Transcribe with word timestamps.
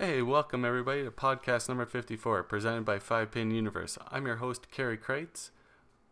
Hey, 0.00 0.22
welcome 0.22 0.64
everybody 0.64 1.02
to 1.02 1.10
podcast 1.10 1.68
number 1.68 1.84
54, 1.84 2.44
presented 2.44 2.84
by 2.84 3.00
Five 3.00 3.32
Pin 3.32 3.50
Universe. 3.50 3.98
I'm 4.12 4.26
your 4.26 4.36
host, 4.36 4.70
Kerry 4.70 4.96
Kreitz. 4.96 5.50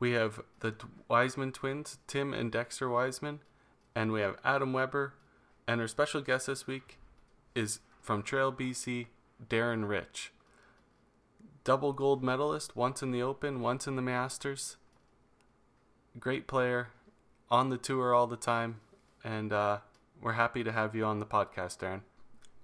We 0.00 0.10
have 0.10 0.40
the 0.58 0.74
Wiseman 1.06 1.52
twins, 1.52 1.98
Tim 2.08 2.34
and 2.34 2.50
Dexter 2.50 2.90
Wiseman, 2.90 3.42
and 3.94 4.10
we 4.10 4.22
have 4.22 4.38
Adam 4.42 4.72
Weber. 4.72 5.14
And 5.68 5.80
our 5.80 5.86
special 5.86 6.20
guest 6.20 6.48
this 6.48 6.66
week 6.66 6.98
is 7.54 7.78
from 8.00 8.24
Trail 8.24 8.52
BC, 8.52 9.06
Darren 9.48 9.88
Rich. 9.88 10.32
Double 11.62 11.92
gold 11.92 12.24
medalist, 12.24 12.74
once 12.74 13.04
in 13.04 13.12
the 13.12 13.22
Open, 13.22 13.60
once 13.60 13.86
in 13.86 13.94
the 13.94 14.02
Masters. 14.02 14.78
Great 16.18 16.48
player, 16.48 16.88
on 17.52 17.70
the 17.70 17.78
tour 17.78 18.12
all 18.12 18.26
the 18.26 18.36
time, 18.36 18.80
and 19.22 19.52
uh, 19.52 19.78
we're 20.20 20.32
happy 20.32 20.64
to 20.64 20.72
have 20.72 20.96
you 20.96 21.04
on 21.04 21.20
the 21.20 21.24
podcast, 21.24 21.78
Darren. 21.78 22.00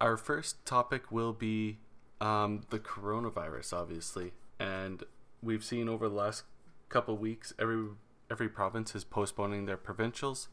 Our 0.02 0.16
first 0.16 0.66
topic 0.66 1.12
will 1.12 1.32
be 1.32 1.78
um, 2.20 2.62
the 2.70 2.80
coronavirus, 2.80 3.72
obviously, 3.72 4.32
and 4.58 5.04
we've 5.40 5.62
seen 5.62 5.88
over 5.88 6.08
the 6.08 6.14
last 6.16 6.42
couple 6.88 7.16
weeks 7.16 7.54
every 7.56 7.86
every 8.28 8.48
province 8.48 8.96
is 8.96 9.04
postponing 9.04 9.66
their 9.66 9.76
provincials, 9.76 10.48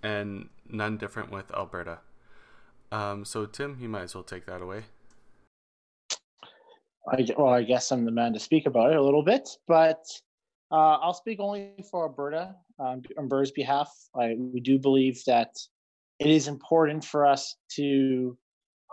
and 0.00 0.48
none 0.68 0.96
different 0.96 1.32
with 1.32 1.50
Alberta. 1.52 1.98
Um, 2.92 3.24
so, 3.24 3.46
Tim, 3.46 3.78
you 3.80 3.88
might 3.88 4.02
as 4.02 4.14
well 4.14 4.22
take 4.22 4.46
that 4.46 4.62
away. 4.62 4.84
I, 7.10 7.26
well, 7.36 7.52
I 7.52 7.64
guess 7.64 7.90
I'm 7.90 8.04
the 8.04 8.12
man 8.12 8.32
to 8.34 8.38
speak 8.38 8.66
about 8.66 8.92
it 8.92 8.96
a 8.96 9.02
little 9.02 9.24
bit, 9.24 9.48
but 9.66 10.04
uh, 10.70 10.98
I'll 11.02 11.14
speak 11.14 11.40
only 11.40 11.72
for 11.90 12.04
Alberta 12.04 12.54
um, 12.78 13.02
on 13.18 13.26
Burr's 13.26 13.50
behalf. 13.50 13.92
I, 14.14 14.36
we 14.38 14.60
do 14.60 14.78
believe 14.78 15.20
that 15.26 15.50
it 16.20 16.28
is 16.28 16.46
important 16.46 17.04
for 17.04 17.26
us 17.26 17.56
to 17.72 18.38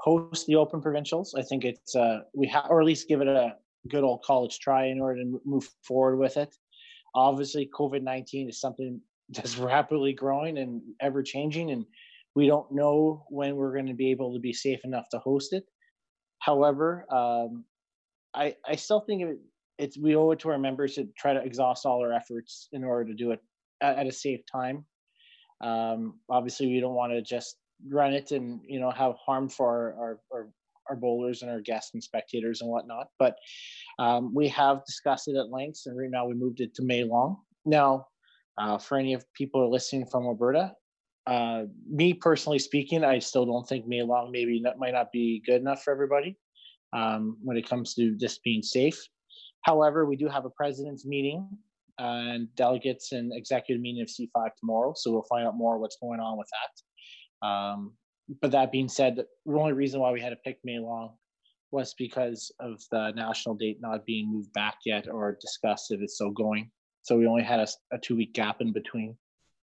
host 0.02 0.48
the 0.48 0.56
Open 0.56 0.82
Provincials. 0.82 1.36
I 1.38 1.44
think 1.44 1.64
it's 1.64 1.96
uh, 1.96 2.20
we 2.34 2.48
have, 2.48 2.66
or 2.70 2.82
at 2.82 2.88
least 2.88 3.08
give 3.08 3.22
it 3.22 3.28
a 3.28 3.56
good 3.88 4.04
old 4.04 4.24
college 4.24 4.60
try 4.60 4.86
in 4.88 5.00
order 5.00 5.22
to 5.22 5.42
move 5.46 5.70
forward 5.84 6.18
with 6.18 6.38
it. 6.38 6.56
Obviously, 7.16 7.70
COVID 7.74 8.02
nineteen 8.02 8.50
is 8.50 8.60
something 8.60 9.00
that's 9.30 9.58
rapidly 9.58 10.14
growing 10.14 10.58
and 10.58 10.82
ever 11.00 11.24
changing, 11.24 11.72
and 11.72 11.86
we 12.36 12.48
don't 12.48 12.72
know 12.72 13.26
when 13.30 13.56
we're 13.56 13.74
going 13.74 13.88
to 13.88 13.94
be 13.94 14.12
able 14.12 14.34
to 14.34 14.40
be 14.40 14.54
safe 14.54 14.80
enough 14.84 15.08
to 15.12 15.20
host 15.20 15.54
it. 15.54 15.66
However, 16.40 17.06
um, 17.12 17.66
I 18.34 18.56
I 18.68 18.76
still 18.76 19.02
think 19.02 19.22
it, 19.22 19.38
it's 19.78 19.98
we 19.98 20.16
owe 20.16 20.32
it 20.32 20.40
to 20.40 20.50
our 20.50 20.58
members 20.58 20.96
to 20.96 21.08
try 21.18 21.34
to 21.34 21.44
exhaust 21.44 21.86
all 21.86 22.02
our 22.02 22.14
efforts 22.14 22.68
in 22.72 22.84
order 22.84 23.06
to 23.10 23.16
do 23.16 23.32
it 23.32 23.40
at, 23.82 24.00
at 24.00 24.08
a 24.08 24.12
safe 24.12 24.42
time. 24.52 24.86
Um, 25.62 26.20
obviously, 26.28 26.68
we 26.68 26.80
don't 26.80 26.96
want 26.96 27.14
to 27.14 27.22
just 27.22 27.58
run 27.90 28.14
it 28.14 28.32
and 28.32 28.62
you 28.68 28.80
know 28.80 28.92
have 28.92 29.16
harm 29.16 29.50
for 29.50 29.96
our 30.00 30.20
our, 30.34 30.50
our 30.90 30.96
bowlers 30.96 31.42
and 31.42 31.52
our 31.52 31.62
guests 31.62 31.92
and 31.94 32.04
spectators 32.04 32.62
and 32.62 32.70
whatnot. 32.70 33.08
But 33.20 33.36
um, 34.00 34.34
we 34.34 34.48
have 34.50 34.86
discussed 34.86 35.28
it 35.28 35.36
at 35.36 35.50
length, 35.50 35.82
and 35.86 35.98
right 35.98 36.10
now 36.10 36.28
we 36.28 36.34
moved 36.34 36.62
it 36.62 36.74
to 36.76 36.84
May 36.84 37.04
long. 37.04 37.38
Now, 37.66 38.08
uh, 38.58 38.78
for 38.78 38.98
any 38.98 39.14
of 39.14 39.24
people 39.34 39.70
listening 39.72 40.06
from 40.06 40.26
Alberta, 40.26 40.74
uh, 41.28 41.64
me 41.90 42.14
personally 42.14 42.60
speaking, 42.60 43.04
I 43.04 43.20
still 43.20 43.46
don't 43.46 43.68
think 43.68 43.88
May 43.88 44.02
long 44.02 44.32
maybe 44.32 44.60
not, 44.60 44.80
might 44.80 44.94
not 44.94 45.12
be 45.12 45.42
good 45.46 45.62
enough 45.62 45.84
for 45.84 45.92
everybody 45.92 46.38
um, 46.94 47.38
when 47.44 47.58
it 47.58 47.68
comes 47.68 47.94
to 47.96 48.16
just 48.16 48.44
being 48.44 48.64
safe. 48.64 49.00
However, 49.64 50.06
we 50.06 50.16
do 50.16 50.28
have 50.28 50.46
a 50.46 50.50
president's 50.50 51.06
meeting 51.06 51.48
and 52.00 52.54
delegates 52.56 53.12
and 53.12 53.32
executive 53.36 53.82
meeting 53.82 54.02
of 54.02 54.08
C5 54.08 54.50
tomorrow, 54.60 54.94
so 54.96 55.12
we'll 55.12 55.26
find 55.30 55.48
out 55.48 55.56
more 55.56 55.78
what's 55.78 55.98
going 56.02 56.20
on 56.20 56.38
with 56.38 56.48
that. 56.48 56.91
Um, 57.42 57.94
but 58.42 58.52
that 58.52 58.72
being 58.72 58.88
said, 58.88 59.16
the 59.18 59.54
only 59.54 59.74
reason 59.74 60.00
why 60.00 60.12
we 60.12 60.22
had 60.22 60.30
to 60.30 60.36
pick 60.38 60.60
May 60.64 60.80
long 60.80 61.14
was 61.72 61.94
because 61.98 62.52
of 62.60 62.82
the 62.92 63.12
national 63.12 63.56
date 63.56 63.80
not 63.82 64.06
being 64.06 64.32
moved 64.32 64.52
back 64.54 64.78
yet 64.86 65.08
or 65.10 65.38
discussed 65.40 65.92
if 65.92 66.02
it's 66.02 66.16
still 66.16 66.32
going. 66.32 66.70
So 67.02 67.18
we 67.18 67.28
only 67.28 67.44
had 67.44 67.60
a, 67.60 67.68
a 67.96 67.98
two 67.98 68.16
week 68.16 68.34
gap 68.34 68.62
in 68.62 68.74
between 68.74 69.18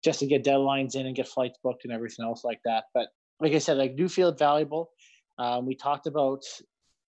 just 0.03 0.19
to 0.19 0.27
get 0.27 0.43
deadlines 0.43 0.95
in 0.95 1.07
and 1.07 1.15
get 1.15 1.27
flights 1.27 1.57
booked 1.63 1.85
and 1.85 1.93
everything 1.93 2.25
else 2.25 2.43
like 2.43 2.59
that. 2.65 2.85
But 2.93 3.07
like 3.39 3.53
I 3.53 3.57
said, 3.57 3.79
I 3.79 3.87
do 3.87 4.07
feel 4.07 4.29
it 4.29 4.37
valuable. 4.37 4.91
Um, 5.37 5.65
we 5.65 5.75
talked 5.75 6.07
about 6.07 6.43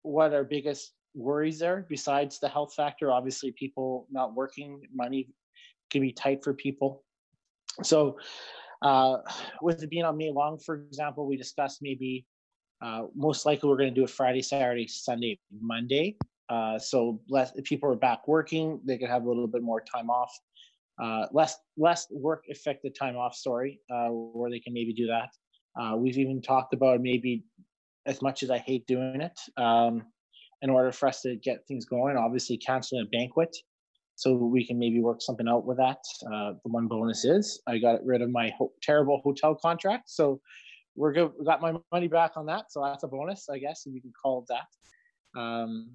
what 0.03 0.33
our 0.33 0.43
biggest 0.43 0.93
worries 1.15 1.61
are 1.61 1.85
besides 1.89 2.39
the 2.39 2.47
health 2.47 2.73
factor. 2.75 3.11
Obviously, 3.11 3.51
people 3.51 4.07
not 4.11 4.35
working, 4.35 4.81
money 4.93 5.29
can 5.89 6.01
be 6.01 6.11
tight 6.11 6.43
for 6.43 6.53
people. 6.53 7.03
So, 7.81 8.17
uh, 8.83 9.17
with 9.61 9.81
it 9.81 9.89
being 9.89 10.03
on 10.03 10.17
May 10.17 10.31
long, 10.31 10.59
for 10.59 10.75
example, 10.75 11.25
we 11.25 11.37
discussed 11.37 11.79
maybe 11.81 12.25
uh, 12.81 13.03
most 13.15 13.45
likely 13.45 13.69
we're 13.69 13.77
going 13.77 13.93
to 13.93 13.95
do 13.95 14.03
it 14.03 14.09
Friday, 14.09 14.41
Saturday, 14.41 14.87
Sunday, 14.87 15.39
Monday. 15.61 16.17
Uh, 16.49 16.77
so 16.77 17.21
less 17.29 17.53
if 17.55 17.63
people 17.63 17.89
are 17.89 17.95
back 17.95 18.27
working, 18.27 18.81
they 18.85 18.97
can 18.97 19.07
have 19.07 19.23
a 19.23 19.27
little 19.27 19.47
bit 19.47 19.63
more 19.63 19.81
time 19.81 20.09
off. 20.09 20.31
Uh, 21.01 21.25
less 21.31 21.57
less 21.77 22.07
work 22.11 22.43
affected 22.51 22.93
time 22.93 23.15
off. 23.15 23.35
Sorry, 23.35 23.79
uh, 23.89 24.09
where 24.09 24.51
they 24.51 24.59
can 24.59 24.73
maybe 24.73 24.93
do 24.93 25.07
that. 25.07 25.29
Uh, 25.81 25.95
we've 25.95 26.17
even 26.17 26.41
talked 26.41 26.73
about 26.73 27.01
maybe, 27.01 27.45
as 28.05 28.21
much 28.21 28.43
as 28.43 28.51
I 28.51 28.59
hate 28.59 28.85
doing 28.85 29.21
it, 29.21 29.39
um, 29.57 30.03
in 30.61 30.69
order 30.69 30.91
for 30.91 31.07
us 31.07 31.21
to 31.21 31.35
get 31.37 31.65
things 31.67 31.85
going, 31.85 32.17
obviously 32.17 32.57
canceling 32.57 33.05
a 33.07 33.09
banquet 33.09 33.55
so 34.15 34.33
we 34.33 34.65
can 34.65 34.77
maybe 34.77 34.99
work 34.99 35.21
something 35.21 35.47
out 35.47 35.65
with 35.65 35.77
that. 35.77 35.99
Uh, 36.25 36.53
the 36.63 36.71
one 36.71 36.87
bonus 36.87 37.25
is 37.25 37.61
I 37.67 37.77
got 37.77 38.05
rid 38.05 38.21
of 38.21 38.29
my 38.29 38.51
ho- 38.57 38.71
terrible 38.81 39.21
hotel 39.23 39.55
contract, 39.55 40.09
so 40.09 40.39
we're 40.95 41.13
good. 41.13 41.31
We 41.39 41.45
got 41.45 41.61
my 41.61 41.73
money 41.91 42.07
back 42.07 42.33
on 42.35 42.45
that, 42.47 42.71
so 42.71 42.83
that's 42.83 43.03
a 43.03 43.07
bonus, 43.07 43.49
I 43.49 43.57
guess, 43.57 43.85
if 43.85 43.93
you 43.93 44.01
can 44.01 44.13
call 44.21 44.45
it 44.47 44.53
that. 44.53 45.39
Um, 45.39 45.89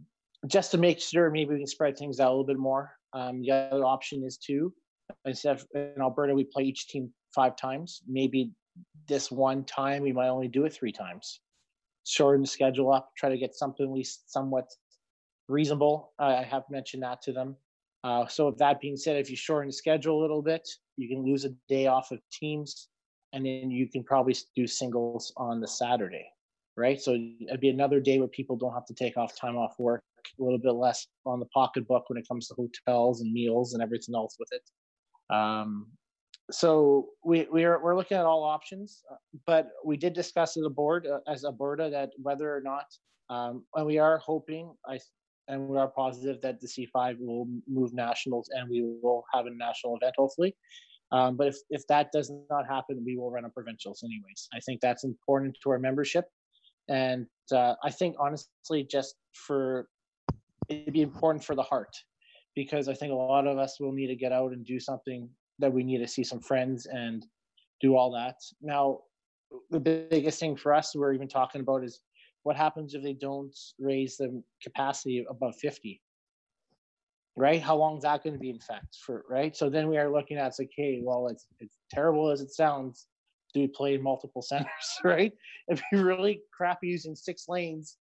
just 0.46 0.70
to 0.72 0.78
make 0.78 1.00
sure, 1.00 1.30
maybe 1.30 1.54
we 1.54 1.58
can 1.58 1.66
spread 1.66 1.96
things 1.96 2.20
out 2.20 2.28
a 2.28 2.30
little 2.30 2.44
bit 2.44 2.58
more. 2.58 2.90
Um, 3.12 3.42
the 3.42 3.52
other 3.52 3.84
option 3.84 4.24
is 4.24 4.36
to 4.46 4.72
instead 5.24 5.56
of 5.56 5.66
in 5.74 5.94
Alberta 6.00 6.34
we 6.34 6.44
play 6.44 6.64
each 6.64 6.88
team 6.88 7.10
five 7.34 7.56
times. 7.56 8.02
Maybe 8.06 8.52
this 9.08 9.30
one 9.30 9.64
time 9.64 10.02
we 10.02 10.12
might 10.12 10.28
only 10.28 10.48
do 10.48 10.64
it 10.64 10.72
three 10.72 10.92
times 10.92 11.40
shorten 12.08 12.40
the 12.40 12.48
schedule 12.48 12.92
up, 12.92 13.10
try 13.16 13.28
to 13.28 13.36
get 13.36 13.54
something 13.54 13.86
at 13.86 13.92
least 13.92 14.32
somewhat 14.32 14.70
reasonable. 15.48 16.12
I 16.18 16.42
have 16.42 16.64
mentioned 16.70 17.02
that 17.02 17.22
to 17.22 17.32
them. 17.32 17.56
Uh, 18.04 18.26
so, 18.26 18.46
with 18.46 18.58
that 18.58 18.80
being 18.80 18.96
said, 18.96 19.16
if 19.16 19.30
you 19.30 19.36
shorten 19.36 19.68
the 19.68 19.72
schedule 19.72 20.20
a 20.20 20.22
little 20.22 20.42
bit, 20.42 20.68
you 20.96 21.08
can 21.08 21.24
lose 21.24 21.44
a 21.44 21.50
day 21.68 21.86
off 21.86 22.10
of 22.12 22.20
teams, 22.32 22.88
and 23.32 23.44
then 23.44 23.70
you 23.70 23.88
can 23.88 24.04
probably 24.04 24.36
do 24.54 24.66
singles 24.66 25.32
on 25.36 25.60
the 25.60 25.66
Saturday, 25.66 26.26
right? 26.76 27.00
So 27.00 27.12
it'd 27.12 27.60
be 27.60 27.70
another 27.70 28.00
day 28.00 28.18
where 28.18 28.28
people 28.28 28.56
don't 28.56 28.72
have 28.72 28.86
to 28.86 28.94
take 28.94 29.16
off 29.16 29.36
time 29.36 29.56
off 29.56 29.74
work, 29.78 30.02
a 30.38 30.42
little 30.42 30.58
bit 30.58 30.72
less 30.72 31.06
on 31.26 31.40
the 31.40 31.46
pocketbook 31.46 32.08
when 32.08 32.18
it 32.18 32.26
comes 32.28 32.48
to 32.48 32.54
hotels 32.54 33.20
and 33.20 33.32
meals 33.32 33.74
and 33.74 33.82
everything 33.82 34.14
else 34.14 34.36
with 34.38 34.48
it. 34.52 35.34
Um, 35.34 35.88
so 36.50 37.08
we 37.24 37.46
we're 37.50 37.82
we're 37.82 37.96
looking 37.96 38.16
at 38.16 38.24
all 38.24 38.42
options, 38.42 39.02
uh, 39.10 39.16
but 39.46 39.68
we 39.84 39.96
did 39.96 40.14
discuss 40.14 40.56
as 40.56 40.64
a 40.64 40.70
board 40.70 41.06
uh, 41.06 41.18
as 41.30 41.44
Alberta 41.44 41.90
that 41.90 42.10
whether 42.16 42.54
or 42.54 42.62
not, 42.62 42.86
um, 43.28 43.64
and 43.74 43.86
we 43.86 43.98
are 43.98 44.18
hoping 44.18 44.72
I 44.86 44.98
and 45.48 45.68
we 45.68 45.76
are 45.78 45.88
positive 45.88 46.40
that 46.42 46.60
the 46.60 46.66
C5 46.66 47.16
will 47.20 47.46
move 47.66 47.92
nationals 47.92 48.50
and 48.54 48.68
we 48.68 48.82
will 49.02 49.24
have 49.32 49.46
a 49.46 49.50
national 49.50 49.96
event 49.96 50.14
hopefully. 50.16 50.54
Um, 51.10 51.36
but 51.36 51.48
if 51.48 51.56
if 51.70 51.86
that 51.88 52.12
does 52.12 52.30
not 52.50 52.66
happen, 52.66 53.02
we 53.04 53.16
will 53.16 53.30
run 53.30 53.46
a 53.46 53.48
provincials 53.48 54.02
anyways. 54.04 54.48
I 54.54 54.60
think 54.60 54.80
that's 54.80 55.04
important 55.04 55.56
to 55.62 55.70
our 55.70 55.78
membership, 55.78 56.26
and 56.88 57.26
uh, 57.50 57.74
I 57.82 57.90
think 57.90 58.16
honestly, 58.20 58.86
just 58.90 59.14
for 59.32 59.88
it'd 60.68 60.92
be 60.92 61.00
important 61.00 61.42
for 61.42 61.54
the 61.54 61.62
heart 61.62 61.96
because 62.54 62.88
I 62.88 62.94
think 62.94 63.12
a 63.12 63.16
lot 63.16 63.46
of 63.46 63.56
us 63.56 63.78
will 63.80 63.92
need 63.92 64.08
to 64.08 64.16
get 64.16 64.32
out 64.32 64.52
and 64.52 64.66
do 64.66 64.78
something 64.78 65.28
that 65.60 65.72
we 65.72 65.82
need 65.82 65.98
to 65.98 66.08
see 66.08 66.24
some 66.24 66.40
friends 66.40 66.86
and 66.86 67.24
do 67.80 67.96
all 67.96 68.10
that. 68.12 68.36
Now, 68.60 69.00
the 69.70 69.80
biggest 69.80 70.40
thing 70.40 70.56
for 70.56 70.74
us 70.74 70.94
we're 70.94 71.14
even 71.14 71.28
talking 71.28 71.60
about 71.60 71.84
is 71.84 72.00
what 72.48 72.56
happens 72.56 72.94
if 72.94 73.02
they 73.02 73.12
don't 73.12 73.54
raise 73.78 74.16
the 74.16 74.42
capacity 74.62 75.22
above 75.28 75.54
50 75.56 76.00
right? 77.36 77.62
How 77.62 77.76
long 77.76 77.98
is 77.98 78.02
that 78.04 78.24
going 78.24 78.32
to 78.32 78.40
be 78.40 78.48
in 78.48 78.58
fact 78.58 78.96
for 79.04 79.22
right? 79.28 79.54
So 79.54 79.68
then 79.68 79.86
we 79.88 79.98
are 79.98 80.10
looking 80.10 80.38
at 80.38 80.46
it's 80.46 80.58
like 80.58 80.72
hey 80.74 81.00
well 81.02 81.28
it's 81.28 81.44
it's 81.60 81.76
terrible 81.90 82.30
as 82.30 82.40
it 82.40 82.50
sounds. 82.50 83.06
Do 83.52 83.60
we 83.60 83.68
play 83.68 83.98
multiple 83.98 84.40
centers 84.40 84.88
right? 85.04 85.32
If 85.68 85.82
you 85.92 86.02
really 86.02 86.40
crappy 86.56 86.88
using 86.88 87.14
six 87.14 87.44
lanes 87.46 87.98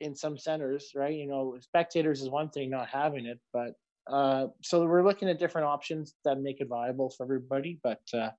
in 0.00 0.14
some 0.14 0.38
centers 0.38 0.92
right? 0.94 1.14
You 1.14 1.26
know 1.26 1.56
spectators 1.60 2.22
is 2.22 2.30
one 2.30 2.50
thing 2.50 2.70
not 2.70 2.88
having 2.88 3.26
it 3.26 3.40
but 3.52 3.72
uh, 4.06 4.46
so 4.62 4.86
we're 4.86 5.04
looking 5.04 5.28
at 5.28 5.40
different 5.40 5.66
options 5.66 6.14
that 6.24 6.40
make 6.40 6.60
it 6.60 6.68
viable 6.68 7.10
for 7.10 7.24
everybody, 7.24 7.80
but 7.82 8.02
uh, 8.12 8.30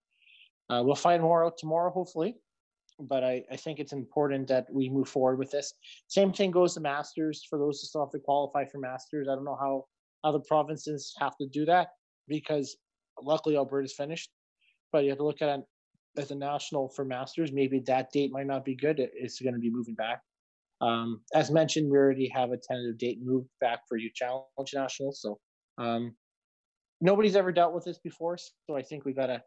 uh, 0.70 0.82
we'll 0.84 0.96
find 0.96 1.24
more 1.24 1.44
out 1.44 1.58
tomorrow, 1.58 1.92
hopefully. 1.92 2.36
But 3.00 3.24
I, 3.24 3.44
I, 3.52 3.58
think 3.58 3.80
it's 3.80 3.92
important 3.92 4.48
that 4.48 4.68
we 4.72 4.90
move 4.90 5.10
forward 5.10 5.38
with 5.38 5.52
this. 5.52 5.74
Same 6.08 6.32
thing 6.32 6.50
goes 6.50 6.76
to 6.76 6.80
masters 6.80 7.46
for 7.50 7.60
those 7.60 7.82
who 7.82 7.88
still 7.88 8.06
have 8.06 8.12
to 8.12 8.20
qualify 8.20 8.64
for 8.66 8.78
masters. 8.78 9.28
I 9.30 9.36
don't 9.36 9.44
know 9.44 9.58
how 9.60 9.86
other 10.24 10.40
provinces 10.40 11.14
have 11.20 11.36
to 11.38 11.48
do 11.48 11.66
that 11.66 11.90
because 12.30 12.78
luckily 13.22 13.58
Alberta's 13.58 13.94
finished, 13.94 14.30
but 14.94 15.04
you 15.04 15.10
have 15.10 15.18
to 15.18 15.26
look 15.26 15.42
at 15.42 15.60
as 16.18 16.32
a 16.32 16.36
national 16.36 16.90
for 16.90 17.06
masters. 17.06 17.52
Maybe 17.52 17.80
that 17.88 18.12
date 18.12 18.32
might 18.32 18.48
not 18.48 18.64
be 18.64 18.76
good. 18.76 19.00
It's 19.00 19.42
going 19.42 19.54
to 19.54 19.60
be 19.60 19.70
moving 19.70 19.96
back. 19.96 20.22
Um, 20.82 21.22
as 21.34 21.52
mentioned, 21.52 21.90
we 21.90 21.98
already 21.98 22.30
have 22.30 22.52
a 22.52 22.58
tentative 22.58 22.98
date 22.98 23.20
moved 23.22 23.48
back 23.62 23.80
for 23.88 23.98
Youth 23.98 24.14
Challenge 24.14 24.46
Nationals. 24.74 25.22
So 25.22 25.40
um, 25.78 26.16
nobody's 27.02 27.36
ever 27.36 27.52
dealt 27.52 27.74
with 27.74 27.86
this 27.86 28.00
before, 28.00 28.38
so 28.38 28.76
I 28.76 28.82
think 28.82 29.06
we've 29.06 29.16
gotta 29.16 29.42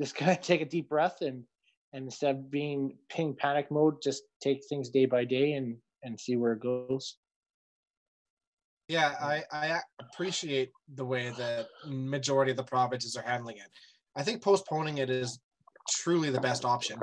just 0.00 0.14
kind 0.16 0.32
of 0.32 0.40
take 0.40 0.60
a 0.60 0.66
deep 0.66 0.88
breath 0.88 1.18
and 1.22 1.44
and 1.92 2.04
instead 2.04 2.36
of 2.36 2.50
being 2.50 2.96
ping 3.08 3.34
panic 3.34 3.70
mode, 3.70 4.02
just 4.02 4.22
take 4.42 4.62
things 4.68 4.90
day 4.90 5.06
by 5.06 5.24
day 5.24 5.52
and 5.52 5.76
and 6.02 6.18
see 6.18 6.36
where 6.36 6.52
it 6.52 6.60
goes. 6.60 7.16
Yeah, 8.88 9.14
I, 9.20 9.44
I 9.52 9.80
appreciate 10.00 10.72
the 10.94 11.04
way 11.04 11.32
that 11.38 11.68
majority 11.86 12.50
of 12.50 12.56
the 12.56 12.64
provinces 12.64 13.16
are 13.16 13.22
handling 13.22 13.58
it. 13.58 13.68
I 14.16 14.24
think 14.24 14.42
postponing 14.42 14.98
it 14.98 15.10
is 15.10 15.38
truly 15.88 16.30
the 16.30 16.40
best 16.40 16.64
option. 16.64 16.98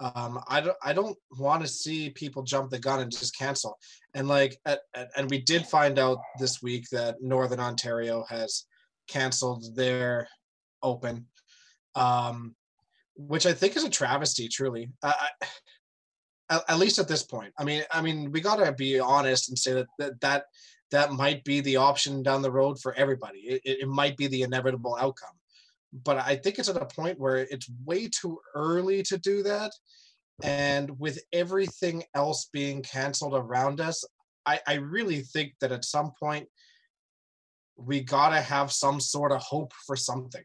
Um, 0.00 0.40
I 0.48 0.60
don't 0.60 0.76
I 0.82 0.92
don't 0.92 1.18
want 1.38 1.62
to 1.62 1.68
see 1.68 2.10
people 2.10 2.42
jump 2.42 2.70
the 2.70 2.78
gun 2.78 3.00
and 3.00 3.10
just 3.10 3.36
cancel. 3.36 3.76
And 4.14 4.28
like 4.28 4.56
at, 4.64 4.80
at, 4.94 5.10
and 5.16 5.28
we 5.28 5.42
did 5.42 5.66
find 5.66 5.98
out 5.98 6.18
this 6.38 6.62
week 6.62 6.86
that 6.92 7.16
Northern 7.20 7.60
Ontario 7.60 8.24
has 8.30 8.64
canceled 9.08 9.74
their 9.74 10.28
open, 10.82 11.26
um, 11.94 12.54
which 13.18 13.44
I 13.44 13.52
think 13.52 13.76
is 13.76 13.84
a 13.84 13.90
travesty. 13.90 14.48
Truly, 14.48 14.90
uh, 15.02 15.12
at, 16.50 16.62
at, 16.66 16.78
least 16.78 16.98
at 16.98 17.08
this 17.08 17.22
point. 17.22 17.52
I 17.58 17.64
mean, 17.64 17.82
I 17.92 18.00
mean, 18.00 18.32
we 18.32 18.40
gotta 18.40 18.72
be 18.72 18.98
honest 18.98 19.50
and 19.50 19.58
say 19.58 19.74
that 19.74 19.86
that 19.98 20.20
that, 20.22 20.44
that 20.90 21.12
might 21.12 21.44
be 21.44 21.60
the 21.60 21.76
option 21.76 22.22
down 22.22 22.40
the 22.40 22.50
road 22.50 22.80
for 22.80 22.94
everybody. 22.94 23.40
It, 23.40 23.80
it 23.82 23.88
might 23.88 24.16
be 24.16 24.26
the 24.28 24.42
inevitable 24.42 24.96
outcome 24.98 25.38
but 25.92 26.18
I 26.18 26.36
think 26.36 26.58
it's 26.58 26.68
at 26.68 26.76
a 26.76 26.86
point 26.86 27.18
where 27.18 27.38
it's 27.38 27.70
way 27.84 28.08
too 28.08 28.38
early 28.54 29.02
to 29.04 29.18
do 29.18 29.42
that. 29.44 29.72
And 30.42 30.98
with 30.98 31.18
everything 31.32 32.04
else 32.14 32.48
being 32.52 32.82
canceled 32.82 33.34
around 33.34 33.80
us, 33.80 34.04
I, 34.46 34.60
I 34.66 34.74
really 34.74 35.22
think 35.22 35.54
that 35.60 35.72
at 35.72 35.84
some 35.84 36.12
point 36.18 36.46
we 37.76 38.02
gotta 38.02 38.40
have 38.40 38.72
some 38.72 39.00
sort 39.00 39.32
of 39.32 39.40
hope 39.40 39.72
for 39.86 39.96
something 39.96 40.44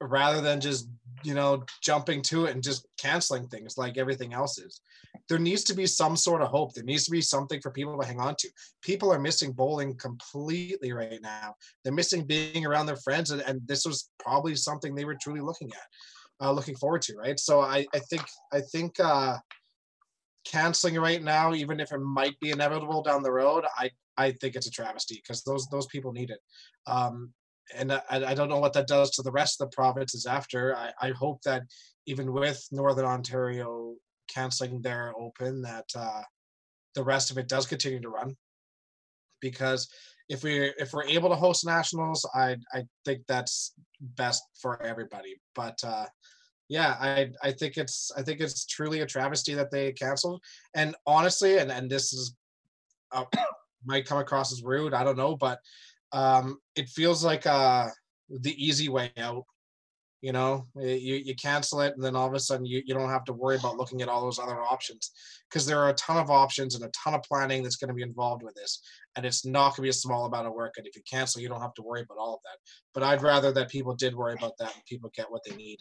rather 0.00 0.40
than 0.40 0.60
just 0.60 0.88
you 1.24 1.34
know 1.34 1.64
jumping 1.82 2.22
to 2.22 2.46
it 2.46 2.52
and 2.54 2.62
just 2.62 2.86
canceling 2.98 3.48
things 3.48 3.76
like 3.76 3.98
everything 3.98 4.32
else 4.32 4.58
is. 4.58 4.80
There 5.28 5.38
needs 5.38 5.64
to 5.64 5.74
be 5.74 5.86
some 5.86 6.16
sort 6.16 6.42
of 6.42 6.48
hope. 6.48 6.74
There 6.74 6.84
needs 6.84 7.04
to 7.04 7.10
be 7.10 7.20
something 7.20 7.60
for 7.60 7.70
people 7.70 7.98
to 7.98 8.06
hang 8.06 8.20
on 8.20 8.34
to. 8.38 8.48
People 8.82 9.12
are 9.12 9.18
missing 9.18 9.52
bowling 9.52 9.96
completely 9.96 10.92
right 10.92 11.20
now. 11.22 11.54
They're 11.82 11.92
missing 11.92 12.26
being 12.26 12.66
around 12.66 12.86
their 12.86 12.96
friends 12.96 13.30
and, 13.30 13.40
and 13.42 13.60
this 13.66 13.86
was 13.86 14.10
probably 14.18 14.54
something 14.56 14.94
they 14.94 15.04
were 15.04 15.16
truly 15.20 15.40
looking 15.40 15.70
at 15.72 15.86
uh, 16.40 16.52
looking 16.52 16.76
forward 16.76 17.02
to 17.02 17.16
right? 17.16 17.38
So 17.38 17.60
i 17.60 17.86
i 17.94 17.98
think 17.98 18.22
i 18.52 18.60
think 18.60 18.98
uh 19.00 19.36
canceling 20.44 20.96
right 20.96 21.22
now 21.22 21.54
even 21.54 21.80
if 21.80 21.90
it 21.92 21.98
might 21.98 22.38
be 22.38 22.50
inevitable 22.50 23.02
down 23.02 23.22
the 23.22 23.32
road 23.32 23.64
i 23.78 23.88
i 24.18 24.30
think 24.30 24.54
it's 24.54 24.66
a 24.66 24.70
travesty 24.70 25.14
because 25.14 25.42
those 25.42 25.66
those 25.68 25.86
people 25.86 26.12
need 26.12 26.30
it. 26.30 26.40
Um 26.86 27.32
and 27.74 27.92
I, 27.92 28.02
I, 28.10 28.34
don't 28.34 28.48
know 28.48 28.58
what 28.58 28.72
that 28.74 28.86
does 28.86 29.10
to 29.12 29.22
the 29.22 29.32
rest 29.32 29.60
of 29.60 29.70
the 29.70 29.74
provinces 29.74 30.26
after. 30.26 30.76
I, 30.76 30.92
I 31.00 31.10
hope 31.10 31.40
that 31.42 31.62
even 32.06 32.32
with 32.32 32.66
Northern 32.70 33.06
Ontario 33.06 33.94
canceling 34.28 34.82
their 34.82 35.14
open, 35.18 35.62
that 35.62 35.86
uh, 35.96 36.22
the 36.94 37.04
rest 37.04 37.30
of 37.30 37.38
it 37.38 37.48
does 37.48 37.66
continue 37.66 38.00
to 38.00 38.08
run. 38.08 38.36
Because 39.40 39.88
if 40.28 40.42
we 40.42 40.72
if 40.78 40.92
we're 40.92 41.04
able 41.04 41.28
to 41.28 41.36
host 41.36 41.66
nationals, 41.66 42.28
I 42.34 42.56
I 42.72 42.84
think 43.04 43.22
that's 43.28 43.74
best 44.00 44.42
for 44.60 44.82
everybody. 44.82 45.36
But 45.54 45.78
uh, 45.84 46.06
yeah, 46.68 46.96
I 47.00 47.30
I 47.42 47.52
think 47.52 47.76
it's 47.76 48.10
I 48.16 48.22
think 48.22 48.40
it's 48.40 48.66
truly 48.66 49.00
a 49.00 49.06
travesty 49.06 49.54
that 49.54 49.70
they 49.70 49.92
canceled. 49.92 50.42
And 50.74 50.94
honestly, 51.06 51.58
and 51.58 51.70
and 51.70 51.90
this 51.90 52.12
is 52.12 52.34
uh, 53.12 53.24
might 53.84 54.06
come 54.06 54.18
across 54.18 54.52
as 54.52 54.62
rude. 54.62 54.94
I 54.94 55.04
don't 55.04 55.18
know, 55.18 55.36
but 55.36 55.58
um, 56.14 56.58
it 56.76 56.88
feels 56.88 57.24
like 57.24 57.46
uh, 57.46 57.88
the 58.30 58.54
easy 58.64 58.88
way 58.88 59.12
out. 59.18 59.44
You 60.22 60.32
know, 60.32 60.66
you, 60.74 61.16
you 61.16 61.34
cancel 61.34 61.82
it, 61.82 61.92
and 61.94 62.02
then 62.02 62.16
all 62.16 62.26
of 62.26 62.32
a 62.32 62.40
sudden 62.40 62.64
you, 62.64 62.82
you 62.86 62.94
don't 62.94 63.10
have 63.10 63.24
to 63.24 63.34
worry 63.34 63.56
about 63.56 63.76
looking 63.76 64.00
at 64.00 64.08
all 64.08 64.22
those 64.22 64.38
other 64.38 64.58
options 64.58 65.10
because 65.50 65.66
there 65.66 65.78
are 65.78 65.90
a 65.90 65.94
ton 65.94 66.16
of 66.16 66.30
options 66.30 66.74
and 66.74 66.82
a 66.82 66.88
ton 66.88 67.12
of 67.12 67.22
planning 67.24 67.62
that's 67.62 67.76
going 67.76 67.88
to 67.88 67.94
be 67.94 68.02
involved 68.02 68.42
with 68.42 68.54
this. 68.54 68.80
And 69.16 69.26
it's 69.26 69.44
not 69.44 69.70
going 69.70 69.74
to 69.76 69.82
be 69.82 69.88
a 69.90 69.92
small 69.92 70.24
amount 70.24 70.46
of 70.46 70.54
work. 70.54 70.74
And 70.78 70.86
if 70.86 70.96
you 70.96 71.02
cancel, 71.10 71.42
you 71.42 71.48
don't 71.50 71.60
have 71.60 71.74
to 71.74 71.82
worry 71.82 72.00
about 72.00 72.16
all 72.16 72.36
of 72.36 72.40
that. 72.44 72.56
But 72.94 73.02
I'd 73.02 73.22
rather 73.22 73.52
that 73.52 73.68
people 73.68 73.94
did 73.94 74.14
worry 74.14 74.32
about 74.32 74.56
that 74.60 74.74
and 74.74 74.84
people 74.86 75.10
get 75.14 75.30
what 75.30 75.42
they 75.46 75.54
need. 75.56 75.80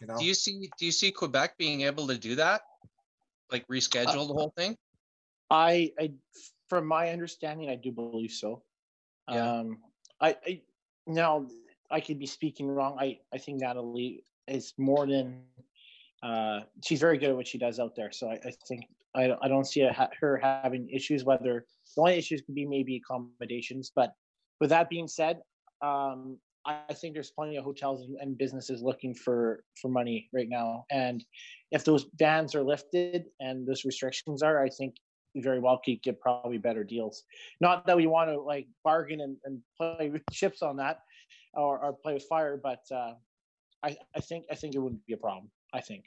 You 0.00 0.06
know? 0.06 0.16
Do 0.16 0.24
you 0.24 0.32
see 0.32 0.70
do 0.78 0.86
you 0.86 0.92
see 0.92 1.10
Quebec 1.10 1.58
being 1.58 1.82
able 1.82 2.06
to 2.06 2.16
do 2.16 2.36
that? 2.36 2.62
Like 3.52 3.66
reschedule 3.68 4.24
uh, 4.24 4.26
the 4.26 4.34
whole 4.34 4.54
thing? 4.56 4.74
I, 5.50 5.92
I 6.00 6.12
from 6.70 6.86
my 6.86 7.10
understanding, 7.10 7.68
I 7.68 7.76
do 7.76 7.92
believe 7.92 8.30
so. 8.30 8.62
Um, 9.28 9.78
I, 10.20 10.36
I 10.46 10.60
now 11.06 11.46
I 11.90 12.00
could 12.00 12.18
be 12.18 12.26
speaking 12.26 12.68
wrong. 12.68 12.96
I 13.00 13.18
I 13.32 13.38
think 13.38 13.60
Natalie 13.60 14.24
is 14.48 14.74
more 14.78 15.06
than 15.06 15.42
uh, 16.22 16.60
she's 16.84 17.00
very 17.00 17.18
good 17.18 17.30
at 17.30 17.36
what 17.36 17.46
she 17.46 17.58
does 17.58 17.78
out 17.78 17.94
there. 17.96 18.12
So 18.12 18.28
I, 18.28 18.34
I 18.34 18.52
think 18.68 18.84
I, 19.14 19.32
I 19.42 19.48
don't 19.48 19.66
see 19.66 19.82
a, 19.82 20.10
her 20.20 20.36
having 20.38 20.88
issues. 20.90 21.24
Whether 21.24 21.66
the 21.94 22.00
only 22.00 22.18
issues 22.18 22.42
could 22.42 22.54
be 22.54 22.66
maybe 22.66 22.96
accommodations. 22.96 23.92
But 23.94 24.12
with 24.60 24.70
that 24.70 24.88
being 24.88 25.08
said, 25.08 25.40
um, 25.82 26.38
I, 26.64 26.78
I 26.88 26.94
think 26.94 27.14
there's 27.14 27.30
plenty 27.30 27.56
of 27.56 27.64
hotels 27.64 28.06
and 28.20 28.38
businesses 28.38 28.82
looking 28.82 29.14
for 29.14 29.62
for 29.80 29.88
money 29.88 30.28
right 30.32 30.48
now. 30.48 30.84
And 30.90 31.24
if 31.70 31.84
those 31.84 32.04
bans 32.04 32.54
are 32.54 32.62
lifted 32.62 33.26
and 33.40 33.66
those 33.66 33.84
restrictions 33.84 34.42
are, 34.42 34.62
I 34.62 34.68
think 34.68 34.96
very 35.36 35.60
well 35.60 35.80
could 35.84 36.02
get 36.02 36.20
probably 36.20 36.58
better 36.58 36.84
deals. 36.84 37.24
Not 37.60 37.86
that 37.86 37.96
we 37.96 38.06
want 38.06 38.30
to 38.30 38.40
like 38.40 38.66
bargain 38.84 39.20
and, 39.20 39.36
and 39.44 39.60
play 39.76 40.10
with 40.10 40.22
chips 40.32 40.62
on 40.62 40.76
that 40.76 41.00
or, 41.54 41.78
or 41.78 41.92
play 41.92 42.14
with 42.14 42.24
fire, 42.24 42.58
but 42.62 42.82
uh, 42.90 43.14
I, 43.82 43.96
I 44.14 44.20
think 44.20 44.46
I 44.50 44.54
think 44.54 44.74
it 44.74 44.78
wouldn't 44.78 45.06
be 45.06 45.14
a 45.14 45.18
problem. 45.18 45.50
I 45.72 45.80
think. 45.80 46.06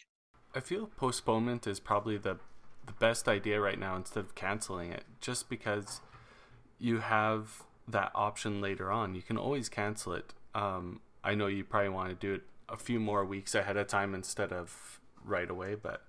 I 0.56 0.60
feel 0.62 0.88
postponement 0.88 1.68
is 1.68 1.80
probably 1.80 2.18
the 2.18 2.38
the 2.86 2.94
best 2.94 3.28
idea 3.28 3.62
right 3.62 3.80
now 3.80 3.96
instead 3.96 4.24
of 4.24 4.36
canceling 4.36 4.92
it, 4.92 5.04
just 5.22 5.50
because 5.50 6.02
you 6.80 7.00
have 7.00 7.64
that 7.88 8.12
option 8.16 8.62
later 8.62 8.92
on. 8.92 9.14
You 9.16 9.22
can 9.22 9.38
always 9.38 9.70
cancel 9.70 10.14
it. 10.14 10.34
Um, 10.56 11.02
I 11.24 11.36
know 11.36 11.48
you 11.48 11.64
probably 11.64 11.90
want 11.90 12.10
to 12.10 12.16
do 12.16 12.34
it 12.34 12.42
a 12.68 12.78
few 12.78 13.00
more 13.00 13.26
weeks 13.26 13.54
ahead 13.54 13.78
of 13.78 13.88
time 13.88 14.16
instead 14.16 14.52
of 14.52 15.00
right 15.24 15.50
away, 15.50 15.76
but 15.76 16.04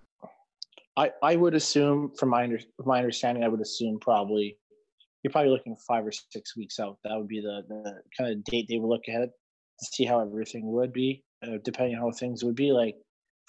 I, 0.96 1.10
I 1.22 1.36
would 1.36 1.54
assume, 1.54 2.12
from 2.18 2.30
my, 2.30 2.44
under, 2.44 2.60
my 2.84 2.98
understanding, 2.98 3.44
I 3.44 3.48
would 3.48 3.60
assume 3.60 3.98
probably 4.00 4.56
you're 5.22 5.30
probably 5.30 5.50
looking 5.50 5.76
five 5.76 6.06
or 6.06 6.12
six 6.12 6.56
weeks 6.56 6.80
out. 6.80 6.98
That 7.04 7.16
would 7.16 7.28
be 7.28 7.40
the, 7.40 7.62
the 7.68 8.00
kind 8.16 8.32
of 8.32 8.44
date 8.44 8.66
they 8.68 8.78
would 8.78 8.88
look 8.88 9.06
ahead 9.08 9.28
to 9.28 9.86
see 9.86 10.04
how 10.04 10.20
everything 10.20 10.72
would 10.72 10.92
be, 10.92 11.22
uh, 11.46 11.58
depending 11.64 11.96
on 11.96 12.02
how 12.02 12.10
things 12.10 12.42
would 12.42 12.54
be. 12.54 12.72
Like 12.72 12.96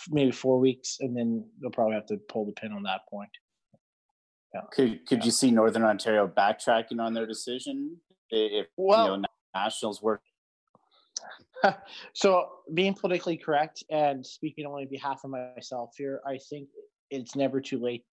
maybe 0.09 0.31
four 0.31 0.59
weeks, 0.59 0.97
and 0.99 1.15
then 1.15 1.45
they'll 1.61 1.71
probably 1.71 1.95
have 1.95 2.05
to 2.07 2.17
pull 2.29 2.45
the 2.45 2.51
pin 2.53 2.73
on 2.73 2.83
that 2.83 3.01
point. 3.09 3.29
Yeah. 4.53 4.61
Could 4.73 5.05
could 5.05 5.19
yeah. 5.19 5.25
you 5.25 5.31
see 5.31 5.51
Northern 5.51 5.83
Ontario 5.83 6.27
backtracking 6.27 6.99
on 6.99 7.13
their 7.13 7.25
decision 7.25 7.97
if 8.29 8.67
well, 8.77 9.15
you 9.15 9.17
know, 9.21 9.27
nationals 9.55 10.01
were? 10.01 10.21
so 12.13 12.49
being 12.73 12.93
politically 12.93 13.37
correct 13.37 13.83
and 13.89 14.25
speaking 14.25 14.65
only 14.65 14.83
on 14.83 14.89
behalf 14.89 15.21
of 15.23 15.29
myself 15.29 15.91
here, 15.97 16.21
I 16.25 16.37
think 16.49 16.67
it's 17.11 17.35
never 17.35 17.61
too 17.61 17.77
late 17.77 18.05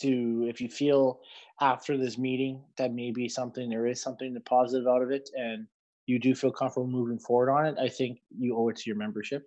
to 0.00 0.46
if 0.48 0.60
you 0.60 0.68
feel 0.68 1.20
after 1.60 1.96
this 1.96 2.18
meeting 2.18 2.62
that 2.76 2.92
maybe 2.92 3.28
something 3.28 3.68
there 3.68 3.86
is 3.86 4.00
something 4.00 4.36
positive 4.44 4.86
out 4.86 5.02
of 5.02 5.10
it 5.10 5.28
and 5.34 5.66
you 6.06 6.18
do 6.18 6.34
feel 6.34 6.52
comfortable 6.52 6.86
moving 6.86 7.18
forward 7.18 7.50
on 7.50 7.66
it 7.66 7.76
i 7.80 7.88
think 7.88 8.18
you 8.36 8.56
owe 8.56 8.68
it 8.68 8.76
to 8.76 8.82
your 8.86 8.96
membership. 8.96 9.46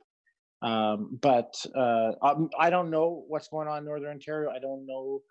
Um, 0.64 1.20
but 1.22 1.54
uh, 1.76 2.14
um, 2.24 2.50
i 2.60 2.70
don't 2.72 2.90
know 2.90 3.24
what's 3.28 3.48
going 3.48 3.68
on 3.68 3.80
in 3.80 3.86
northern 3.86 4.10
ontario. 4.10 4.50
I 4.50 4.58
don't 4.58 4.88
know 4.88 5.22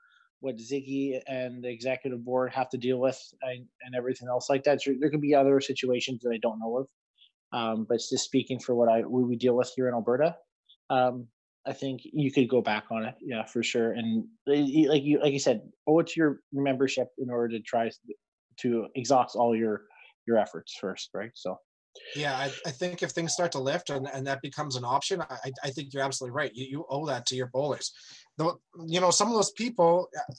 what 0.40 0.58
ziggy 0.58 1.18
and 1.26 1.64
the 1.64 1.68
executive 1.68 2.24
board 2.24 2.52
have 2.52 2.68
to 2.70 2.78
deal 2.78 2.98
with 2.98 3.18
and, 3.42 3.66
and 3.82 3.96
everything 3.96 4.28
else 4.28 4.48
like 4.48 4.62
that. 4.64 4.82
So 4.82 4.94
there 5.00 5.10
could 5.10 5.22
be 5.22 5.34
other 5.34 5.60
situations 5.60 6.20
that 6.22 6.30
i 6.30 6.38
don't 6.40 6.60
know 6.60 6.76
of. 6.78 6.88
Um, 7.52 7.86
but 7.88 7.96
just 7.96 8.24
speaking 8.24 8.60
for 8.60 8.74
what 8.76 8.88
i 8.88 9.00
we 9.00 9.34
deal 9.34 9.56
with 9.56 9.72
here 9.74 9.88
in 9.88 9.94
alberta 9.94 10.36
um, 10.90 11.26
I 11.66 11.72
think 11.72 12.02
you 12.04 12.30
could 12.30 12.48
go 12.48 12.62
back 12.62 12.84
on 12.90 13.04
it, 13.04 13.14
yeah, 13.20 13.44
for 13.44 13.62
sure. 13.62 13.92
And 13.92 14.24
like 14.46 15.02
you, 15.02 15.20
like 15.20 15.32
you 15.32 15.38
said, 15.38 15.62
owe 15.86 15.98
it 15.98 16.06
to 16.08 16.20
your 16.20 16.40
membership 16.52 17.08
in 17.18 17.28
order 17.30 17.56
to 17.56 17.60
try 17.60 17.90
to 18.58 18.86
exhaust 18.94 19.36
all 19.36 19.54
your 19.56 19.82
your 20.26 20.38
efforts 20.38 20.76
first, 20.80 21.10
right? 21.12 21.30
So, 21.34 21.58
yeah, 22.14 22.36
I, 22.36 22.52
I 22.66 22.70
think 22.70 23.02
if 23.02 23.10
things 23.10 23.32
start 23.32 23.52
to 23.52 23.58
lift 23.58 23.90
and, 23.90 24.08
and 24.12 24.26
that 24.26 24.42
becomes 24.42 24.76
an 24.76 24.84
option, 24.84 25.22
I, 25.22 25.52
I 25.62 25.70
think 25.70 25.92
you're 25.92 26.02
absolutely 26.02 26.36
right. 26.36 26.52
You, 26.54 26.66
you 26.70 26.86
owe 26.88 27.06
that 27.06 27.26
to 27.26 27.36
your 27.36 27.48
bowlers. 27.48 27.92
Though, 28.38 28.60
you 28.86 29.00
know, 29.00 29.10
some 29.10 29.28
of 29.28 29.34
those 29.34 29.52
people, 29.52 30.08
uh, 30.16 30.34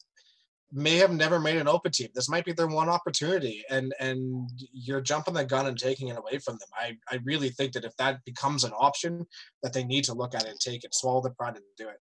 may 0.72 0.98
have 0.98 1.12
never 1.12 1.40
made 1.40 1.58
an 1.58 1.68
open 1.68 1.92
team. 1.92 2.10
This 2.14 2.30
might 2.30 2.46
be 2.46 2.52
their 2.52 2.68
one 2.68 2.90
opportunity, 2.90 3.64
and 3.70 3.94
and 4.00 4.50
you're 4.74 5.02
jumping 5.02 5.34
the 5.34 5.46
gun 5.46 5.68
and 5.68 5.78
taking 5.78 6.10
it 6.10 6.18
away 6.18 6.40
from 6.40 6.56
them. 6.56 6.70
I 6.76 6.98
I 7.10 7.20
really 7.24 7.50
think 7.50 7.74
that 7.74 7.86
if 7.86 7.96
that 7.98 8.24
becomes 8.26 8.64
an 8.64 8.74
option, 8.74 9.26
that 9.64 9.74
they 9.74 9.84
need 9.84 10.04
to 10.06 10.14
look 10.14 10.36
at 10.36 10.44
it 10.44 10.50
and 10.50 10.60
take 10.60 10.84
it, 10.84 10.94
swallow 10.94 11.22
the 11.22 11.32
pride, 11.32 11.56
and 11.56 11.66
do 11.78 11.88
it. 11.88 12.00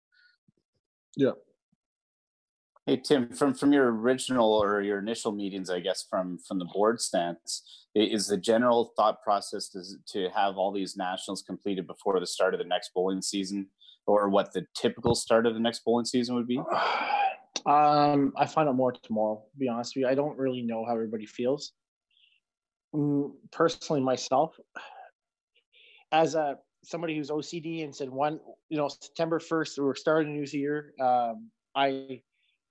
Yeah. 1.16 1.32
Hey 2.86 2.98
Tim, 2.98 3.30
from 3.30 3.54
from 3.54 3.72
your 3.72 3.92
original 3.92 4.52
or 4.52 4.80
your 4.80 4.98
initial 4.98 5.32
meetings, 5.32 5.70
I 5.70 5.80
guess 5.80 6.04
from 6.08 6.38
from 6.38 6.58
the 6.58 6.66
board 6.66 7.00
stance, 7.00 7.86
is 7.94 8.28
the 8.28 8.36
general 8.36 8.92
thought 8.96 9.22
process 9.22 9.68
to, 9.70 9.82
to 10.12 10.28
have 10.34 10.56
all 10.56 10.72
these 10.72 10.96
nationals 10.96 11.42
completed 11.42 11.86
before 11.86 12.18
the 12.20 12.26
start 12.26 12.54
of 12.54 12.58
the 12.58 12.66
next 12.66 12.92
bowling 12.94 13.22
season, 13.22 13.68
or 14.06 14.28
what 14.28 14.52
the 14.52 14.66
typical 14.74 15.14
start 15.14 15.46
of 15.46 15.54
the 15.54 15.60
next 15.60 15.84
bowling 15.84 16.04
season 16.04 16.34
would 16.34 16.46
be? 16.46 16.60
Um, 17.64 18.32
I 18.36 18.46
find 18.46 18.68
out 18.68 18.76
more 18.76 18.92
tomorrow. 18.92 19.42
To 19.50 19.58
be 19.58 19.66
honest 19.66 19.96
with 19.96 20.02
you, 20.02 20.08
I 20.08 20.14
don't 20.14 20.38
really 20.38 20.62
know 20.62 20.84
how 20.84 20.92
everybody 20.92 21.26
feels. 21.26 21.72
Mm, 22.94 23.32
personally, 23.50 24.00
myself, 24.00 24.56
as 26.12 26.36
a 26.36 26.58
somebody 26.84 27.16
who's 27.16 27.30
OCD 27.30 27.82
and 27.82 27.96
said 27.96 28.08
one, 28.08 28.38
you 28.68 28.76
know, 28.76 28.86
September 28.86 29.40
first, 29.40 29.78
we're 29.78 29.96
starting 29.96 30.32
a 30.32 30.36
new 30.36 30.46
year. 30.52 30.92
Um, 31.00 31.50
I 31.74 32.20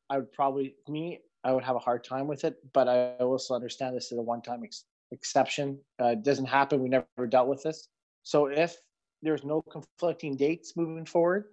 I 0.09 0.19
would 0.19 0.31
probably 0.31 0.75
me 0.87 1.19
I 1.45 1.51
would 1.51 1.63
have 1.63 1.75
a 1.75 1.79
hard 1.79 2.03
time 2.03 2.27
with 2.27 2.43
it, 2.43 2.55
but 2.73 2.87
I 2.87 3.23
also 3.23 3.53
understand 3.53 3.95
this 3.95 4.11
is 4.11 4.17
a 4.17 4.21
one-time 4.21 4.61
ex- 4.63 4.85
exception. 5.11 5.79
Uh, 6.01 6.07
it 6.07 6.23
doesn't 6.23 6.45
happen. 6.45 6.81
We 6.81 6.89
never 6.89 7.27
dealt 7.29 7.47
with 7.47 7.61
this. 7.61 7.87
So 8.23 8.47
if 8.47 8.75
there's 9.21 9.43
no 9.43 9.61
conflicting 9.61 10.35
dates 10.35 10.73
moving 10.75 11.05
forward, 11.05 11.45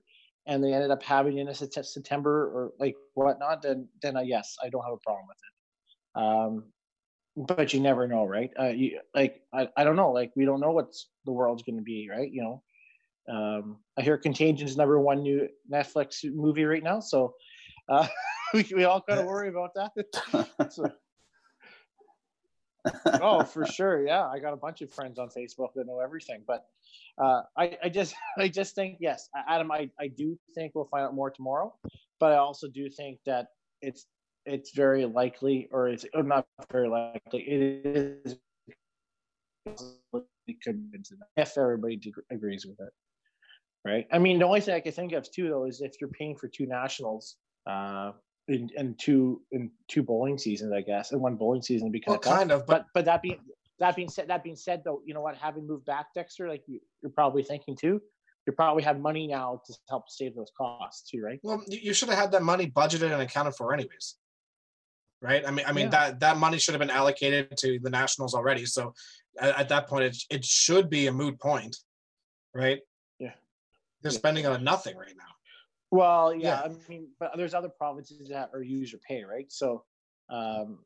and 0.46 0.62
they 0.62 0.72
ended 0.72 0.90
up 0.90 1.02
having 1.02 1.38
it 1.38 1.42
in 1.42 1.48
a 1.48 1.54
September 1.54 2.46
or 2.46 2.72
like 2.78 2.96
whatnot, 3.14 3.62
then 3.62 3.88
then 4.02 4.16
uh, 4.16 4.20
yes, 4.20 4.56
I 4.62 4.68
don't 4.68 4.84
have 4.84 4.94
a 4.94 5.04
problem 5.04 5.26
with 5.28 5.36
it. 5.36 6.22
Um, 6.22 6.64
but 7.36 7.72
you 7.72 7.80
never 7.80 8.06
know, 8.06 8.24
right? 8.24 8.50
Uh, 8.58 8.68
you 8.68 9.00
like 9.14 9.42
I, 9.52 9.68
I 9.76 9.84
don't 9.84 9.96
know, 9.96 10.12
like 10.12 10.32
we 10.36 10.44
don't 10.44 10.60
know 10.60 10.72
what's 10.72 11.08
the 11.24 11.32
world's 11.32 11.62
going 11.62 11.78
to 11.78 11.82
be, 11.82 12.08
right? 12.10 12.30
You 12.30 12.42
know, 12.42 12.62
um, 13.34 13.78
I 13.98 14.02
hear 14.02 14.18
Contagion's 14.18 14.76
number 14.76 15.00
one 15.00 15.22
new 15.22 15.48
Netflix 15.72 16.24
movie 16.24 16.64
right 16.64 16.82
now, 16.82 17.00
so 17.00 17.34
uh, 17.88 18.06
we, 18.54 18.66
we 18.74 18.84
all 18.84 19.00
kind 19.00 19.20
of 19.20 19.26
worry 19.26 19.48
about 19.48 19.70
that. 19.74 20.70
so, 20.72 20.90
oh, 23.20 23.42
for 23.54 23.66
sure. 23.66 24.06
Yeah. 24.06 24.26
I 24.26 24.38
got 24.38 24.52
a 24.52 24.56
bunch 24.56 24.82
of 24.82 24.92
friends 24.92 25.18
on 25.18 25.28
Facebook 25.28 25.68
that 25.74 25.86
know 25.86 26.00
everything, 26.00 26.42
but 26.46 26.66
uh, 27.18 27.42
I, 27.56 27.76
I 27.84 27.88
just, 27.88 28.14
I 28.38 28.48
just 28.48 28.74
think, 28.74 28.98
yes, 29.00 29.28
Adam, 29.48 29.70
I, 29.70 29.90
I 30.00 30.08
do 30.08 30.38
think 30.54 30.72
we'll 30.74 30.86
find 30.86 31.04
out 31.04 31.14
more 31.14 31.30
tomorrow, 31.30 31.74
but 32.20 32.32
I 32.32 32.36
also 32.36 32.68
do 32.68 32.88
think 32.90 33.18
that 33.26 33.48
it's, 33.80 34.06
it's 34.44 34.74
very 34.74 35.06
likely, 35.06 35.68
or 35.70 35.88
it's 35.88 36.04
or 36.14 36.24
not 36.24 36.46
very 36.72 36.88
likely. 36.88 37.42
It 37.42 37.86
is 38.26 38.36
if 41.36 41.58
everybody 41.58 42.00
agrees 42.30 42.66
with 42.66 42.80
it, 42.80 42.92
right? 43.84 44.06
I 44.12 44.18
mean, 44.18 44.38
the 44.38 44.46
only 44.46 44.60
thing 44.60 44.74
I 44.74 44.80
can 44.80 44.92
think 44.92 45.12
of 45.12 45.30
too, 45.30 45.48
though, 45.48 45.66
is 45.66 45.80
if 45.80 45.92
you're 46.00 46.10
paying 46.10 46.36
for 46.36 46.48
two 46.48 46.66
nationals, 46.66 47.36
uh, 47.68 48.12
in, 48.48 48.70
in 48.76 48.94
two 48.94 49.42
in 49.52 49.70
two 49.88 50.02
bowling 50.02 50.38
seasons, 50.38 50.72
I 50.72 50.80
guess, 50.80 51.12
in 51.12 51.20
one 51.20 51.36
bowling 51.36 51.62
season 51.62 51.90
because 51.90 52.18
well, 52.24 52.36
kind 52.36 52.50
of. 52.50 52.66
But 52.66 52.86
but 52.94 53.04
that 53.04 53.22
being 53.22 53.38
that 53.78 53.96
being 53.96 54.08
said, 54.08 54.28
that 54.28 54.44
being 54.44 54.56
said, 54.56 54.82
though, 54.84 55.02
you 55.04 55.14
know 55.14 55.20
what? 55.20 55.36
Having 55.36 55.66
moved 55.66 55.84
back, 55.84 56.06
Dexter, 56.14 56.48
like 56.48 56.62
you, 56.66 56.80
you're 57.02 57.10
probably 57.10 57.42
thinking 57.42 57.76
too, 57.76 58.00
you 58.46 58.52
probably 58.52 58.82
have 58.82 58.98
money 58.98 59.26
now 59.26 59.60
to 59.66 59.74
help 59.88 60.08
save 60.08 60.34
those 60.34 60.50
costs 60.56 61.08
too, 61.08 61.22
right? 61.22 61.40
Well, 61.42 61.62
you 61.68 61.94
should 61.94 62.08
have 62.08 62.18
had 62.18 62.32
that 62.32 62.42
money 62.42 62.70
budgeted 62.70 63.12
and 63.12 63.22
accounted 63.22 63.54
for 63.54 63.72
anyways, 63.72 64.16
right? 65.20 65.46
I 65.46 65.50
mean, 65.50 65.66
I 65.66 65.72
mean 65.72 65.86
yeah. 65.86 65.90
that 66.08 66.20
that 66.20 66.36
money 66.38 66.58
should 66.58 66.74
have 66.74 66.80
been 66.80 66.90
allocated 66.90 67.56
to 67.58 67.78
the 67.80 67.90
nationals 67.90 68.34
already. 68.34 68.66
So 68.66 68.94
at, 69.38 69.60
at, 69.60 69.68
that 69.68 69.88
point, 69.88 70.04
it 70.04 70.16
it 70.30 70.44
should 70.44 70.90
be 70.90 71.06
a 71.06 71.12
moot 71.12 71.38
point, 71.40 71.76
right? 72.54 72.80
Yeah, 73.18 73.32
they're 74.02 74.12
yeah. 74.12 74.18
spending 74.18 74.46
on 74.46 74.64
nothing 74.64 74.96
right 74.96 75.14
now. 75.16 75.31
Well, 75.92 76.34
yeah, 76.34 76.62
yeah, 76.64 76.72
I 76.72 76.88
mean, 76.88 77.08
but 77.20 77.32
there's 77.36 77.52
other 77.52 77.68
provinces 77.68 78.30
that 78.30 78.48
are 78.54 78.62
user 78.62 78.98
pay, 79.06 79.24
right? 79.24 79.44
So, 79.52 79.84
um, 80.30 80.78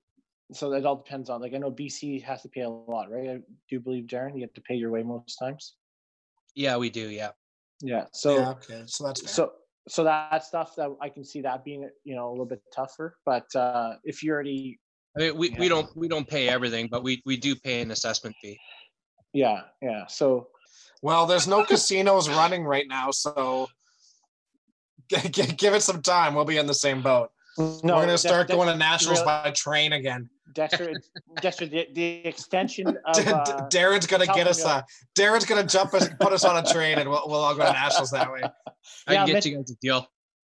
so 0.53 0.69
that 0.71 0.85
all 0.85 0.97
depends 0.97 1.31
on. 1.31 1.41
Like, 1.41 1.55
I 1.55 1.59
know 1.59 1.71
BC 1.71 2.25
has 2.25 2.43
to 2.43 2.49
pay 2.49 2.63
a 2.63 2.69
lot, 2.69 3.09
right? 3.09 3.31
I 3.31 3.39
do 3.71 3.79
believe, 3.79 4.07
Darren, 4.07 4.35
you 4.35 4.41
have 4.41 4.53
to 4.55 4.61
pay 4.63 4.75
your 4.75 4.91
way 4.91 5.05
most 5.05 5.37
times. 5.39 5.77
Yeah, 6.57 6.77
we 6.77 6.91
do. 6.91 7.09
Yeah. 7.09 7.31
Yeah. 7.83 8.07
So. 8.13 8.35
Yeah, 8.35 8.51
okay. 8.51 8.83
So 8.87 9.05
that's 9.07 9.21
fair. 9.21 9.29
so 9.29 9.53
so 9.89 10.03
that 10.03 10.45
stuff 10.45 10.75
that 10.75 10.91
I 11.01 11.09
can 11.09 11.25
see 11.25 11.41
that 11.43 11.65
being 11.65 11.89
you 12.03 12.17
know 12.17 12.29
a 12.29 12.33
little 12.33 12.45
bit 12.45 12.63
tougher. 12.75 13.17
But 13.25 13.47
uh, 13.55 13.95
if 14.03 14.25
you 14.25 14.33
already, 14.33 14.81
I 15.17 15.21
mean, 15.21 15.37
we, 15.37 15.51
we 15.51 15.69
don't 15.69 15.89
we 15.97 16.09
don't 16.09 16.27
pay 16.27 16.49
everything, 16.49 16.89
but 16.91 17.05
we 17.05 17.23
we 17.25 17.37
do 17.37 17.55
pay 17.55 17.81
an 17.81 17.93
assessment 17.93 18.35
fee. 18.43 18.59
Yeah, 19.33 19.63
yeah. 19.81 20.07
So. 20.09 20.49
Well, 21.03 21.27
there's 21.27 21.47
no 21.47 21.63
casinos 21.63 22.29
running 22.29 22.65
right 22.65 22.87
now, 22.89 23.11
so 23.11 23.69
give 25.57 25.75
it 25.75 25.83
some 25.83 26.03
time. 26.03 26.35
We'll 26.35 26.45
be 26.45 26.59
in 26.59 26.67
the 26.67 26.75
same 26.75 27.03
boat. 27.03 27.31
No, 27.59 27.67
We're 27.83 27.83
gonna 27.83 28.19
start 28.19 28.49
going 28.49 28.69
to 28.69 28.77
nationals 28.77 29.21
really, 29.21 29.43
by 29.45 29.51
train 29.53 29.93
again. 29.95 30.29
Dexter, 30.53 30.93
Dexter, 31.41 31.67
the, 31.67 31.89
the 31.93 32.27
extension 32.27 32.89
of 33.07 33.27
uh, 33.27 33.69
Darren's 33.71 34.07
gonna 34.07 34.27
get 34.27 34.47
us. 34.47 34.65
Uh, 34.65 34.83
Darren's 35.19 35.47
gonna 35.47 35.67
jump 35.67 35.95
us, 35.95 36.09
put 36.21 36.33
us 36.33 36.45
on 36.45 36.63
a 36.63 36.69
train, 36.71 36.99
and 36.99 37.09
we'll, 37.09 37.23
we'll 37.27 37.41
all 37.41 37.55
go 37.55 37.65
to 37.65 37.73
nationals 37.73 38.11
that 38.11 38.31
way. 38.31 38.43
I 39.07 39.13
yeah, 39.13 39.19
can 39.19 39.27
get 39.27 39.35
Mitch, 39.35 39.47
you 39.47 39.57
guys 39.57 39.71
a 39.71 39.75
deal. 39.77 40.07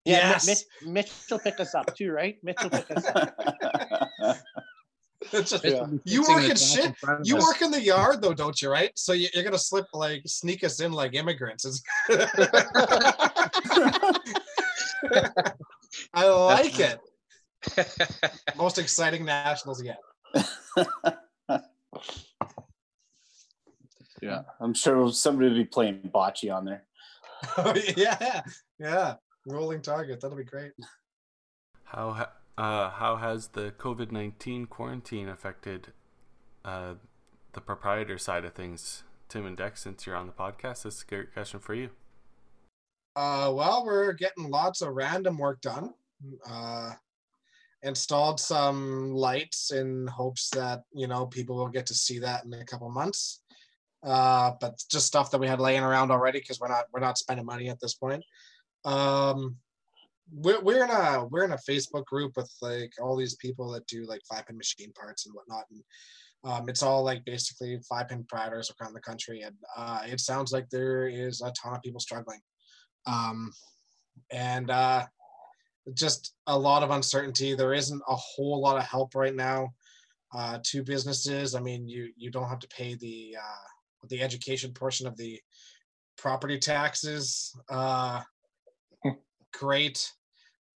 Yeah, 0.05 0.29
yes. 0.29 0.48
Mitch, 0.48 0.60
Mitch 0.86 1.12
will 1.31 1.39
pick 1.39 1.60
us 1.60 1.75
up 1.75 1.95
too, 1.95 2.12
right? 2.12 2.38
Mitch 2.43 2.57
will 2.62 2.69
pick 2.69 2.91
us 2.91 3.05
up. 3.07 3.38
Just, 5.32 5.63
yeah. 5.63 5.86
You 6.03 6.24
work 6.24 6.44
in 6.44 6.56
shit. 6.56 6.94
You 7.24 7.38
work 7.38 7.62
in 7.62 7.72
the 7.72 7.82
yard 7.82 8.22
though, 8.22 8.34
don't 8.34 8.62
you? 8.62 8.70
Right? 8.70 8.92
So 8.96 9.13
you, 9.13 9.27
are 9.36 9.44
gonna 9.44 9.58
slip 9.58 9.86
like 9.94 10.24
sneak 10.25 10.63
us 10.63 10.80
in 10.80 10.92
like 10.92 11.13
immigrants. 11.15 11.84
I 16.13 16.27
like 16.27 16.80
it. 16.80 17.00
Most 18.58 18.77
exciting 18.77 19.25
nationals 19.25 19.84
yet. 19.84 20.00
yeah, 24.22 24.42
I'm 24.60 24.74
sure 24.74 25.12
somebody 25.12 25.50
will 25.50 25.58
be 25.58 25.65
playing 25.65 26.10
bocce 26.13 26.53
on 26.53 26.65
there. 26.65 26.84
yeah, 27.98 28.42
yeah, 28.80 29.15
rolling 29.48 29.82
target. 29.82 30.22
That'll 30.22 30.38
be 30.38 30.44
great. 30.44 30.72
How 31.84 32.27
uh, 32.57 32.91
how 32.91 33.17
has 33.17 33.50
the 33.50 33.74
COVID 33.77 34.12
nineteen 34.12 34.65
quarantine 34.65 35.29
affected 35.29 35.93
uh, 36.63 36.95
the 37.53 37.62
proprietor 37.62 38.17
side 38.17 38.45
of 38.45 38.53
things, 38.53 39.03
Tim 39.29 39.45
and 39.45 39.57
Dex? 39.57 39.81
Since 39.81 40.05
you're 40.05 40.15
on 40.15 40.27
the 40.27 40.33
podcast, 40.33 40.83
this 40.83 40.95
is 40.95 41.01
a 41.03 41.05
great 41.10 41.33
question 41.33 41.60
for 41.60 41.74
you. 41.74 41.89
Uh, 43.15 43.51
well, 43.53 43.86
we're 43.86 44.13
getting 44.13 44.50
lots 44.50 44.81
of 44.81 44.93
random 44.93 45.38
work 45.38 45.62
done. 45.62 45.93
Uh, 46.48 46.91
installed 47.83 48.39
some 48.39 49.13
lights 49.13 49.72
in 49.72 50.07
hopes 50.07 50.50
that 50.51 50.83
you 50.93 51.07
know 51.07 51.25
people 51.25 51.55
will 51.55 51.69
get 51.69 51.86
to 51.88 51.93
see 51.93 52.19
that 52.19 52.45
in 52.45 52.53
a 52.53 52.65
couple 52.65 52.89
months. 52.89 53.41
Uh, 54.03 54.51
but 54.60 54.81
just 54.91 55.07
stuff 55.07 55.31
that 55.31 55.39
we 55.39 55.48
had 55.48 55.62
laying 55.62 55.81
around 55.81 56.12
already 56.12 56.39
because 56.39 56.60
we're 56.60 56.67
not 56.67 56.86
we're 56.93 57.00
not 57.00 57.17
spending 57.17 57.45
money 57.45 57.69
at 57.69 57.79
this 57.79 57.93
point. 57.93 58.24
Um, 58.86 59.57
we're 60.32 60.62
we're 60.62 60.84
in 60.84 60.89
a 60.89 61.25
we're 61.25 61.44
in 61.44 61.51
a 61.51 61.60
Facebook 61.70 62.06
group 62.06 62.34
with 62.36 62.51
like 62.62 62.92
all 63.01 63.15
these 63.15 63.36
people 63.36 63.72
that 63.72 63.88
do 63.88 64.06
like 64.06 64.22
five 64.30 64.46
pin 64.48 64.58
machine 64.58 64.92
parts 64.94 65.25
and 65.25 65.36
whatnot, 65.36 65.65
and 65.72 65.84
um, 66.44 66.70
it's 66.70 66.84
all 66.84 67.03
like 67.03 67.24
basically 67.25 67.80
five 67.88 68.08
pin 68.10 68.25
providers 68.27 68.72
around 68.82 68.94
the 68.94 69.01
country, 69.01 69.42
and 69.42 69.56
uh, 69.75 70.01
it 70.06 70.20
sounds 70.20 70.51
like 70.51 70.70
there 70.70 71.08
is 71.08 71.42
a 71.42 71.51
ton 71.51 71.75
of 71.75 71.82
people 71.82 72.00
struggling, 72.00 72.39
um, 73.06 73.51
and 74.32 74.70
uh, 74.70 75.06
just 75.94 76.34
a 76.48 76.58
lot 76.58 76.84
of 76.84 76.92
uncertainty. 76.92 77.53
There 77.53 77.74
isn't 77.74 78.01
a 78.08 78.15
whole 78.15 78.62
lot 78.62 78.77
of 78.77 78.84
help 78.84 79.15
right 79.15 79.36
now 79.36 79.74
uh, 80.34 80.60
to 80.63 80.84
businesses. 80.84 81.56
I 81.56 81.60
mean, 81.60 81.88
you 81.88 82.12
you 82.15 82.32
don't 82.32 82.50
have 82.50 82.60
to 82.60 82.68
pay 82.70 82.96
the 82.96 83.38
uh, 83.39 84.08
the 84.10 84.22
education 84.22 84.74
portion 84.74 85.08
of 85.08 85.18
the 85.18 85.39
property 86.18 86.58
taxes. 86.58 87.56
Uh, 87.70 88.22
great. 89.53 90.12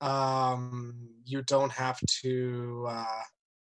Um, 0.01 1.09
you 1.25 1.41
don't 1.43 1.71
have 1.71 1.99
to. 2.21 2.85
Uh, 2.87 3.21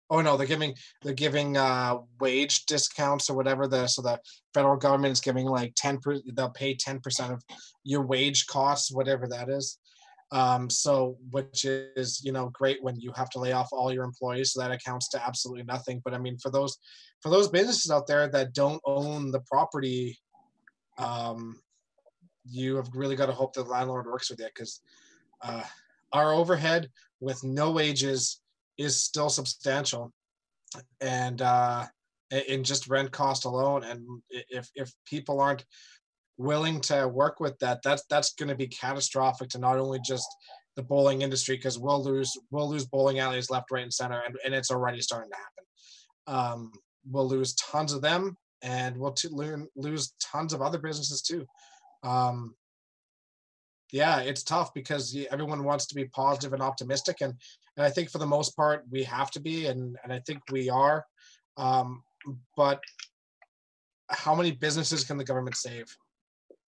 oh 0.09 0.21
no, 0.21 0.37
they're 0.37 0.47
giving 0.47 0.75
they're 1.01 1.13
giving 1.13 1.57
uh, 1.57 1.97
wage 2.19 2.65
discounts 2.65 3.29
or 3.29 3.35
whatever. 3.35 3.67
The 3.67 3.87
so 3.87 4.01
the 4.01 4.19
federal 4.53 4.77
government 4.77 5.13
is 5.13 5.21
giving 5.21 5.45
like 5.45 5.73
ten. 5.75 5.99
They'll 6.33 6.49
pay 6.49 6.75
ten 6.75 6.99
percent 6.99 7.33
of 7.33 7.43
your 7.83 8.01
wage 8.01 8.47
costs, 8.47 8.91
whatever 8.91 9.27
that 9.27 9.49
is. 9.49 9.77
Um, 10.31 10.69
so 10.69 11.17
which 11.31 11.65
is 11.65 12.21
you 12.23 12.31
know 12.31 12.49
great 12.53 12.83
when 12.83 12.99
you 12.99 13.11
have 13.15 13.29
to 13.31 13.39
lay 13.39 13.51
off 13.51 13.69
all 13.71 13.93
your 13.93 14.03
employees, 14.03 14.53
so 14.53 14.61
that 14.61 14.71
accounts 14.71 15.07
to 15.09 15.25
absolutely 15.25 15.63
nothing. 15.63 16.01
But 16.03 16.13
I 16.13 16.17
mean, 16.17 16.37
for 16.37 16.49
those 16.49 16.77
for 17.21 17.29
those 17.29 17.47
businesses 17.47 17.91
out 17.91 18.07
there 18.07 18.27
that 18.27 18.53
don't 18.53 18.81
own 18.85 19.31
the 19.31 19.41
property, 19.41 20.17
um, 20.97 21.61
you 22.49 22.75
have 22.75 22.89
really 22.93 23.15
got 23.15 23.27
to 23.27 23.31
hope 23.31 23.53
the 23.53 23.63
landlord 23.63 24.05
works 24.05 24.29
with 24.29 24.39
you 24.39 24.45
because 24.45 24.81
uh, 25.41 25.63
our 26.13 26.33
overhead 26.33 26.89
with 27.19 27.43
no 27.43 27.71
wages 27.71 28.41
is 28.77 28.99
still 28.99 29.29
substantial, 29.29 30.11
and 31.01 31.41
uh, 31.41 31.85
in 32.47 32.63
just 32.63 32.87
rent 32.87 33.11
cost 33.11 33.45
alone. 33.45 33.83
And 33.83 34.05
if 34.29 34.69
if 34.75 34.91
people 35.05 35.39
aren't 35.39 35.65
willing 36.37 36.81
to 36.81 37.07
work 37.07 37.39
with 37.39 37.57
that, 37.59 37.81
that's 37.83 38.03
that's 38.09 38.33
going 38.33 38.49
to 38.49 38.55
be 38.55 38.67
catastrophic 38.67 39.49
to 39.49 39.59
not 39.59 39.77
only 39.77 39.99
just 40.05 40.27
the 40.75 40.83
bowling 40.83 41.21
industry 41.21 41.55
because 41.55 41.79
we'll 41.79 42.03
lose 42.03 42.37
we'll 42.51 42.69
lose 42.69 42.85
bowling 42.85 43.19
alleys 43.19 43.49
left, 43.49 43.71
right, 43.71 43.83
and 43.83 43.93
center, 43.93 44.21
and, 44.25 44.35
and 44.45 44.53
it's 44.53 44.71
already 44.71 45.01
starting 45.01 45.31
to 45.31 45.37
happen. 45.37 45.63
Um, 46.27 46.71
we'll 47.09 47.27
lose 47.27 47.53
tons 47.55 47.93
of 47.93 48.01
them, 48.01 48.37
and 48.61 48.97
we'll 48.97 49.13
t- 49.13 49.29
lose 49.75 50.13
tons 50.19 50.53
of 50.53 50.61
other 50.61 50.77
businesses 50.77 51.21
too. 51.21 51.45
Um, 52.05 52.55
yeah, 53.91 54.19
it's 54.19 54.43
tough 54.43 54.73
because 54.73 55.17
everyone 55.31 55.63
wants 55.63 55.85
to 55.87 55.95
be 55.95 56.05
positive 56.05 56.53
and 56.53 56.61
optimistic, 56.61 57.17
and, 57.21 57.33
and 57.77 57.85
I 57.85 57.89
think 57.89 58.09
for 58.09 58.17
the 58.17 58.25
most 58.25 58.55
part 58.55 58.83
we 58.89 59.03
have 59.03 59.31
to 59.31 59.39
be, 59.39 59.67
and 59.67 59.97
and 60.03 60.13
I 60.13 60.19
think 60.25 60.41
we 60.51 60.69
are. 60.69 61.05
Um, 61.57 62.03
but 62.57 62.81
how 64.09 64.35
many 64.35 64.51
businesses 64.51 65.03
can 65.03 65.17
the 65.17 65.23
government 65.23 65.55
save? 65.55 65.85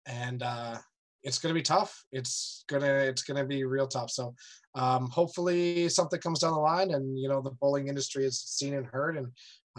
And 0.06 0.44
uh, 0.44 0.78
it's 1.24 1.40
going 1.40 1.54
to 1.54 1.60
be 1.60 1.64
tough. 1.64 2.06
It's 2.12 2.64
gonna 2.70 2.94
it's 2.94 3.24
gonna 3.24 3.46
be 3.46 3.64
real 3.64 3.88
tough. 3.88 4.12
So 4.12 4.34
um, 4.76 5.10
hopefully 5.10 5.90
something 5.90 6.20
comes 6.20 6.40
down 6.40 6.54
the 6.54 6.60
line, 6.60 6.92
and 6.92 7.18
you 7.20 7.30
know 7.30 7.42
the 7.42 7.52
bowling 7.62 7.88
industry 7.88 8.26
is 8.26 8.40
seen 8.40 8.74
and 8.76 8.86
heard, 8.86 9.18
and 9.18 9.28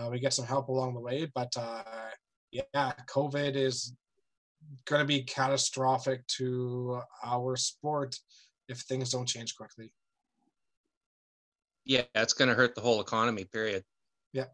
uh, 0.00 0.08
we 0.10 0.18
get 0.18 0.34
some 0.34 0.46
help 0.46 0.68
along 0.68 0.94
the 0.94 1.00
way. 1.00 1.30
But 1.34 1.52
uh, 1.56 1.82
yeah, 2.50 2.92
COVID 3.08 3.54
is 3.54 3.94
going 4.87 5.00
to 5.00 5.06
be 5.06 5.22
catastrophic 5.22 6.26
to 6.38 7.00
our 7.25 7.56
sport 7.56 8.16
if 8.68 8.78
things 8.80 9.10
don't 9.10 9.26
change 9.26 9.56
quickly. 9.56 9.92
Yeah, 11.84 12.02
it's 12.14 12.34
going 12.34 12.48
to 12.48 12.54
hurt 12.54 12.75
the 12.75 12.80
whole 12.80 13.00
economy. 13.00 13.44
Period. 13.44 13.84
Yeah. 14.32 14.46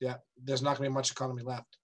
Yeah, 0.00 0.16
there's 0.42 0.62
not 0.62 0.76
going 0.76 0.86
to 0.88 0.90
be 0.90 0.94
much 0.94 1.10
economy 1.10 1.42
left. 1.42 1.76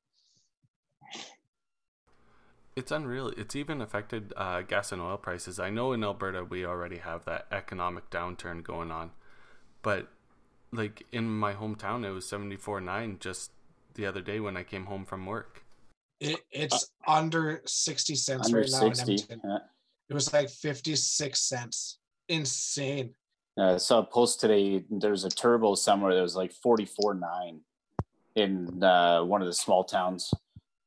It's 2.76 2.90
unreal. 2.90 3.28
It's 3.36 3.54
even 3.54 3.80
affected 3.80 4.32
uh, 4.36 4.62
gas 4.62 4.90
and 4.90 5.00
oil 5.00 5.16
prices. 5.16 5.60
I 5.60 5.70
know 5.70 5.92
in 5.92 6.02
Alberta 6.02 6.44
we 6.44 6.64
already 6.64 6.98
have 6.98 7.24
that 7.24 7.46
economic 7.52 8.10
downturn 8.10 8.64
going 8.64 8.90
on, 8.90 9.12
but 9.82 10.08
like 10.72 11.04
in 11.12 11.28
my 11.28 11.54
hometown, 11.54 12.04
it 12.04 12.10
was 12.10 12.28
seventy 12.28 12.56
four 12.56 12.80
nine 12.80 13.18
just 13.20 13.52
the 13.94 14.06
other 14.06 14.20
day 14.20 14.40
when 14.40 14.56
I 14.56 14.64
came 14.64 14.86
home 14.86 15.04
from 15.04 15.24
work. 15.24 15.63
It, 16.20 16.40
it's 16.50 16.90
uh, 17.06 17.10
under 17.12 17.60
sixty 17.66 18.14
cents 18.14 18.46
under 18.46 18.60
right 18.60 18.68
60, 18.68 18.80
now 18.80 18.86
in 18.86 19.00
Edmonton. 19.00 19.40
Yeah. 19.44 19.58
It 20.08 20.14
was 20.14 20.32
like 20.32 20.48
fifty 20.48 20.96
six 20.96 21.40
cents. 21.40 21.98
Insane. 22.28 23.14
Uh, 23.58 23.74
I 23.74 23.76
saw 23.76 23.98
a 24.00 24.04
post 24.04 24.40
today. 24.40 24.84
There's 24.90 25.24
a 25.24 25.28
turbo 25.30 25.74
somewhere 25.74 26.14
that 26.14 26.22
was 26.22 26.36
like 26.36 26.52
forty 26.52 26.84
four 26.84 27.14
nine 27.14 27.60
in 28.36 28.82
uh, 28.82 29.22
one 29.22 29.42
of 29.42 29.46
the 29.46 29.52
small 29.54 29.84
towns. 29.84 30.32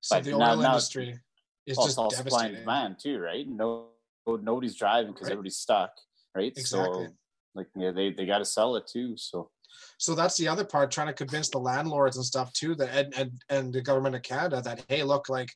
So 0.01 0.15
But 0.15 0.23
the 0.23 0.33
oil 0.33 0.39
now- 0.39 0.55
now- 0.55 0.67
industry 0.69 1.19
is 1.65 1.77
just 1.77 1.97
all 1.97 2.09
supply 2.11 2.47
and 2.47 2.55
demand 2.57 2.97
too, 2.99 3.19
right? 3.19 3.47
No, 3.47 3.87
nobody's 4.25 4.75
driving 4.75 5.11
because 5.11 5.25
Right. 5.25 5.33
everybody's 5.33 5.57
stuck, 5.57 5.91
right? 6.33 6.53
Exactly. 6.55 7.05
So, 7.07 7.13
like, 7.55 7.67
yeah, 7.75 7.91
they 7.91 8.11
they 8.11 8.25
got 8.25 8.39
to 8.39 8.45
sell 8.45 8.75
it 8.77 8.87
too. 8.87 9.17
So, 9.17 9.49
So 9.97 10.15
that's 10.15 10.37
the 10.37 10.47
other 10.47 10.65
part, 10.65 10.91
trying 10.91 11.07
to 11.07 11.13
convince 11.13 11.49
the 11.49 11.59
landlords 11.59 12.17
and 12.17 12.25
stuff 12.25 12.53
too, 12.53 12.75
that 12.75 12.89
and, 12.89 13.13
and 13.15 13.31
and 13.49 13.73
the 13.73 13.81
government 13.81 14.15
of 14.15 14.21
Canada 14.21 14.61
that 14.61 14.85
hey, 14.87 15.03
look, 15.03 15.29
like, 15.29 15.49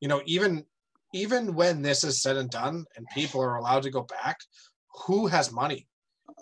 you 0.00 0.08
know, 0.08 0.22
even 0.26 0.64
even 1.12 1.54
when 1.54 1.82
this 1.82 2.04
is 2.04 2.20
said 2.20 2.36
and 2.36 2.50
done 2.50 2.84
and 2.96 3.06
people 3.14 3.40
are 3.40 3.56
allowed 3.56 3.82
to 3.84 3.90
go 3.90 4.02
back, 4.02 4.38
who 5.06 5.26
has 5.26 5.52
money? 5.52 5.86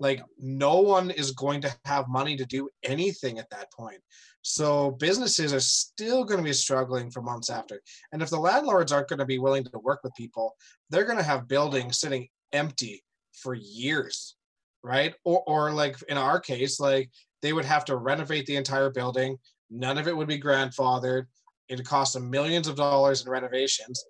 Like 0.01 0.23
no 0.39 0.81
one 0.81 1.11
is 1.11 1.31
going 1.31 1.61
to 1.63 1.75
have 1.85 2.09
money 2.09 2.37
to 2.37 2.45
do 2.45 2.69
anything 2.83 3.39
at 3.39 3.51
that 3.51 3.71
point. 3.73 4.01
So 4.43 4.91
businesses 4.93 5.55
are 5.55 5.61
still 5.61 6.25
going 6.25 6.39
to 6.39 6.45
be 6.45 6.53
struggling 6.53 7.11
for 7.11 7.23
months 7.23 7.49
after. 7.49 7.81
And 8.13 8.21
if 8.21 8.31
the 8.31 8.39
landlords 8.39 8.93
aren't 8.93 9.09
going 9.09 9.21
to 9.21 9.25
be 9.25 9.39
willing 9.39 9.65
to 9.65 9.79
work 9.79 10.01
with 10.03 10.15
people, 10.15 10.57
they're 10.91 11.05
going 11.05 11.19
to 11.19 11.25
have 11.25 11.49
buildings 11.49 11.99
sitting 11.99 12.29
empty 12.53 13.05
for 13.33 13.55
years, 13.55 14.37
right? 14.85 15.15
Or 15.25 15.43
or 15.47 15.73
like 15.73 15.97
in 16.09 16.17
our 16.17 16.39
case, 16.39 16.79
like 16.79 17.11
they 17.43 17.53
would 17.53 17.65
have 17.65 17.85
to 17.87 17.97
renovate 17.97 18.47
the 18.47 18.57
entire 18.57 18.91
building. 18.91 19.39
None 19.71 19.99
of 19.99 20.07
it 20.07 20.17
would 20.17 20.29
be 20.29 20.41
grandfathered. 20.41 21.25
It'd 21.69 21.87
cost 21.87 22.13
them 22.13 22.31
millions 22.31 22.69
of 22.69 22.77
dollars 22.77 23.25
in 23.25 23.31
renovations, 23.31 24.05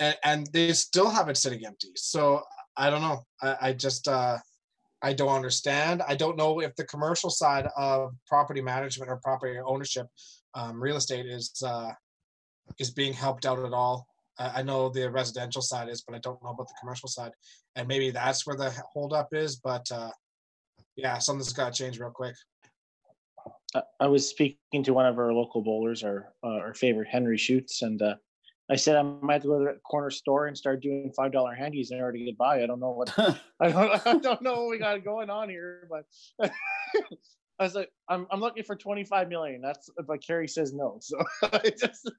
and, 0.00 0.16
and 0.24 0.48
they 0.52 0.72
still 0.72 1.10
have 1.10 1.28
it 1.28 1.36
sitting 1.36 1.64
empty. 1.64 1.92
So 1.94 2.42
I 2.76 2.90
don't 2.90 3.02
know. 3.02 3.22
I, 3.42 3.56
I 3.60 3.72
just 3.74 4.08
uh, 4.08 4.38
I 5.02 5.12
don't 5.12 5.36
understand. 5.36 6.02
I 6.08 6.16
don't 6.16 6.38
know 6.38 6.60
if 6.60 6.74
the 6.74 6.84
commercial 6.84 7.30
side 7.30 7.68
of 7.76 8.14
property 8.26 8.62
management 8.62 9.10
or 9.10 9.16
property 9.18 9.58
ownership, 9.64 10.06
um, 10.54 10.82
real 10.82 10.96
estate 10.96 11.26
is 11.26 11.52
uh, 11.64 11.92
is 12.78 12.90
being 12.90 13.12
helped 13.12 13.44
out 13.44 13.58
at 13.58 13.74
all. 13.74 14.08
I 14.38 14.60
I 14.60 14.62
know 14.62 14.88
the 14.88 15.10
residential 15.10 15.62
side 15.62 15.88
is, 15.88 16.02
but 16.02 16.14
I 16.14 16.18
don't 16.18 16.42
know 16.42 16.50
about 16.50 16.68
the 16.68 16.74
commercial 16.80 17.08
side, 17.08 17.32
and 17.76 17.88
maybe 17.88 18.10
that's 18.10 18.46
where 18.46 18.56
the 18.56 18.70
holdup 18.92 19.28
is. 19.32 19.56
But 19.56 19.90
uh, 19.92 20.10
yeah, 20.96 21.18
something's 21.18 21.52
got 21.52 21.72
to 21.72 21.82
change 21.84 21.98
real 21.98 22.10
quick. 22.10 22.34
I- 23.74 23.82
I 24.00 24.06
was 24.06 24.28
speaking 24.28 24.82
to 24.84 24.94
one 24.94 25.06
of 25.06 25.18
our 25.18 25.32
local 25.32 25.62
bowlers, 25.62 26.04
our 26.04 26.32
uh, 26.42 26.48
our 26.48 26.74
favorite 26.74 27.08
Henry 27.08 27.38
Shoots, 27.38 27.82
and 27.82 28.00
uh, 28.00 28.14
I 28.70 28.76
said 28.76 28.96
I 28.96 29.02
might 29.02 29.34
have 29.34 29.42
to 29.42 29.48
go 29.48 29.58
to 29.58 29.64
the 29.74 29.80
corner 29.80 30.10
store 30.10 30.46
and 30.46 30.56
start 30.56 30.82
doing 30.82 31.12
five 31.16 31.32
dollar 31.32 31.54
handies 31.54 31.90
in 31.90 32.00
order 32.00 32.18
to 32.18 32.24
get 32.24 32.38
by. 32.38 32.62
I 32.62 32.66
don't 32.66 32.80
know 32.80 32.92
what 32.92 33.12
I 33.60 33.68
don't 33.70 34.06
I 34.06 34.18
don't 34.18 34.42
know 34.42 34.62
what 34.62 34.70
we 34.70 34.78
got 34.78 35.04
going 35.04 35.30
on 35.30 35.48
here, 35.48 35.88
but 35.90 36.04
I 37.58 37.62
was 37.64 37.74
like, 37.74 37.90
I'm 38.08 38.26
I'm 38.30 38.40
looking 38.40 38.64
for 38.64 38.76
twenty 38.76 39.04
five 39.04 39.28
million. 39.28 39.60
That's 39.60 39.90
but 40.06 40.24
Carrie 40.26 40.48
says 40.48 40.72
no, 40.72 40.98
so 41.00 41.18
I 41.42 41.72
just 41.78 42.10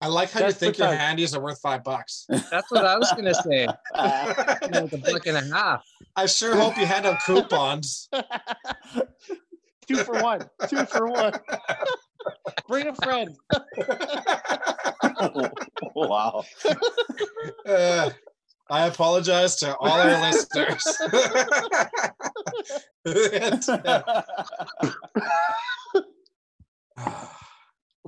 I 0.00 0.06
like 0.06 0.30
how 0.30 0.40
That's 0.40 0.54
you 0.54 0.66
think 0.66 0.78
your 0.78 0.86
type. 0.88 0.98
handies 0.98 1.34
are 1.34 1.40
worth 1.40 1.60
five 1.60 1.82
bucks. 1.82 2.24
That's 2.50 2.70
what 2.70 2.84
I 2.84 2.96
was 2.96 3.12
gonna 3.12 3.34
say. 3.34 3.66
You 4.62 4.68
know, 4.70 4.82
with 4.82 4.92
a 4.92 4.98
buck 4.98 5.26
and 5.26 5.36
a 5.36 5.54
half. 5.54 5.84
I 6.14 6.26
sure 6.26 6.54
hope 6.54 6.76
you 6.76 6.86
hand 6.86 7.06
out 7.06 7.20
coupons. 7.24 8.08
two 9.88 9.96
for 9.96 10.22
one, 10.22 10.48
two 10.68 10.84
for 10.86 11.08
one. 11.08 11.32
Bring 12.68 12.88
a 12.88 12.94
friend. 12.94 13.34
wow. 15.94 16.44
Uh, 17.66 18.10
I 18.70 18.86
apologize 18.86 19.56
to 19.56 19.74
all 19.76 19.90
our 19.90 20.20
listeners. 20.20 20.84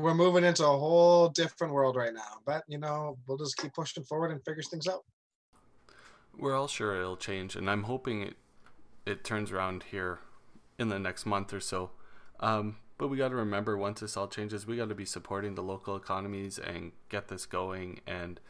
We're 0.00 0.14
moving 0.14 0.44
into 0.44 0.64
a 0.64 0.78
whole 0.78 1.28
different 1.28 1.72
world 1.72 1.96
right 1.96 2.14
now, 2.14 2.38
but 2.46 2.64
you 2.68 2.78
know, 2.78 3.18
we'll 3.26 3.38
just 3.38 3.56
keep 3.56 3.74
pushing 3.74 4.04
forward 4.04 4.30
and 4.30 4.42
figure 4.44 4.62
things 4.62 4.86
out. 4.88 5.04
We're 6.38 6.56
all 6.56 6.68
sure 6.68 6.96
it'll 6.96 7.16
change, 7.16 7.56
and 7.56 7.68
I'm 7.68 7.84
hoping 7.84 8.22
it 8.22 8.36
it 9.06 9.24
turns 9.24 9.50
around 9.50 9.84
here 9.90 10.20
in 10.78 10.88
the 10.88 10.98
next 10.98 11.26
month 11.26 11.52
or 11.52 11.60
so. 11.60 11.90
Um, 12.38 12.76
but 12.98 13.08
we 13.08 13.16
got 13.16 13.28
to 13.28 13.34
remember, 13.34 13.76
once 13.76 14.00
this 14.00 14.16
all 14.16 14.28
changes, 14.28 14.66
we 14.66 14.76
got 14.76 14.88
to 14.88 14.94
be 14.94 15.04
supporting 15.04 15.54
the 15.54 15.62
local 15.62 15.96
economies 15.96 16.58
and 16.58 16.92
get 17.08 17.28
this 17.28 17.46
going. 17.46 18.00
And 18.06 18.40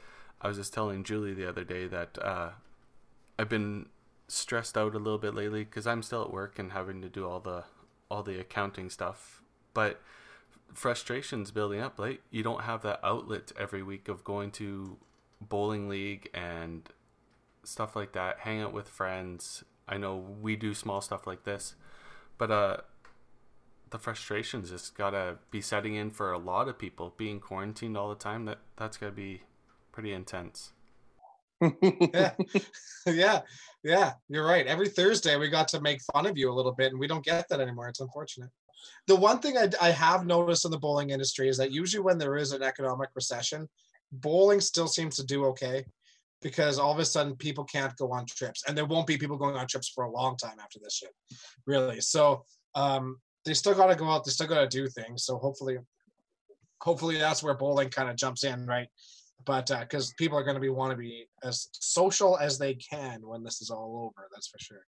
I 0.40 0.48
was 0.48 0.56
just 0.56 0.74
telling 0.74 1.04
Julie 1.04 1.34
the 1.34 1.48
other 1.48 1.64
day 1.64 1.86
that 1.86 2.18
uh, 2.20 2.50
I've 3.38 3.48
been 3.48 3.86
stressed 4.28 4.76
out 4.76 4.94
a 4.94 4.98
little 4.98 5.18
bit 5.18 5.34
lately 5.34 5.64
because 5.64 5.86
I'm 5.86 6.02
still 6.02 6.22
at 6.22 6.32
work 6.32 6.58
and 6.58 6.72
having 6.72 7.00
to 7.02 7.08
do 7.08 7.28
all 7.28 7.40
the 7.40 7.64
all 8.10 8.22
the 8.22 8.40
accounting 8.40 8.90
stuff. 8.90 9.42
But 9.72 10.00
frustrations 10.74 11.50
building 11.50 11.80
up. 11.80 11.98
Like 11.98 12.22
you 12.30 12.42
don't 12.42 12.62
have 12.62 12.82
that 12.82 13.00
outlet 13.02 13.52
every 13.58 13.82
week 13.82 14.08
of 14.08 14.24
going 14.24 14.50
to 14.52 14.96
bowling 15.40 15.88
league 15.88 16.28
and 16.34 16.88
stuff 17.64 17.96
like 17.96 18.12
that, 18.12 18.40
hang 18.40 18.60
out 18.60 18.72
with 18.72 18.88
friends. 18.88 19.64
I 19.88 19.96
know 19.96 20.16
we 20.16 20.56
do 20.56 20.74
small 20.74 21.00
stuff 21.00 21.26
like 21.26 21.44
this, 21.44 21.74
but 22.38 22.50
uh, 22.50 22.76
the 23.90 23.98
frustrations 23.98 24.70
just 24.70 24.96
gotta 24.96 25.38
be 25.50 25.60
setting 25.60 25.94
in 25.94 26.10
for 26.10 26.32
a 26.32 26.38
lot 26.38 26.68
of 26.68 26.78
people. 26.78 27.14
Being 27.16 27.40
quarantined 27.40 27.96
all 27.96 28.08
the 28.08 28.14
time, 28.14 28.44
that 28.44 28.58
that's 28.76 28.96
gotta 28.96 29.12
be 29.12 29.42
pretty 29.92 30.12
intense. 30.12 30.72
Yeah. 31.82 32.32
yeah, 33.06 33.40
yeah, 33.82 34.12
you're 34.28 34.46
right. 34.46 34.66
Every 34.66 34.88
Thursday 34.88 35.36
we 35.36 35.48
got 35.50 35.68
to 35.68 35.80
make 35.80 36.00
fun 36.12 36.26
of 36.26 36.38
you 36.38 36.50
a 36.50 36.54
little 36.54 36.72
bit, 36.72 36.92
and 36.92 37.00
we 37.00 37.06
don't 37.06 37.24
get 37.24 37.48
that 37.48 37.60
anymore. 37.60 37.88
It's 37.88 38.00
unfortunate. 38.00 38.50
The 39.06 39.16
one 39.16 39.40
thing 39.40 39.56
I, 39.56 39.68
I 39.80 39.90
have 39.90 40.26
noticed 40.26 40.64
in 40.64 40.70
the 40.70 40.78
bowling 40.78 41.10
industry 41.10 41.48
is 41.48 41.56
that 41.58 41.72
usually 41.72 42.02
when 42.02 42.18
there 42.18 42.36
is 42.36 42.52
an 42.52 42.62
economic 42.62 43.10
recession, 43.14 43.68
bowling 44.12 44.60
still 44.60 44.88
seems 44.88 45.16
to 45.16 45.24
do 45.24 45.44
okay 45.46 45.84
because 46.42 46.78
all 46.78 46.92
of 46.92 46.98
a 46.98 47.04
sudden 47.04 47.36
people 47.36 47.64
can't 47.64 47.96
go 47.96 48.12
on 48.12 48.24
trips, 48.26 48.64
and 48.66 48.76
there 48.76 48.86
won't 48.86 49.06
be 49.06 49.18
people 49.18 49.36
going 49.36 49.56
on 49.56 49.66
trips 49.66 49.88
for 49.88 50.04
a 50.04 50.10
long 50.10 50.36
time 50.36 50.58
after 50.62 50.78
this 50.82 50.94
shit, 50.94 51.14
really. 51.66 52.00
So 52.00 52.44
um, 52.74 53.18
they 53.44 53.54
still 53.54 53.74
got 53.74 53.88
to 53.88 53.94
go 53.94 54.08
out. 54.08 54.24
They 54.24 54.30
still 54.30 54.46
got 54.46 54.60
to 54.60 54.78
do 54.78 54.88
things. 54.88 55.24
So 55.24 55.36
hopefully, 55.36 55.78
hopefully 56.80 57.18
that's 57.18 57.42
where 57.42 57.54
bowling 57.54 57.90
kind 57.90 58.08
of 58.08 58.16
jumps 58.16 58.44
in, 58.44 58.66
right? 58.66 58.88
but 59.46 59.70
because 59.80 60.12
people 60.14 60.38
are 60.38 60.44
going 60.44 60.54
to 60.54 60.60
be 60.60 60.68
want 60.68 60.90
to 60.90 60.96
be 60.96 61.26
as 61.42 61.68
social 61.72 62.38
as 62.38 62.58
they 62.58 62.74
can 62.74 63.20
when 63.26 63.42
this 63.42 63.60
is 63.60 63.70
all 63.70 64.04
over 64.04 64.28
that's 64.32 64.48
for 64.48 64.58
sure 64.58 64.86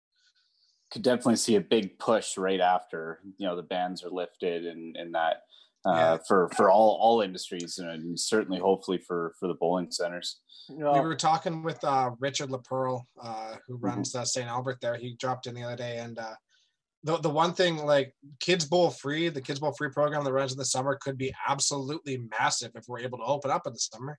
Could 0.92 1.04
definitely 1.04 1.36
see 1.36 1.56
a 1.56 1.62
big 1.62 2.00
push 2.00 2.38
right 2.38 2.60
after 2.60 3.20
you 3.38 3.48
know 3.48 3.56
the 3.56 3.64
bans 3.64 4.04
are 4.04 4.10
lifted 4.10 4.66
and 4.66 4.96
and 4.98 5.14
that 5.14 5.44
uh, 5.86 5.94
Yeah. 5.96 6.18
for 6.28 6.50
for 6.50 6.70
all 6.72 6.98
all 7.00 7.22
industries 7.22 7.78
and 7.78 8.20
certainly 8.20 8.60
hopefully 8.60 8.98
for 8.98 9.34
for 9.40 9.48
the 9.48 9.54
bowling 9.54 9.92
centers. 9.92 10.42
we 10.70 11.00
were 11.02 11.16
talking 11.16 11.64
with 11.64 11.84
uh, 11.84 12.12
Richard 12.20 12.50
LaPearl, 12.50 13.04
uh, 13.22 13.56
who 13.68 13.76
runs 13.78 14.14
uh, 14.16 14.26
St. 14.26 14.48
Albert 14.48 14.78
there. 14.82 14.96
He 14.96 15.16
dropped 15.16 15.48
in 15.48 15.56
the 15.56 15.64
other 15.64 15.76
day, 15.76 15.98
and 15.98 16.18
uh, 16.20 16.36
the 17.04 17.18
the 17.18 17.30
one 17.30 17.54
thing 17.54 17.78
like 17.78 18.14
Kids 18.40 18.66
Bowl 18.66 18.90
Free, 18.90 19.30
the 19.30 19.42
Kids 19.42 19.60
Bowl 19.60 19.72
Free 19.74 19.90
program 19.90 20.24
that 20.24 20.34
runs 20.34 20.52
in 20.52 20.58
the 20.58 20.66
summer 20.66 20.98
could 21.02 21.18
be 21.18 21.34
absolutely 21.48 22.18
massive 22.40 22.72
if 22.76 22.86
we're 22.88 23.00
able 23.00 23.18
to 23.20 23.24
open 23.26 23.52
up 23.52 23.66
in 23.68 23.74
the 23.74 23.80
summer. 23.80 24.18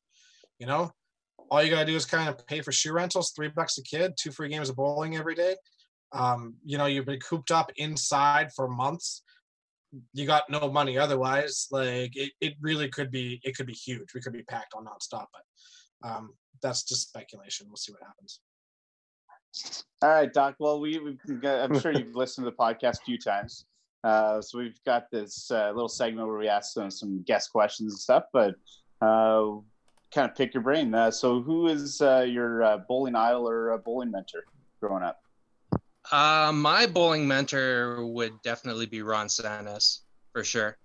You 0.59 0.67
know, 0.67 0.91
all 1.51 1.63
you 1.63 1.71
gotta 1.71 1.85
do 1.87 1.97
is 1.97 2.05
kind 2.07 2.29
of 2.29 2.47
pay 2.47 2.61
for 2.63 2.73
shoe 2.73 2.93
rentals, 2.93 3.33
three 3.33 3.49
bucks 3.49 3.77
a 3.79 3.83
kid, 3.83 4.13
two 4.17 4.31
free 4.33 4.49
games 4.49 4.69
of 4.71 4.77
bowling 4.77 5.17
every 5.17 5.35
day. 5.35 5.57
Um, 6.13 6.55
you 6.65 6.79
know, 6.79 6.87
you've 6.87 7.07
been 7.07 7.21
cooped 7.21 7.51
up 7.51 7.71
inside 7.77 8.53
for 8.53 8.69
months. 8.69 9.23
You 10.13 10.27
got 10.27 10.49
no 10.49 10.71
money 10.71 10.99
otherwise. 10.99 11.69
Like 11.71 12.17
it, 12.17 12.33
it 12.41 12.55
really 12.61 12.89
could 12.89 13.11
be 13.11 13.41
it 13.45 13.57
could 13.57 13.67
be 13.67 13.73
huge. 13.73 14.15
We 14.15 14.21
could 14.21 14.33
be 14.33 14.43
packed 14.43 14.75
on 14.75 14.87
nonstop, 14.87 15.27
but 15.33 16.09
um, 16.09 16.35
that's 16.63 16.85
just 16.85 17.09
speculation. 17.09 17.67
We'll 17.69 17.77
see 17.77 17.93
what 17.93 18.03
happens. 18.03 18.41
All 20.03 20.11
right, 20.11 20.33
Doc. 20.33 20.57
Well, 20.59 20.81
we, 20.81 20.99
we've 20.99 21.41
got, 21.41 21.61
I'm 21.61 21.79
sure 21.79 21.93
you've 21.97 22.15
listened 22.15 22.47
to 22.47 22.51
the 22.51 22.57
podcast 22.57 23.01
a 23.01 23.05
few 23.05 23.19
times. 23.19 23.67
Uh, 24.03 24.41
so 24.41 24.59
we've 24.59 24.79
got 24.87 25.11
this 25.11 25.51
uh, 25.51 25.73
little 25.75 25.89
segment 25.89 26.27
where 26.27 26.39
we 26.39 26.49
ask 26.49 26.73
some, 26.73 26.91
some 26.91 27.23
guest 27.23 27.53
questions 27.53 27.93
and 27.93 28.01
stuff, 28.01 28.25
but 28.33 28.55
uh, 29.03 29.59
kind 30.15 30.31
of 30.31 30.35
pick 30.35 30.55
your 30.55 30.63
brain. 30.63 30.95
Uh, 30.95 31.11
so 31.11 31.43
who 31.43 31.67
is 31.69 32.01
uh, 32.01 32.25
your 32.27 32.63
uh, 32.63 32.79
bowling 32.89 33.15
idol 33.15 33.49
or 33.49 33.75
uh, 33.75 33.79
bowling 33.79 34.11
mentor 34.11 34.45
growing 34.81 35.03
up? 35.03 35.21
Uh, 36.11 36.51
my 36.53 36.87
bowling 36.87 37.27
mentor 37.27 38.05
would 38.05 38.43
definitely 38.43 38.87
be 38.87 39.03
Ron 39.03 39.29
Sanas 39.29 40.01
for 40.33 40.43
sure. 40.43 40.77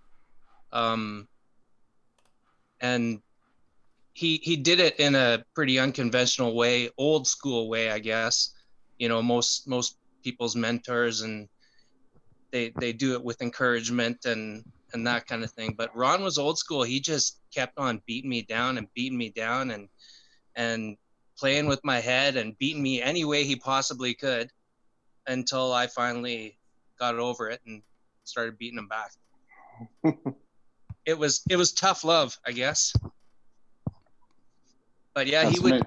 Um, 0.71 1.27
and 2.79 3.21
he 4.13 4.37
he 4.43 4.55
did 4.55 4.79
it 4.79 4.99
in 4.99 5.15
a 5.15 5.43
pretty 5.55 5.79
unconventional 5.79 6.55
way, 6.55 6.89
old 6.97 7.27
school 7.27 7.69
way, 7.69 7.89
I 7.89 7.99
guess. 7.99 8.53
You 8.99 9.09
know, 9.09 9.21
most 9.21 9.67
most 9.67 9.97
people's 10.23 10.55
mentors 10.55 11.21
and 11.21 11.49
they 12.51 12.71
they 12.79 12.93
do 12.93 13.13
it 13.13 13.23
with 13.23 13.41
encouragement 13.41 14.25
and 14.25 14.63
and 14.93 15.07
that 15.07 15.25
kind 15.25 15.43
of 15.43 15.51
thing. 15.51 15.73
But 15.77 15.95
Ron 15.95 16.23
was 16.23 16.37
old 16.37 16.59
school. 16.59 16.83
He 16.83 16.99
just 16.99 17.39
kept 17.53 17.77
on 17.77 18.01
beating 18.05 18.29
me 18.29 18.43
down 18.43 18.77
and 18.77 18.87
beating 18.93 19.17
me 19.17 19.29
down 19.29 19.71
and 19.71 19.89
and 20.55 20.97
playing 21.37 21.67
with 21.67 21.81
my 21.83 21.99
head 21.99 22.37
and 22.37 22.57
beating 22.57 22.81
me 22.81 23.01
any 23.01 23.25
way 23.25 23.43
he 23.43 23.55
possibly 23.55 24.13
could 24.13 24.49
until 25.27 25.73
I 25.73 25.87
finally 25.87 26.57
got 26.99 27.15
over 27.15 27.49
it 27.49 27.61
and 27.65 27.81
started 28.23 28.57
beating 28.57 28.79
him 28.79 28.87
back. 28.87 29.11
it 31.05 31.17
was 31.17 31.41
it 31.49 31.55
was 31.55 31.73
tough 31.73 32.03
love, 32.03 32.37
I 32.45 32.51
guess. 32.51 32.93
But 35.13 35.27
yeah, 35.27 35.49
he 35.49 35.59
would 35.59 35.85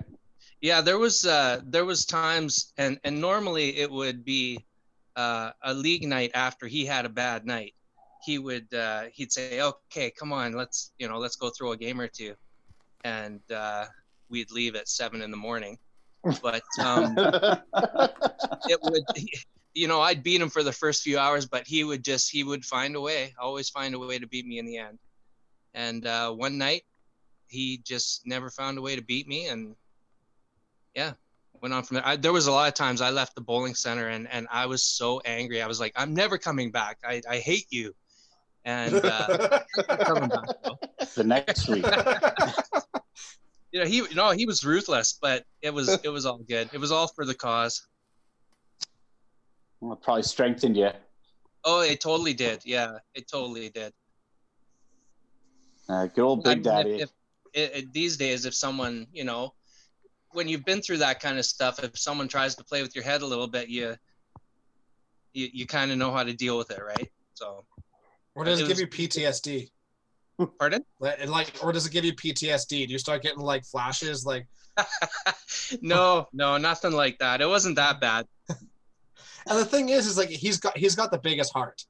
yeah, 0.61 0.81
there 0.81 0.98
was 0.98 1.27
uh 1.27 1.61
there 1.64 1.85
was 1.85 2.05
times 2.05 2.72
and 2.79 2.98
and 3.05 3.20
normally 3.20 3.77
it 3.77 3.90
would 3.90 4.24
be 4.24 4.64
uh 5.16 5.51
a 5.62 5.74
league 5.74 6.07
night 6.07 6.33
after 6.35 6.66
he 6.66 6.85
had 6.85 7.05
a 7.05 7.09
bad 7.11 7.46
night. 7.46 7.74
He 8.24 8.38
would 8.38 8.72
uh 8.74 9.05
he'd 9.12 9.33
say, 9.33 9.61
"Okay, 9.61 10.11
come 10.11 10.33
on, 10.33 10.53
let's, 10.53 10.92
you 10.98 11.09
know, 11.09 11.18
let's 11.18 11.37
go 11.37 11.51
throw 11.51 11.72
a 11.72 11.77
game 11.77 12.01
or 12.01 12.09
two. 12.09 12.35
And 13.05 13.40
uh 13.53 13.87
we'd 14.29 14.51
leave 14.51 14.74
at 14.74 14.88
7 14.88 15.22
in 15.22 15.31
the 15.31 15.37
morning. 15.37 15.79
But 16.42 16.62
um 16.85 17.14
it 18.68 18.78
would 18.83 19.04
you 19.74 19.87
know 19.87 20.00
i'd 20.00 20.22
beat 20.22 20.40
him 20.40 20.48
for 20.48 20.62
the 20.62 20.72
first 20.72 21.02
few 21.02 21.18
hours 21.18 21.46
but 21.46 21.66
he 21.66 21.85
would 21.85 22.02
just 22.02 22.31
he 22.31 22.42
would 22.42 22.64
find 22.64 22.96
a 22.96 23.00
way 23.00 23.35
always 23.40 23.68
find 23.68 23.94
a 23.94 23.98
way 23.98 24.18
to 24.18 24.26
beat 24.26 24.46
me 24.46 24.59
in 24.59 24.66
the 24.66 24.78
end. 24.78 24.98
And 25.74 26.07
uh, 26.07 26.33
one 26.33 26.59
night 26.59 26.83
he 27.46 27.81
just 27.85 28.26
never 28.26 28.50
found 28.50 28.78
a 28.78 28.83
way 28.83 28.96
to 28.96 29.02
beat 29.02 29.28
me 29.28 29.48
and 29.48 29.74
yeah 30.94 31.12
went 31.61 31.74
on 31.74 31.83
from 31.83 31.96
there. 31.96 32.07
I, 32.07 32.16
there 32.16 32.33
was 32.33 32.46
a 32.46 32.52
lot 32.52 32.68
of 32.68 32.74
times 32.74 33.00
i 33.00 33.11
left 33.11 33.35
the 33.35 33.40
bowling 33.40 33.74
center 33.74 34.09
and 34.09 34.28
and 34.31 34.46
i 34.50 34.66
was 34.66 34.83
so 34.83 35.20
angry. 35.24 35.62
I 35.62 35.66
was 35.66 35.81
like 35.81 35.92
i'm 35.96 36.14
never 36.14 36.38
coming 36.38 36.70
back. 36.70 36.98
I, 37.04 37.22
I 37.28 37.38
hate 37.38 37.66
you. 37.70 37.94
And 38.64 38.94
uh, 38.94 39.26
back, 39.78 41.14
the 41.14 41.24
next 41.24 41.68
week. 41.68 41.87
You 43.72 43.81
know 43.81 43.87
he 43.87 44.02
no 44.14 44.31
he 44.31 44.46
was 44.46 44.64
ruthless 44.64 45.18
but 45.20 45.44
it 45.62 45.72
was 45.72 45.88
it 46.04 46.09
was 46.09 46.24
all 46.26 46.38
good 46.38 46.68
it 46.72 46.78
was 46.78 46.90
all 46.92 47.07
for 47.09 47.24
the 47.24 47.35
cause 47.35 47.87
Well, 49.81 49.92
it 49.92 50.02
probably 50.02 50.22
strengthened 50.22 50.76
you. 50.76 50.90
oh 51.64 51.81
it 51.81 52.00
totally 52.00 52.35
did 52.35 52.62
yeah 52.64 52.98
it 53.14 53.28
totally 53.31 53.68
did 53.70 53.92
Uh, 55.88 56.07
good 56.07 56.22
old 56.22 56.40
I 56.46 56.50
Big 56.54 56.59
mean, 56.59 56.62
Daddy. 56.64 56.94
If, 56.96 57.00
if, 57.02 57.11
it, 57.54 57.76
it- 57.85 57.92
these 57.94 58.18
days, 58.18 58.44
if 58.44 58.54
someone, 58.54 59.07
you 59.11 59.24
know, 59.24 59.54
when 60.33 60.46
you've 60.46 60.66
been 60.66 60.83
through 60.83 60.98
that 60.98 61.18
kind 61.18 61.38
of 61.38 61.46
stuff, 61.46 61.83
if 61.83 61.98
someone 61.98 62.28
tries 62.28 62.54
to 62.57 62.62
play 62.64 62.83
with 62.83 62.94
your 62.94 63.04
head 63.04 63.22
a 63.22 63.26
little 63.26 63.48
bit, 63.48 63.68
you 63.70 63.96
you, 65.33 65.48
you 65.59 65.66
kind 65.66 65.90
of 65.90 65.96
know 65.96 66.12
how 66.12 66.22
to 66.24 66.35
deal 66.35 66.59
with 66.59 66.70
it, 66.70 66.83
right? 66.83 67.11
So, 67.33 67.64
Or 68.35 68.44
does 68.44 68.61
It 68.61 68.64
it 68.64 68.68
give 68.68 68.76
was- 68.76 68.81
you 68.83 68.88
PTSD? 69.09 69.70
Pardon? 70.59 70.85
Like, 71.01 71.16
and 71.20 71.31
like, 71.31 71.53
or 71.62 71.72
does 71.72 71.87
it 71.87 71.92
give 71.92 72.05
you 72.05 72.12
PTSD? 72.14 72.87
Do 72.87 72.92
you 72.92 72.98
start 72.98 73.22
getting 73.22 73.38
like 73.40 73.64
flashes? 73.64 74.24
Like, 74.27 74.46
no, 75.83 76.27
no, 76.33 76.57
nothing 76.57 76.92
like 76.92 77.18
that. 77.18 77.40
It 77.40 77.48
wasn't 77.48 77.77
that 77.77 78.01
bad. 78.01 78.27
and 78.48 79.59
the 79.59 79.64
thing 79.64 79.88
is, 79.90 80.07
is 80.07 80.16
like 80.18 80.29
he's 80.29 80.59
got 80.59 80.77
he's 80.77 80.94
got 80.94 81.11
the 81.11 81.18
biggest 81.18 81.53
heart, 81.53 81.85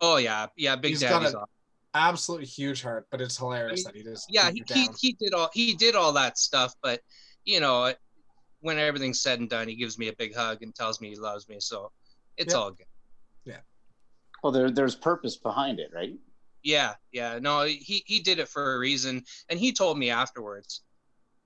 Oh 0.00 0.16
yeah, 0.16 0.46
yeah, 0.56 0.76
Big 0.76 0.90
He's 0.92 1.02
got 1.02 1.20
Daddy's 1.20 1.34
a- 1.34 1.40
off. 1.40 1.48
absolutely 1.94 2.46
huge 2.46 2.82
heart. 2.82 3.06
But 3.10 3.20
it's 3.20 3.36
hilarious 3.36 3.84
that 3.84 3.94
he 3.94 4.02
just 4.02 4.26
Yeah, 4.30 4.50
he, 4.50 4.62
he 4.72 4.88
he 5.00 5.12
did 5.18 5.34
all 5.34 5.50
he 5.52 5.74
did 5.74 5.94
all 5.94 6.12
that 6.14 6.38
stuff, 6.38 6.74
but 6.82 7.00
you 7.44 7.60
know, 7.60 7.92
when 8.60 8.78
everything's 8.78 9.20
said 9.20 9.40
and 9.40 9.48
done, 9.50 9.68
he 9.68 9.74
gives 9.76 9.98
me 9.98 10.08
a 10.08 10.12
big 10.14 10.34
hug 10.34 10.62
and 10.62 10.74
tells 10.74 11.00
me 11.00 11.10
he 11.10 11.16
loves 11.16 11.48
me. 11.48 11.56
So 11.60 11.90
it's 12.36 12.54
Yep. 12.54 12.62
all 12.62 12.70
good. 12.70 12.86
Yeah. 13.44 13.58
Well, 14.42 14.52
there, 14.52 14.70
there's 14.70 14.94
purpose 14.94 15.36
behind 15.36 15.80
it, 15.80 15.90
right? 15.94 16.14
Yeah, 16.62 16.94
yeah. 17.10 17.38
No, 17.40 17.62
he 17.64 18.04
he 18.06 18.20
did 18.20 18.38
it 18.38 18.48
for 18.48 18.74
a 18.74 18.78
reason, 18.78 19.24
and 19.48 19.58
he 19.58 19.72
told 19.72 19.98
me 19.98 20.10
afterwards. 20.10 20.82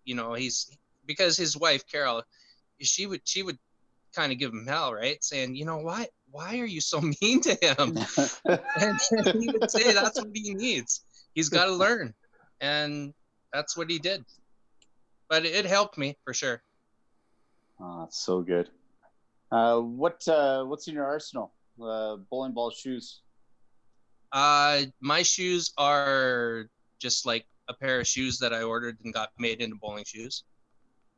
You 0.04 0.14
know, 0.14 0.34
he's 0.34 0.70
because 1.06 1.36
his 1.36 1.56
wife 1.56 1.86
Carol, 1.90 2.22
she 2.80 3.06
would 3.06 3.22
she 3.24 3.42
would 3.42 3.58
kind 4.14 4.32
of 4.32 4.38
give 4.38 4.52
him 4.52 4.66
hell, 4.66 4.92
right? 4.92 5.22
Saying, 5.22 5.56
you 5.56 5.64
know, 5.64 5.78
why 5.78 6.08
why 6.30 6.58
are 6.58 6.66
you 6.66 6.80
so 6.80 7.00
mean 7.22 7.40
to 7.42 7.54
him? 7.60 7.98
and 8.46 9.00
he 9.40 9.48
would 9.48 9.70
say 9.70 9.92
that's 9.92 10.20
what 10.20 10.30
he 10.34 10.54
needs. 10.54 11.04
He's 11.34 11.48
got 11.48 11.66
to 11.66 11.72
learn, 11.72 12.14
and 12.60 13.14
that's 13.52 13.76
what 13.76 13.90
he 13.90 13.98
did. 13.98 14.24
But 15.28 15.44
it 15.44 15.66
helped 15.66 15.98
me 15.98 16.16
for 16.24 16.32
sure. 16.32 16.62
Oh, 17.80 18.00
that's 18.00 18.18
so 18.18 18.42
good. 18.42 18.70
Uh, 19.50 19.80
what 19.80 20.26
uh, 20.28 20.64
what's 20.64 20.88
in 20.88 20.94
your 20.94 21.06
arsenal? 21.06 21.52
Uh, 21.82 22.16
bowling 22.30 22.52
ball 22.52 22.70
shoes. 22.70 23.20
Uh, 24.36 24.82
my 25.00 25.22
shoes 25.22 25.72
are 25.78 26.68
just 26.98 27.24
like 27.24 27.46
a 27.70 27.74
pair 27.74 28.00
of 28.00 28.06
shoes 28.06 28.38
that 28.38 28.52
I 28.52 28.64
ordered 28.64 28.98
and 29.02 29.14
got 29.14 29.30
made 29.38 29.62
into 29.62 29.76
bowling 29.76 30.04
shoes. 30.06 30.44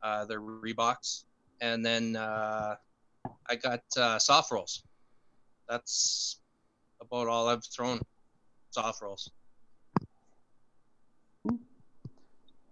Uh, 0.01 0.25
they're 0.25 0.41
Reeboks, 0.41 1.25
and 1.61 1.85
then 1.85 2.15
uh, 2.15 2.77
I 3.51 3.57
got 3.57 3.81
uh, 3.97 4.21
soft 4.21 4.53
rolls. 4.53 4.85
That's 5.69 6.41
about 7.01 7.27
all 7.27 7.49
I've 7.49 7.65
thrown. 7.65 7.99
Soft 8.71 9.03
rolls. 9.03 9.29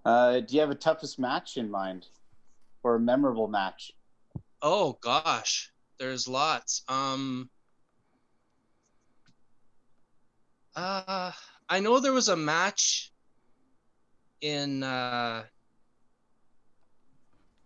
Uh, 0.04 0.38
do 0.38 0.54
you 0.54 0.60
have 0.60 0.70
a 0.70 0.76
toughest 0.76 1.18
match 1.18 1.56
in 1.56 1.68
mind, 1.68 2.06
or 2.84 2.94
a 2.94 3.00
memorable 3.00 3.48
match? 3.48 3.90
Oh 4.62 4.96
gosh, 5.00 5.72
there's 5.98 6.28
lots. 6.28 6.84
Um, 6.88 7.50
uh, 10.76 11.32
I 11.68 11.80
know 11.80 11.98
there 11.98 12.12
was 12.12 12.28
a 12.28 12.36
match 12.36 13.12
in 14.42 14.82
uh, 14.82 15.44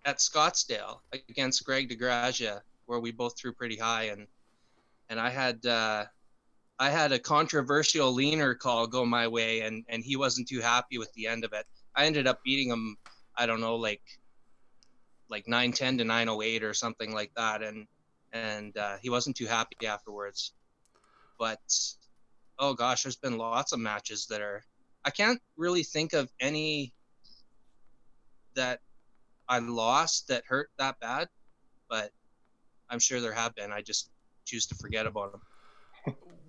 at 0.04 0.18
Scottsdale 0.18 1.00
against 1.28 1.64
Greg 1.64 1.90
DeGragia 1.90 2.60
where 2.86 3.00
we 3.00 3.10
both 3.10 3.38
threw 3.38 3.52
pretty 3.52 3.76
high 3.76 4.04
and 4.04 4.26
and 5.08 5.20
I 5.20 5.28
had 5.28 5.64
uh, 5.66 6.04
I 6.78 6.88
had 6.90 7.12
a 7.12 7.18
controversial 7.18 8.12
leaner 8.12 8.54
call 8.54 8.86
go 8.86 9.04
my 9.04 9.26
way 9.26 9.62
and 9.62 9.84
and 9.88 10.02
he 10.04 10.16
wasn't 10.16 10.48
too 10.48 10.60
happy 10.60 10.98
with 10.98 11.12
the 11.14 11.26
end 11.26 11.44
of 11.44 11.52
it. 11.52 11.66
I 11.96 12.06
ended 12.06 12.26
up 12.26 12.42
beating 12.44 12.70
him. 12.70 12.96
I 13.36 13.46
don't 13.46 13.60
know, 13.60 13.76
like 13.76 14.02
like 15.28 15.46
910 15.46 15.98
to 15.98 16.04
908 16.04 16.64
or 16.64 16.74
something 16.74 17.12
like 17.12 17.32
that 17.36 17.62
and 17.62 17.86
and 18.32 18.76
uh, 18.76 18.96
he 19.00 19.10
wasn't 19.10 19.36
too 19.36 19.46
happy 19.46 19.86
afterwards 19.86 20.52
but 21.38 21.60
oh 22.60 22.74
gosh 22.74 23.02
there's 23.02 23.16
been 23.16 23.36
lots 23.36 23.72
of 23.72 23.80
matches 23.80 24.26
that 24.26 24.40
are 24.40 24.62
i 25.04 25.10
can't 25.10 25.40
really 25.56 25.82
think 25.82 26.12
of 26.12 26.30
any 26.40 26.92
that 28.54 28.80
i 29.48 29.58
lost 29.58 30.28
that 30.28 30.44
hurt 30.46 30.70
that 30.78 30.98
bad 31.00 31.28
but 31.88 32.10
i'm 32.88 32.98
sure 32.98 33.20
there 33.20 33.32
have 33.32 33.54
been 33.54 33.72
i 33.72 33.80
just 33.80 34.10
choose 34.44 34.66
to 34.66 34.74
forget 34.76 35.06
about 35.06 35.32
them 35.32 35.40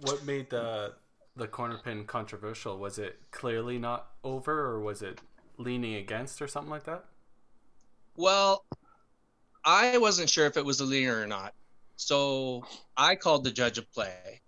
What 0.01 0.25
made 0.25 0.51
uh, 0.53 0.89
the 1.35 1.47
corner 1.47 1.77
pin 1.77 2.05
controversial? 2.05 2.77
Was 2.77 2.97
it 2.97 3.19
clearly 3.29 3.77
not 3.77 4.07
over, 4.23 4.59
or 4.59 4.79
was 4.79 5.01
it 5.01 5.21
leaning 5.57 5.95
against, 5.95 6.41
or 6.41 6.47
something 6.47 6.71
like 6.71 6.85
that? 6.85 7.05
Well, 8.17 8.65
I 9.63 9.97
wasn't 9.99 10.29
sure 10.29 10.47
if 10.47 10.57
it 10.57 10.65
was 10.65 10.79
a 10.79 10.85
leaner 10.85 11.21
or 11.21 11.27
not. 11.27 11.53
So 11.97 12.65
I 12.97 13.15
called 13.15 13.43
the 13.43 13.51
judge 13.51 13.77
of 13.77 13.91
play 13.93 14.40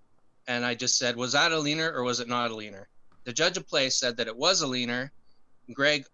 and 0.48 0.66
I 0.66 0.76
just 0.76 0.98
said, 0.98 1.16
was 1.16 1.34
that 1.34 1.52
a 1.52 1.60
leaner 1.60 1.92
or 1.92 2.04
was 2.04 2.20
it 2.20 2.28
not 2.28 2.52
a 2.52 2.56
leaner? 2.56 2.88
The 3.24 3.34
judge 3.34 3.58
of 3.58 3.68
play 3.68 3.90
said 3.90 4.18
that 4.18 4.28
it 4.28 4.36
was 4.36 4.62
a 4.62 4.68
leaner. 4.68 5.12
Greg 5.74 6.06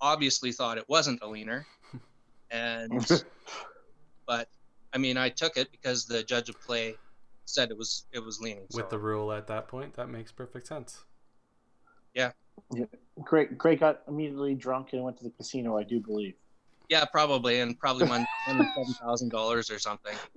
obviously 0.00 0.52
thought 0.52 0.78
it 0.78 0.88
wasn't 0.88 1.20
a 1.22 1.28
leaner. 1.28 1.66
And, 2.54 3.24
but 4.26 4.46
I 4.92 4.98
mean, 4.98 5.16
I 5.16 5.30
took 5.30 5.56
it 5.56 5.70
because 5.72 6.04
the 6.04 6.22
judge 6.22 6.50
of 6.50 6.60
play 6.60 6.96
said 7.46 7.70
it 7.70 7.78
was 7.78 8.04
it 8.12 8.18
was 8.18 8.42
leaning. 8.42 8.66
With 8.74 8.84
so, 8.84 8.90
the 8.90 8.98
rule 8.98 9.32
at 9.32 9.46
that 9.46 9.68
point, 9.68 9.94
that 9.94 10.10
makes 10.10 10.30
perfect 10.30 10.66
sense. 10.66 11.02
Yeah, 12.12 12.32
Greg, 13.24 13.56
Greg 13.56 13.80
got 13.80 14.02
immediately 14.06 14.54
drunk 14.54 14.92
and 14.92 15.02
went 15.02 15.16
to 15.18 15.24
the 15.24 15.30
casino. 15.30 15.78
I 15.78 15.82
do 15.82 15.98
believe. 15.98 16.34
yeah, 16.90 17.06
probably, 17.06 17.60
and 17.60 17.78
probably 17.78 18.06
won 18.06 18.26
seven 18.46 18.68
thousand 19.00 19.30
dollars 19.30 19.70
or 19.70 19.78
something. 19.78 20.14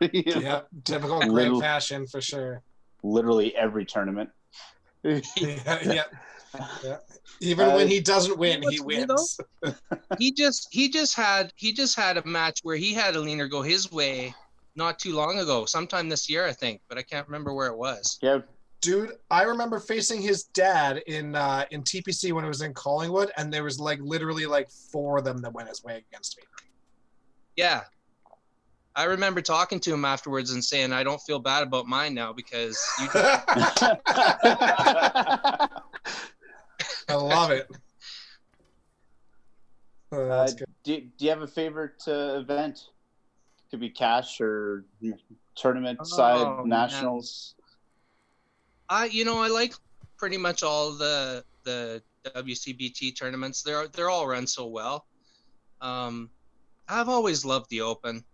Yeah, 0.12 0.62
typical 0.84 1.18
Greg 1.20 1.30
Little- 1.32 1.60
fashion 1.60 2.06
for 2.06 2.20
sure. 2.20 2.62
Literally 3.02 3.54
every 3.56 3.84
tournament. 3.84 4.30
Yeah, 5.04 5.20
yeah, 5.36 6.04
yeah. 6.84 6.96
Even 7.40 7.70
Uh, 7.70 7.74
when 7.76 7.88
he 7.88 7.98
doesn't 8.00 8.38
win, 8.38 8.60
he 8.62 8.66
what's 8.78 8.82
weird, 8.82 9.08
though? 9.08 9.26
wins. 9.62 9.80
he 10.18 10.32
just 10.32 10.68
he 10.70 10.88
just 10.90 11.16
had 11.16 11.52
he 11.56 11.72
just 11.72 11.96
had 11.96 12.16
a 12.18 12.24
match 12.26 12.60
where 12.62 12.76
he 12.76 12.92
had 12.94 13.16
a 13.16 13.20
leaner 13.20 13.48
go 13.48 13.62
his 13.62 13.90
way 13.90 14.34
not 14.76 14.98
too 14.98 15.12
long 15.14 15.38
ago 15.38 15.64
sometime 15.66 16.08
this 16.08 16.28
year 16.30 16.46
i 16.46 16.52
think 16.52 16.80
but 16.88 16.96
i 16.98 17.02
can't 17.02 17.26
remember 17.26 17.52
where 17.52 17.66
it 17.68 17.76
was 17.76 18.18
Yeah, 18.22 18.40
Dude, 18.80 19.12
I 19.30 19.42
remember 19.44 19.78
facing 19.80 20.20
his 20.22 20.44
dad 20.44 20.98
in 21.06 21.34
uh, 21.36 21.64
in 21.70 21.82
TPC 21.84 22.32
when 22.32 22.44
it 22.44 22.48
was 22.48 22.62
in 22.62 22.74
Collingwood, 22.74 23.30
and 23.36 23.52
there 23.52 23.62
was 23.64 23.78
like 23.78 24.00
literally 24.02 24.44
like 24.46 24.68
four 24.70 25.18
of 25.18 25.24
them 25.24 25.38
that 25.42 25.52
went 25.52 25.68
his 25.68 25.82
way 25.84 26.02
against 26.10 26.36
me. 26.36 26.42
yeah 27.56 27.82
i 28.94 29.04
remember 29.04 29.40
talking 29.40 29.80
to 29.80 29.92
him 29.92 30.04
afterwards 30.04 30.52
and 30.52 30.64
saying 30.64 30.92
i 30.92 31.02
don't 31.02 31.20
feel 31.22 31.38
bad 31.38 31.62
about 31.62 31.86
mine 31.86 32.14
now 32.14 32.32
because 32.32 32.76
you 33.00 33.08
I 37.08 37.14
love 37.14 37.50
it. 37.50 37.68
Oh, 40.12 40.28
Uh, 40.28 40.50
do, 40.84 41.00
do 41.00 41.24
you 41.24 41.30
have 41.30 41.42
a 41.42 41.46
favorite 41.46 42.02
uh, 42.06 42.38
event? 42.38 42.80
Could 43.70 43.80
be 43.80 43.88
cash 43.90 44.40
or 44.40 44.84
tournament 45.56 45.98
Oh, 46.02 46.04
side, 46.04 46.46
man. 46.58 46.68
nationals. 46.68 47.54
i 48.88 49.06
you 49.06 49.24
know 49.24 49.38
i 49.38 49.48
like 49.48 49.74
pretty 50.18 50.36
much 50.36 50.62
all 50.62 50.92
the 50.92 51.42
the 51.64 52.02
wcbt 52.26 53.16
tournaments 53.18 53.62
they're 53.62 53.88
they're 53.88 54.10
all 54.10 54.26
run 54.26 54.46
so 54.46 54.66
well 54.66 55.06
um 55.80 56.30
i've 56.88 57.08
always 57.08 57.44
loved 57.44 57.68
the 57.70 57.80
open 57.80 58.24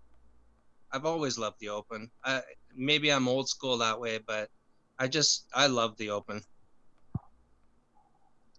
i've 0.93 1.05
always 1.07 1.39
loved 1.39 1.57
the 1.61 1.69
open 1.69 2.11
I, 2.25 2.43
maybe 2.75 3.13
i'm 3.13 3.29
old 3.29 3.49
school 3.49 3.79
that 3.79 4.01
way 4.01 4.19
but 4.27 4.49
i 4.99 5.07
just 5.09 5.47
i 5.55 5.67
love 5.67 5.97
the 5.97 6.11
open 6.11 6.43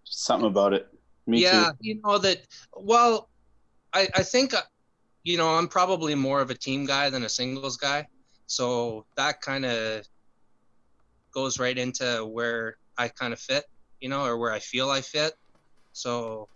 Something 0.10 0.48
about 0.48 0.74
it. 0.74 0.88
Me 1.28 1.40
yeah, 1.40 1.70
too. 1.70 1.78
you 1.82 2.02
know 2.04 2.18
that. 2.18 2.40
Well, 2.76 3.30
I 3.94 4.08
I 4.16 4.24
think 4.24 4.54
uh, 4.54 4.62
you 5.24 5.38
know 5.38 5.50
I'm 5.56 5.68
probably 5.68 6.16
more 6.16 6.42
of 6.42 6.50
a 6.50 6.56
team 6.56 6.86
guy 6.86 7.10
than 7.12 7.24
a 7.24 7.30
singles 7.30 7.78
guy, 7.78 8.08
so 8.48 9.06
that 9.18 9.40
kind 9.42 9.66
of 9.66 10.04
goes 11.32 11.60
right 11.60 11.78
into 11.78 12.26
where 12.26 12.78
I 12.98 13.10
kind 13.10 13.34
of 13.34 13.40
fit, 13.40 13.66
you 14.00 14.10
know, 14.10 14.26
or 14.26 14.38
where 14.40 14.52
I 14.52 14.60
feel 14.60 14.90
I 14.90 15.02
fit. 15.02 15.34
So 15.94 16.50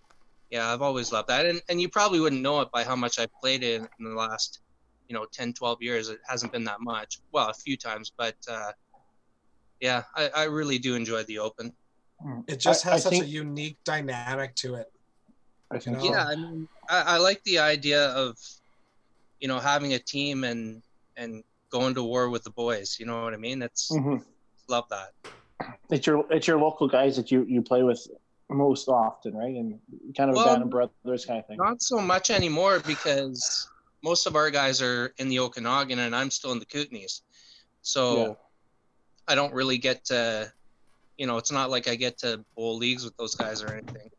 yeah, 0.50 0.72
I've 0.72 0.82
always 0.82 1.12
loved 1.12 1.28
that, 1.28 1.46
and 1.46 1.62
and 1.68 1.80
you 1.80 1.88
probably 1.88 2.18
wouldn't 2.18 2.42
know 2.42 2.60
it 2.60 2.72
by 2.72 2.82
how 2.82 2.96
much 2.96 3.20
I 3.20 3.28
played 3.40 3.62
it 3.62 3.80
in, 3.80 3.88
in 4.00 4.04
the 4.10 4.16
last 4.16 4.60
you 5.08 5.14
know 5.14 5.26
10 5.32 5.52
12 5.52 5.82
years 5.82 6.08
it 6.08 6.18
hasn't 6.26 6.52
been 6.52 6.64
that 6.64 6.80
much 6.80 7.20
well 7.32 7.48
a 7.48 7.54
few 7.54 7.76
times 7.76 8.12
but 8.16 8.36
uh 8.50 8.72
yeah 9.80 10.02
i, 10.16 10.30
I 10.34 10.44
really 10.44 10.78
do 10.78 10.94
enjoy 10.94 11.22
the 11.24 11.38
open 11.38 11.72
It 12.48 12.58
just 12.60 12.84
has 12.84 12.94
I 12.94 12.98
such 13.00 13.10
think- 13.12 13.24
a 13.24 13.28
unique 13.28 13.78
dynamic 13.84 14.54
to 14.56 14.74
it. 14.76 14.86
I 15.70 15.78
think 15.78 15.96
know? 15.96 16.02
so. 16.04 16.10
yeah 16.12 16.24
i 16.24 16.36
mean 16.36 16.68
I, 16.88 16.98
I 17.14 17.16
like 17.18 17.42
the 17.44 17.58
idea 17.58 18.06
of 18.10 18.36
you 19.40 19.48
know 19.48 19.58
having 19.58 19.92
a 19.94 19.98
team 19.98 20.44
and 20.44 20.82
and 21.16 21.42
going 21.70 21.94
to 21.94 22.02
war 22.04 22.30
with 22.30 22.44
the 22.44 22.50
boys 22.50 22.96
you 22.98 23.06
know 23.06 23.24
what 23.24 23.34
i 23.34 23.36
mean 23.36 23.62
it's 23.62 23.90
Mhm. 23.92 24.24
love 24.68 24.86
that 24.90 25.10
It's 25.90 26.06
your 26.06 26.24
it's 26.30 26.46
your 26.46 26.58
local 26.58 26.88
guys 26.88 27.16
that 27.16 27.30
you 27.32 27.44
you 27.54 27.60
play 27.62 27.82
with 27.82 28.00
most 28.50 28.88
often, 28.88 29.32
right? 29.34 29.56
And 29.60 29.80
kind 30.16 30.28
of 30.30 30.36
Well, 30.36 30.44
a 30.46 30.48
band 30.50 30.62
of 30.64 30.70
brothers 30.70 31.24
kind 31.24 31.40
of 31.40 31.46
thing. 31.46 31.56
not 31.56 31.80
so 31.82 31.96
much 31.98 32.26
anymore 32.30 32.76
because 32.92 33.40
most 34.04 34.26
of 34.26 34.36
our 34.36 34.50
guys 34.50 34.82
are 34.82 35.12
in 35.18 35.28
the 35.28 35.38
okanagan 35.38 35.98
and 36.00 36.14
i'm 36.14 36.30
still 36.30 36.52
in 36.52 36.58
the 36.58 36.66
kootenays 36.66 37.22
so 37.80 38.02
Yeah. 38.18 38.34
i 39.28 39.34
don't 39.34 39.54
really 39.54 39.78
get 39.78 40.04
to 40.12 40.52
you 41.16 41.26
know 41.26 41.36
it's 41.38 41.50
not 41.58 41.70
like 41.70 41.88
i 41.88 41.94
get 41.96 42.18
to 42.18 42.44
bowl 42.54 42.76
leagues 42.76 43.02
with 43.04 43.16
those 43.16 43.34
guys 43.34 43.62
or 43.62 43.72
anything 43.72 44.10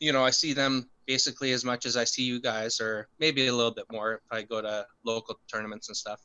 you 0.00 0.12
know 0.12 0.24
i 0.24 0.30
see 0.30 0.52
them 0.52 0.90
basically 1.06 1.52
as 1.52 1.64
much 1.64 1.86
as 1.86 1.96
i 1.96 2.04
see 2.04 2.24
you 2.24 2.40
guys 2.40 2.80
or 2.80 3.08
maybe 3.20 3.46
a 3.46 3.54
little 3.54 3.76
bit 3.80 3.86
more 3.90 4.14
if 4.14 4.32
i 4.32 4.42
go 4.42 4.60
to 4.60 4.84
local 5.04 5.38
tournaments 5.52 5.88
and 5.88 5.96
stuff 5.96 6.20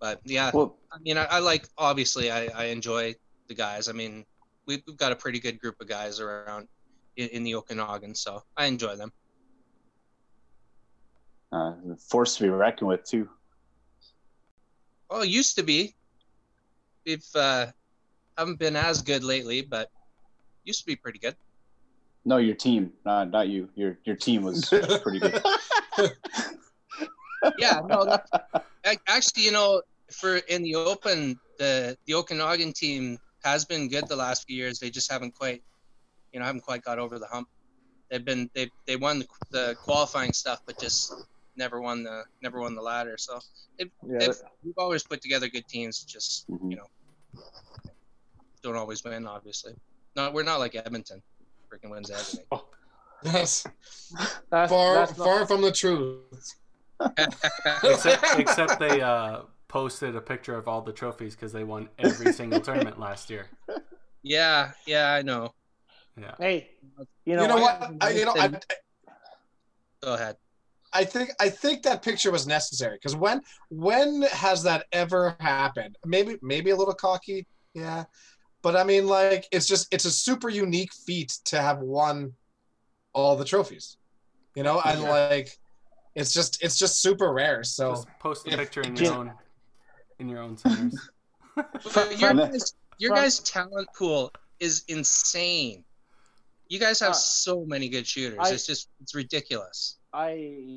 but 0.00 0.18
yeah 0.24 0.50
Well, 0.54 0.78
I 0.90 0.98
mean, 1.04 1.18
I, 1.18 1.24
I 1.26 1.38
like 1.40 1.68
obviously 1.76 2.30
I, 2.30 2.46
I 2.46 2.64
enjoy 2.76 3.14
the 3.48 3.54
guys. 3.54 3.86
I 3.88 3.92
mean, 3.92 4.24
we've, 4.66 4.82
we've 4.86 4.96
got 4.96 5.12
a 5.12 5.16
pretty 5.16 5.38
good 5.38 5.60
group 5.60 5.76
of 5.80 5.88
guys 5.88 6.20
around 6.20 6.68
in, 7.20 7.28
in 7.28 7.42
the 7.42 7.54
Okanagan, 7.54 8.14
so 8.14 8.42
I 8.56 8.66
enjoy 8.66 8.96
them. 8.96 9.12
Uh, 11.52 11.74
force 11.98 12.36
to 12.36 12.44
be 12.44 12.48
reckoned 12.48 12.88
with 12.88 13.04
too. 13.04 13.28
Well, 15.10 15.22
it 15.22 15.28
used 15.28 15.56
to 15.56 15.62
be. 15.62 15.94
We've 17.04 17.26
uh, 17.34 17.66
haven't 18.38 18.58
been 18.58 18.76
as 18.76 19.02
good 19.02 19.24
lately, 19.24 19.62
but 19.62 19.90
used 20.64 20.80
to 20.80 20.86
be 20.86 20.96
pretty 20.96 21.18
good. 21.18 21.34
No, 22.24 22.36
your 22.36 22.54
team, 22.54 22.92
not 23.04 23.30
not 23.30 23.48
you. 23.48 23.68
Your 23.74 23.98
your 24.04 24.16
team 24.16 24.42
was 24.42 24.68
pretty 25.02 25.18
good. 25.18 25.42
Yeah, 27.58 27.80
no, 27.88 28.04
that, 28.04 28.26
actually, 29.08 29.44
you 29.44 29.52
know, 29.52 29.82
for 30.12 30.36
in 30.36 30.62
the 30.62 30.74
Open, 30.74 31.38
the 31.58 31.96
the 32.06 32.14
Okanagan 32.14 32.72
team 32.72 33.18
has 33.44 33.64
been 33.64 33.88
good 33.88 34.06
the 34.08 34.16
last 34.16 34.46
few 34.46 34.56
years. 34.56 34.78
They 34.78 34.90
just 34.90 35.10
haven't 35.10 35.34
quite, 35.34 35.62
you 36.32 36.38
know, 36.40 36.44
I 36.44 36.46
haven't 36.46 36.62
quite 36.62 36.82
got 36.82 36.98
over 36.98 37.18
the 37.18 37.26
hump. 37.26 37.48
They've 38.10 38.24
been 38.24 38.50
they 38.54 38.70
they 38.86 38.96
won 38.96 39.20
the, 39.20 39.26
the 39.50 39.74
qualifying 39.76 40.32
stuff, 40.32 40.60
but 40.66 40.78
just 40.80 41.12
never 41.56 41.80
won 41.80 42.02
the 42.02 42.24
never 42.42 42.60
won 42.60 42.74
the 42.74 42.82
ladder. 42.82 43.16
So 43.18 43.38
they've, 43.78 43.90
yeah, 44.06 44.18
they've 44.18 44.36
we've 44.64 44.74
always 44.78 45.02
put 45.02 45.20
together 45.20 45.48
good 45.48 45.66
teams. 45.68 46.02
Just 46.04 46.48
Mhm. 46.50 46.70
you 46.70 46.76
know, 46.76 47.42
don't 48.62 48.76
always 48.76 49.04
win. 49.04 49.26
Obviously, 49.26 49.74
no, 50.16 50.30
we're 50.30 50.42
not 50.42 50.58
like 50.58 50.74
Edmonton, 50.74 51.22
freaking 51.72 51.90
wins 51.90 52.10
everything. 52.10 52.44
Yes, 53.22 53.64
that's, 54.50 54.70
far 54.72 54.94
that's 54.94 55.16
not- 55.18 55.24
far 55.24 55.46
from 55.46 55.60
the 55.62 55.72
truth. 55.72 56.54
except, 57.84 58.38
except 58.38 58.78
they 58.78 59.00
uh, 59.00 59.40
posted 59.68 60.14
a 60.16 60.20
picture 60.20 60.54
of 60.56 60.68
all 60.68 60.82
the 60.82 60.92
trophies 60.92 61.34
because 61.34 61.50
they 61.52 61.64
won 61.64 61.88
every 61.98 62.30
single 62.32 62.60
tournament 62.60 62.98
last 63.00 63.30
year. 63.30 63.46
yeah, 64.22 64.72
yeah, 64.86 65.12
I 65.12 65.22
know. 65.22 65.54
Yeah. 66.20 66.34
Hey, 66.38 66.70
you 67.24 67.36
know, 67.36 67.42
You 67.42 67.48
know 67.48 67.56
I- 67.58 67.60
what? 67.60 67.92
I, 68.00 68.10
you 68.10 68.24
know, 68.24 68.34
I, 68.36 68.48
Go 70.02 70.14
ahead. 70.14 70.36
I 70.92 71.04
think 71.04 71.30
I 71.38 71.48
think 71.48 71.82
that 71.84 72.02
picture 72.02 72.30
was 72.32 72.46
necessary 72.46 72.96
because 72.96 73.14
when 73.14 73.42
when 73.68 74.22
has 74.22 74.62
that 74.64 74.86
ever 74.92 75.36
happened? 75.38 75.96
Maybe 76.04 76.36
maybe 76.42 76.70
a 76.70 76.76
little 76.76 76.94
cocky, 76.94 77.46
yeah, 77.74 78.04
but 78.60 78.74
I 78.76 78.82
mean 78.82 79.06
like 79.06 79.46
it's 79.52 79.66
just 79.66 79.92
it's 79.94 80.04
a 80.04 80.10
super 80.10 80.48
unique 80.48 80.92
feat 81.06 81.38
to 81.46 81.60
have 81.62 81.78
won 81.78 82.32
all 83.12 83.36
the 83.36 83.44
trophies, 83.44 83.98
you 84.56 84.62
know, 84.64 84.80
and 84.84 85.02
Yeah. 85.02 85.10
like 85.10 85.48
it's 86.16 86.32
just 86.32 86.60
it's 86.64 86.76
just 86.76 87.00
super 87.00 87.32
rare. 87.32 87.62
So 87.62 87.90
Just 87.92 88.08
post 88.18 88.44
the 88.44 88.56
picture 88.56 88.80
in 88.80 88.96
Yeah. 88.96 89.02
your 89.04 89.14
own 89.14 89.32
in 90.18 90.28
your 90.28 90.40
own 90.42 90.56
centers. 90.56 91.08
Your 92.18 92.34
guys, 92.34 92.74
your 92.98 93.14
guys' 93.14 93.38
talent 93.40 93.88
pool 93.96 94.32
is 94.60 94.84
insane. 94.88 95.84
You 96.70 96.78
guys 96.78 97.00
have 97.00 97.10
Uh, 97.10 97.12
so 97.42 97.64
many 97.66 97.88
good 97.90 98.06
shooters. 98.06 98.38
I- 98.40 98.50
it's 98.54 98.66
just 98.66 98.88
it's 99.02 99.14
ridiculous. 99.14 99.98
I 100.12 100.30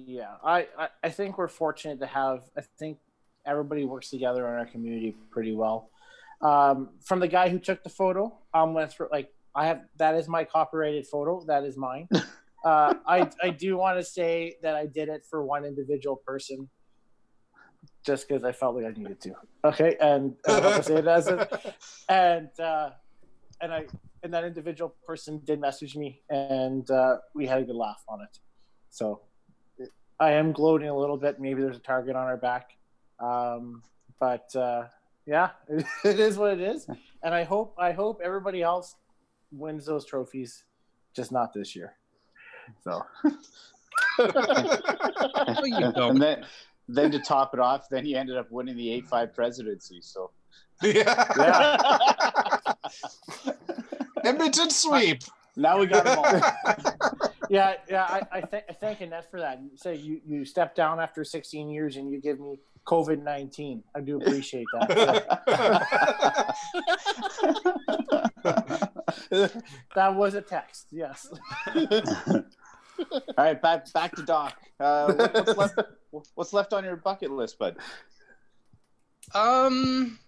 yeah, 0.07 0.35
I, 0.43 0.67
I 0.77 0.89
I 1.03 1.09
think 1.09 1.37
we're 1.37 1.47
fortunate 1.47 1.99
to 2.01 2.05
have. 2.07 2.43
I 2.57 2.61
think 2.79 2.97
everybody 3.45 3.85
works 3.85 4.09
together 4.09 4.41
in 4.49 4.53
our 4.59 4.65
community 4.65 5.15
pretty 5.31 5.53
well. 5.55 5.89
Um, 6.41 6.89
from 7.03 7.19
the 7.19 7.27
guy 7.27 7.47
who 7.49 7.57
took 7.59 7.83
the 7.83 7.89
photo, 7.89 8.37
I'm 8.53 8.73
gonna 8.73 8.87
throw 8.87 9.07
like 9.11 9.29
I 9.55 9.67
have 9.67 9.81
that 9.97 10.15
is 10.15 10.27
my 10.27 10.43
copyrighted 10.43 11.07
photo. 11.07 11.43
That 11.47 11.63
is 11.63 11.77
mine. 11.77 12.09
Uh, 12.65 12.93
I 13.05 13.29
I 13.43 13.49
do 13.49 13.75
want 13.75 13.99
to 13.99 14.05
say 14.05 14.55
that 14.63 14.73
I 14.73 14.85
did 14.85 15.09
it 15.09 15.25
for 15.29 15.43
one 15.45 15.65
individual 15.65 16.15
person. 16.15 16.69
just 18.05 18.25
because 18.25 18.45
I 18.45 18.53
felt 18.53 18.75
like 18.77 18.85
I 18.85 18.91
needed 18.97 19.19
to. 19.25 19.33
Okay, 19.65 19.97
and 19.99 20.35
I'll 20.47 20.81
say 20.81 20.95
it 21.03 21.07
as 21.07 21.27
it, 21.27 21.39
and 22.09 22.47
uh, 22.57 22.91
and 23.59 23.73
I 23.73 23.81
and 24.23 24.33
that 24.33 24.45
individual 24.45 24.95
person 25.05 25.41
did 25.43 25.59
message 25.59 25.95
me, 25.95 26.21
and 26.29 26.89
uh, 26.89 27.17
we 27.35 27.45
had 27.45 27.59
a 27.59 27.63
good 27.63 27.75
laugh 27.75 28.03
on 28.07 28.21
it. 28.21 28.39
So 28.89 29.21
I 30.19 30.31
am 30.31 30.53
gloating 30.53 30.89
a 30.89 30.97
little 30.97 31.17
bit. 31.17 31.39
Maybe 31.39 31.61
there's 31.61 31.77
a 31.77 31.81
target 31.81 32.15
on 32.15 32.23
our 32.23 32.37
back, 32.37 32.69
um, 33.19 33.83
but 34.19 34.55
uh, 34.55 34.85
yeah, 35.25 35.49
it, 35.67 35.85
it 36.05 36.19
is 36.19 36.37
what 36.37 36.53
it 36.53 36.61
is. 36.61 36.87
And 37.21 37.35
I 37.35 37.43
hope 37.43 37.75
I 37.77 37.91
hope 37.91 38.21
everybody 38.23 38.61
else 38.61 38.95
wins 39.51 39.85
those 39.85 40.05
trophies, 40.05 40.63
just 41.15 41.31
not 41.31 41.53
this 41.53 41.75
year. 41.75 41.93
So. 42.83 43.01
You 44.19 45.91
don't. 45.91 46.11
and 46.11 46.21
then, 46.21 46.45
then 46.87 47.11
to 47.11 47.19
top 47.19 47.53
it 47.53 47.59
off, 47.59 47.87
then 47.89 48.05
he 48.05 48.15
ended 48.15 48.37
up 48.37 48.51
winning 48.51 48.75
the 48.75 48.91
eight 48.91 49.07
five 49.07 49.33
presidency. 49.33 49.99
So 50.01 50.31
yeah. 50.81 51.25
Yeah. 51.37 52.73
Edmonton 54.23 54.69
sweep. 54.69 55.23
now 55.55 55.79
we 55.79 55.85
got 55.85 56.05
them 56.05 56.19
all. 56.19 57.29
yeah, 57.49 57.75
yeah. 57.89 58.03
I, 58.03 58.21
I, 58.37 58.41
th- 58.41 58.63
I 58.69 58.73
thank 58.73 59.01
Annette 59.01 59.29
for 59.29 59.39
that. 59.39 59.61
You 59.61 59.71
say 59.75 59.95
you 59.95 60.21
you 60.25 60.45
step 60.45 60.75
down 60.75 60.99
after 60.99 61.23
16 61.23 61.69
years 61.69 61.95
and 61.97 62.09
you 62.11 62.19
give 62.21 62.39
me 62.39 62.59
COVID 62.87 63.21
19. 63.23 63.83
I 63.95 63.99
do 64.01 64.17
appreciate 64.21 64.65
that. 64.73 66.55
that 69.95 70.15
was 70.15 70.33
a 70.33 70.41
text. 70.41 70.87
Yes. 70.91 71.27
All 71.75 72.43
right, 73.37 73.59
back 73.61 73.91
back 73.93 74.15
to 74.15 74.23
Doc. 74.23 74.55
Uh, 74.79 75.13
what- 75.13 75.33
what's 75.35 75.57
left? 75.57 75.79
What's 76.35 76.53
left 76.53 76.73
on 76.73 76.83
your 76.83 76.95
bucket 76.95 77.31
list, 77.31 77.57
bud? 77.57 77.75
Um, 79.33 80.19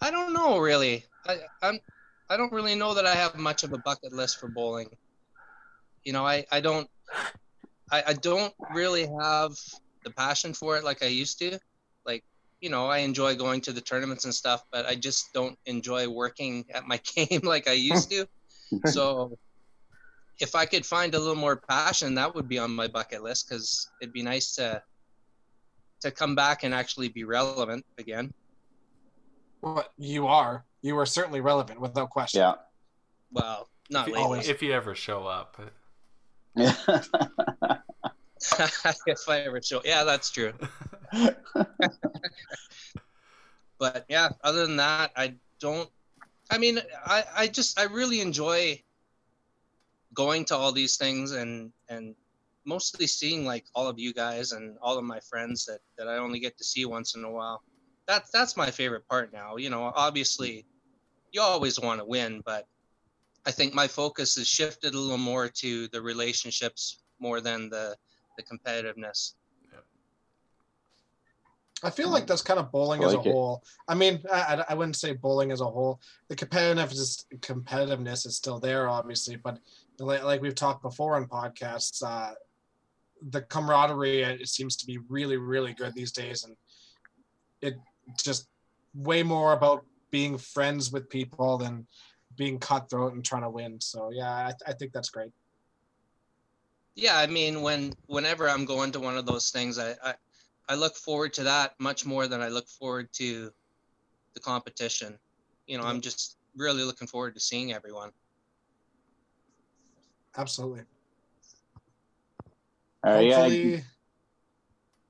I 0.00 0.10
don't 0.10 0.32
know 0.32 0.58
really. 0.58 1.04
I 1.26 1.40
I'm 1.62 1.78
I 2.28 2.36
don't 2.36 2.52
really 2.52 2.74
know 2.74 2.94
that 2.94 3.06
I 3.06 3.14
have 3.14 3.36
much 3.36 3.64
of 3.64 3.72
a 3.72 3.78
bucket 3.78 4.12
list 4.12 4.38
for 4.38 4.48
bowling. 4.48 4.88
You 6.04 6.12
know, 6.12 6.26
I 6.26 6.44
I 6.50 6.60
don't 6.60 6.88
I, 7.90 8.02
I 8.08 8.12
don't 8.14 8.54
really 8.74 9.06
have 9.20 9.52
the 10.04 10.10
passion 10.10 10.54
for 10.54 10.76
it 10.76 10.84
like 10.84 11.02
I 11.02 11.06
used 11.06 11.38
to. 11.40 11.58
Like, 12.06 12.24
you 12.60 12.70
know, 12.70 12.86
I 12.86 12.98
enjoy 12.98 13.36
going 13.36 13.60
to 13.62 13.72
the 13.72 13.82
tournaments 13.82 14.24
and 14.24 14.34
stuff, 14.34 14.64
but 14.72 14.86
I 14.86 14.94
just 14.94 15.32
don't 15.34 15.58
enjoy 15.66 16.08
working 16.08 16.64
at 16.72 16.86
my 16.86 16.98
game 17.14 17.42
like 17.42 17.68
I 17.68 17.72
used 17.72 18.10
to. 18.10 18.26
so 18.86 19.38
if 20.40 20.54
I 20.54 20.64
could 20.64 20.86
find 20.86 21.14
a 21.14 21.18
little 21.18 21.36
more 21.36 21.56
passion, 21.68 22.14
that 22.14 22.34
would 22.34 22.48
be 22.48 22.58
on 22.58 22.74
my 22.74 22.88
bucket 22.88 23.22
list 23.22 23.48
because 23.48 23.90
it'd 24.00 24.14
be 24.14 24.22
nice 24.22 24.54
to 24.56 24.82
to 26.00 26.10
come 26.10 26.34
back 26.34 26.64
and 26.64 26.74
actually 26.74 27.08
be 27.08 27.22
relevant 27.22 27.84
again. 27.98 28.32
Well, 29.62 29.86
you 29.96 30.26
are. 30.26 30.64
You 30.82 30.98
are 30.98 31.06
certainly 31.06 31.40
relevant, 31.40 31.80
without 31.80 32.10
question. 32.10 32.40
Yeah. 32.40 32.54
Well, 33.30 33.68
not 33.88 34.08
if, 34.08 34.14
lately. 34.14 34.24
Always. 34.24 34.48
if 34.48 34.62
you 34.62 34.72
ever 34.72 34.94
show 34.94 35.26
up. 35.26 35.60
if 36.56 36.78
I 39.28 39.40
ever 39.40 39.62
show, 39.62 39.80
yeah, 39.84 40.04
that's 40.04 40.30
true. 40.30 40.52
But 43.82 44.04
yeah, 44.08 44.28
other 44.44 44.64
than 44.64 44.76
that, 44.76 45.10
I 45.16 45.34
don't. 45.58 45.90
I 46.52 46.58
mean, 46.58 46.78
I 47.04 47.24
I 47.36 47.46
just 47.48 47.80
I 47.80 47.86
really 47.86 48.20
enjoy 48.20 48.80
going 50.14 50.44
to 50.44 50.56
all 50.56 50.70
these 50.70 50.96
things 50.96 51.32
and 51.32 51.72
and 51.88 52.14
mostly 52.64 53.08
seeing 53.08 53.44
like 53.44 53.64
all 53.74 53.88
of 53.88 53.98
you 53.98 54.14
guys 54.14 54.52
and 54.52 54.78
all 54.80 54.98
of 54.98 55.04
my 55.04 55.18
friends 55.18 55.64
that 55.66 55.80
that 55.98 56.06
I 56.06 56.18
only 56.18 56.38
get 56.38 56.56
to 56.58 56.64
see 56.64 56.84
once 56.84 57.16
in 57.16 57.24
a 57.24 57.30
while. 57.30 57.64
That's 58.06 58.30
that's 58.30 58.56
my 58.56 58.70
favorite 58.70 59.06
part 59.08 59.32
now. 59.32 59.56
You 59.56 59.70
know, 59.70 59.92
obviously, 59.94 60.66
you 61.32 61.40
always 61.40 61.78
want 61.80 62.00
to 62.00 62.04
win, 62.04 62.42
but 62.44 62.66
I 63.46 63.50
think 63.50 63.74
my 63.74 63.86
focus 63.88 64.36
has 64.36 64.46
shifted 64.48 64.94
a 64.94 64.98
little 64.98 65.18
more 65.18 65.48
to 65.48 65.88
the 65.88 66.00
relationships 66.02 66.98
more 67.20 67.40
than 67.40 67.68
the 67.70 67.96
the 68.36 68.42
competitiveness. 68.42 69.34
I 71.84 71.90
feel 71.90 72.10
like 72.10 72.28
that's 72.28 72.42
kind 72.42 72.60
of 72.60 72.70
bowling 72.70 73.02
I 73.02 73.06
as 73.06 73.14
a 73.14 73.18
it. 73.18 73.22
whole. 73.24 73.64
I 73.88 73.94
mean, 73.96 74.22
I, 74.32 74.40
I- 74.56 74.64
I 74.68 74.74
wouldn't 74.74 74.94
say 74.96 75.14
bowling 75.14 75.50
as 75.50 75.60
a 75.60 75.64
whole. 75.64 76.00
The 76.28 76.36
competitiveness 76.36 77.24
competitiveness 77.40 78.24
is 78.26 78.36
still 78.36 78.60
there, 78.60 78.88
obviously, 78.88 79.34
but 79.36 79.58
like, 79.98 80.22
like 80.22 80.40
we've 80.40 80.54
talked 80.54 80.82
before 80.82 81.16
on 81.16 81.26
podcasts, 81.26 82.02
uh, 82.04 82.34
the 83.30 83.42
camaraderie 83.42 84.24
uh, 84.24 84.30
it 84.30 84.48
seems 84.48 84.76
to 84.76 84.86
be 84.86 84.98
really, 85.08 85.36
really 85.36 85.72
good 85.74 85.92
these 85.94 86.12
days, 86.12 86.44
and 86.44 86.56
it 87.60 87.74
just 88.22 88.48
way 88.94 89.22
more 89.22 89.52
about 89.52 89.84
being 90.10 90.38
friends 90.38 90.92
with 90.92 91.08
people 91.08 91.58
than 91.58 91.86
being 92.36 92.58
cutthroat 92.58 93.14
and 93.14 93.24
trying 93.24 93.42
to 93.42 93.50
win. 93.50 93.80
So 93.80 94.10
yeah, 94.12 94.30
I, 94.30 94.52
I 94.66 94.72
think 94.72 94.92
that's 94.92 95.10
great. 95.10 95.30
Yeah, 96.94 97.16
I 97.16 97.26
mean, 97.26 97.62
when 97.62 97.92
whenever 98.06 98.48
I'm 98.48 98.64
going 98.64 98.92
to 98.92 99.00
one 99.00 99.16
of 99.16 99.26
those 99.26 99.50
things, 99.50 99.78
I, 99.78 99.94
I 100.04 100.14
I 100.68 100.74
look 100.74 100.94
forward 100.94 101.32
to 101.34 101.44
that 101.44 101.74
much 101.78 102.04
more 102.04 102.26
than 102.26 102.40
I 102.40 102.48
look 102.48 102.68
forward 102.68 103.08
to 103.14 103.50
the 104.34 104.40
competition. 104.40 105.18
You 105.66 105.78
know, 105.78 105.84
I'm 105.84 106.00
just 106.00 106.36
really 106.56 106.82
looking 106.82 107.08
forward 107.08 107.34
to 107.34 107.40
seeing 107.40 107.72
everyone. 107.72 108.10
Absolutely. 110.36 110.82
All 113.04 113.14
right, 113.14 113.26
yeah, 113.26 113.80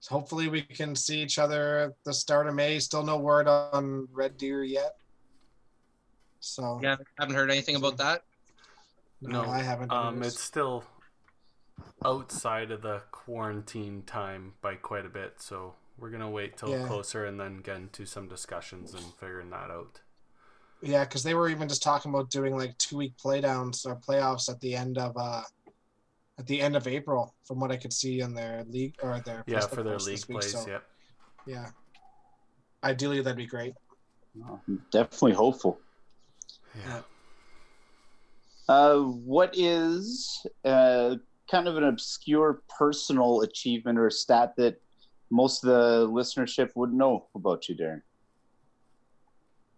hopefully, 0.08 0.46
hopefully 0.46 0.62
we 0.68 0.74
can 0.74 0.94
see 0.94 1.22
each 1.22 1.38
other 1.38 1.78
at 1.78 1.92
the 2.04 2.12
start 2.12 2.46
of 2.46 2.54
May. 2.54 2.78
Still 2.78 3.02
no 3.04 3.18
word 3.18 3.48
on 3.48 4.08
Red 4.12 4.36
Deer 4.36 4.64
yet. 4.64 4.96
So 6.40 6.80
Yeah, 6.82 6.96
haven't 7.18 7.34
heard 7.36 7.50
anything 7.50 7.76
about 7.76 7.96
that. 7.98 8.24
no, 9.20 9.44
No, 9.44 9.50
I 9.50 9.60
haven't. 9.62 9.92
Um, 9.92 10.22
it's 10.22 10.40
still 10.40 10.84
outside 12.04 12.70
of 12.70 12.82
the 12.82 13.02
quarantine 13.12 14.02
time 14.02 14.54
by 14.60 14.74
quite 14.74 15.06
a 15.06 15.08
bit, 15.08 15.40
so 15.40 15.74
we're 15.98 16.10
gonna 16.10 16.30
wait 16.30 16.56
till 16.56 16.70
Yeah. 16.70 16.86
closer 16.86 17.24
and 17.24 17.38
then 17.38 17.58
get 17.58 17.76
into 17.76 18.06
some 18.06 18.28
discussions 18.28 18.94
and 18.94 19.04
figuring 19.14 19.50
that 19.50 19.70
out. 19.70 20.00
yeah, 20.84 21.04
because 21.04 21.22
they 21.22 21.32
were 21.34 21.48
even 21.48 21.68
just 21.68 21.80
talking 21.80 22.10
about 22.12 22.28
doing 22.28 22.56
like 22.56 22.76
two 22.76 22.96
week 22.96 23.16
playdowns 23.16 23.86
or 23.86 23.94
playoffs 23.94 24.48
at 24.48 24.58
the 24.60 24.74
end 24.74 24.98
of 24.98 25.16
uh 25.16 25.44
at 26.38 26.46
the 26.46 26.60
end 26.60 26.76
of 26.76 26.86
April, 26.86 27.34
from 27.44 27.60
what 27.60 27.70
I 27.70 27.76
could 27.76 27.92
see 27.92 28.20
in 28.20 28.34
their 28.34 28.64
league 28.68 28.94
or 29.02 29.20
their 29.20 29.44
Yeah, 29.46 29.60
Facebook 29.60 29.70
for 29.70 29.82
their 29.82 29.98
league 29.98 30.16
this 30.16 30.28
week, 30.28 30.40
plays. 30.40 30.52
so, 30.52 30.66
Yep. 30.66 30.84
yeah. 31.46 31.70
Ideally, 32.84 33.20
that'd 33.22 33.36
be 33.36 33.46
great. 33.46 33.74
I'm 34.42 34.82
definitely 34.90 35.34
hopeful. 35.34 35.78
Yeah. 36.74 37.02
Uh, 38.68 38.98
what 39.00 39.50
is 39.56 40.44
uh, 40.64 41.16
kind 41.50 41.68
of 41.68 41.76
an 41.76 41.84
obscure 41.84 42.62
personal 42.78 43.42
achievement 43.42 43.98
or 43.98 44.08
stat 44.10 44.54
that 44.56 44.80
most 45.30 45.62
of 45.64 45.68
the 45.68 46.08
listenership 46.08 46.70
would 46.74 46.92
know 46.94 47.26
about 47.34 47.68
you, 47.68 47.76
Darren? 47.76 48.00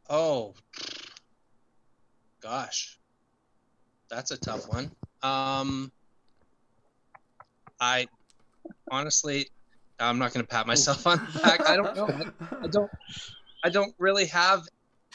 Oh, 0.09 0.55
gosh, 2.41 2.99
that's 4.09 4.31
a 4.31 4.37
tough 4.37 4.69
one. 4.69 4.91
Um, 5.23 5.91
I 7.81 8.07
honestly, 8.91 9.49
I'm 9.99 10.19
not 10.19 10.33
going 10.33 10.45
to 10.45 10.49
pat 10.49 10.67
myself 10.67 11.07
on 11.07 11.19
the 11.33 11.41
back. 11.41 11.69
I 11.69 11.77
don't 11.77 11.95
know. 11.95 12.09
I 12.63 12.67
don't. 12.69 12.91
I 13.65 13.69
don't 13.71 13.95
really 13.99 14.27
have. 14.27 14.63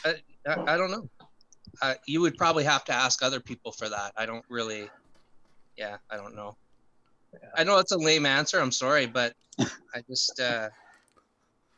I, 0.05 0.15
I 0.47 0.73
I 0.73 0.77
don't 0.77 0.91
know. 0.91 1.09
Uh, 1.81 1.93
you 2.05 2.21
would 2.21 2.37
probably 2.37 2.63
have 2.63 2.83
to 2.85 2.93
ask 2.93 3.23
other 3.23 3.39
people 3.39 3.71
for 3.71 3.89
that. 3.89 4.13
I 4.17 4.25
don't 4.25 4.45
really. 4.49 4.89
Yeah, 5.77 5.97
I 6.09 6.17
don't 6.17 6.35
know. 6.35 6.57
I 7.55 7.63
know 7.63 7.77
it's 7.77 7.91
a 7.91 7.97
lame 7.97 8.25
answer. 8.25 8.59
I'm 8.59 8.71
sorry, 8.71 9.05
but 9.05 9.33
I 9.59 10.01
just. 10.09 10.39
Uh, 10.39 10.69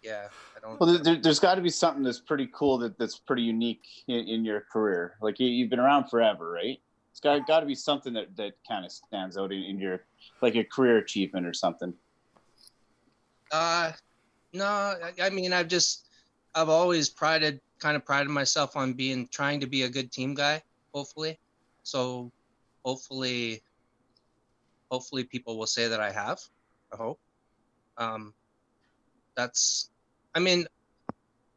yeah, 0.02 0.28
I 0.58 0.60
don't. 0.60 0.80
Well, 0.80 0.98
there, 0.98 1.18
there's 1.18 1.40
got 1.40 1.56
to 1.56 1.62
be 1.62 1.70
something 1.70 2.04
that's 2.04 2.20
pretty 2.20 2.50
cool 2.54 2.80
that, 2.80 2.98
that's 2.98 3.18
pretty 3.20 3.44
unique 3.44 3.86
in, 4.08 4.28
in 4.28 4.46
your 4.46 4.62
career. 4.72 5.18
Like 5.22 5.40
you, 5.40 5.48
you've 5.48 5.70
been 5.70 5.80
around 5.80 6.10
forever, 6.10 6.50
right? 6.50 6.80
It's 7.12 7.20
got, 7.20 7.46
got 7.46 7.60
to 7.60 7.66
be 7.66 7.76
something 7.76 8.14
that, 8.14 8.36
that 8.38 8.54
kind 8.68 8.86
of 8.86 8.92
stands 8.92 9.38
out 9.38 9.52
in, 9.52 9.64
in 9.64 9.80
your 9.80 10.06
like 10.42 10.56
a 10.56 10.64
career 10.64 10.98
achievement 10.98 11.46
or 11.46 11.54
something. 11.54 11.94
Uh, 13.52 13.92
no, 14.54 14.66
I, 14.66 15.12
I 15.22 15.30
mean, 15.30 15.52
I've 15.52 15.68
just, 15.68 16.08
I've 16.56 16.70
always 16.70 17.10
prided, 17.10 17.60
kind 17.80 17.96
of 17.96 18.06
prided 18.06 18.30
myself 18.30 18.78
on 18.78 18.94
being, 18.94 19.28
trying 19.28 19.60
to 19.60 19.68
be 19.68 19.84
a 19.84 19.90
good 19.90 20.12
team 20.12 20.34
guy, 20.34 20.64
hopefully. 20.94 21.38
So 21.84 22.32
hopefully, 22.86 23.62
hopefully 24.90 25.26
people 25.26 25.58
will 25.58 25.68
say 25.68 25.88
that 25.90 26.00
I 26.00 26.12
have, 26.12 26.40
I 26.94 26.98
hope. 26.98 27.20
Um, 27.98 28.34
that's, 29.36 29.90
I 30.34 30.40
mean, 30.40 30.66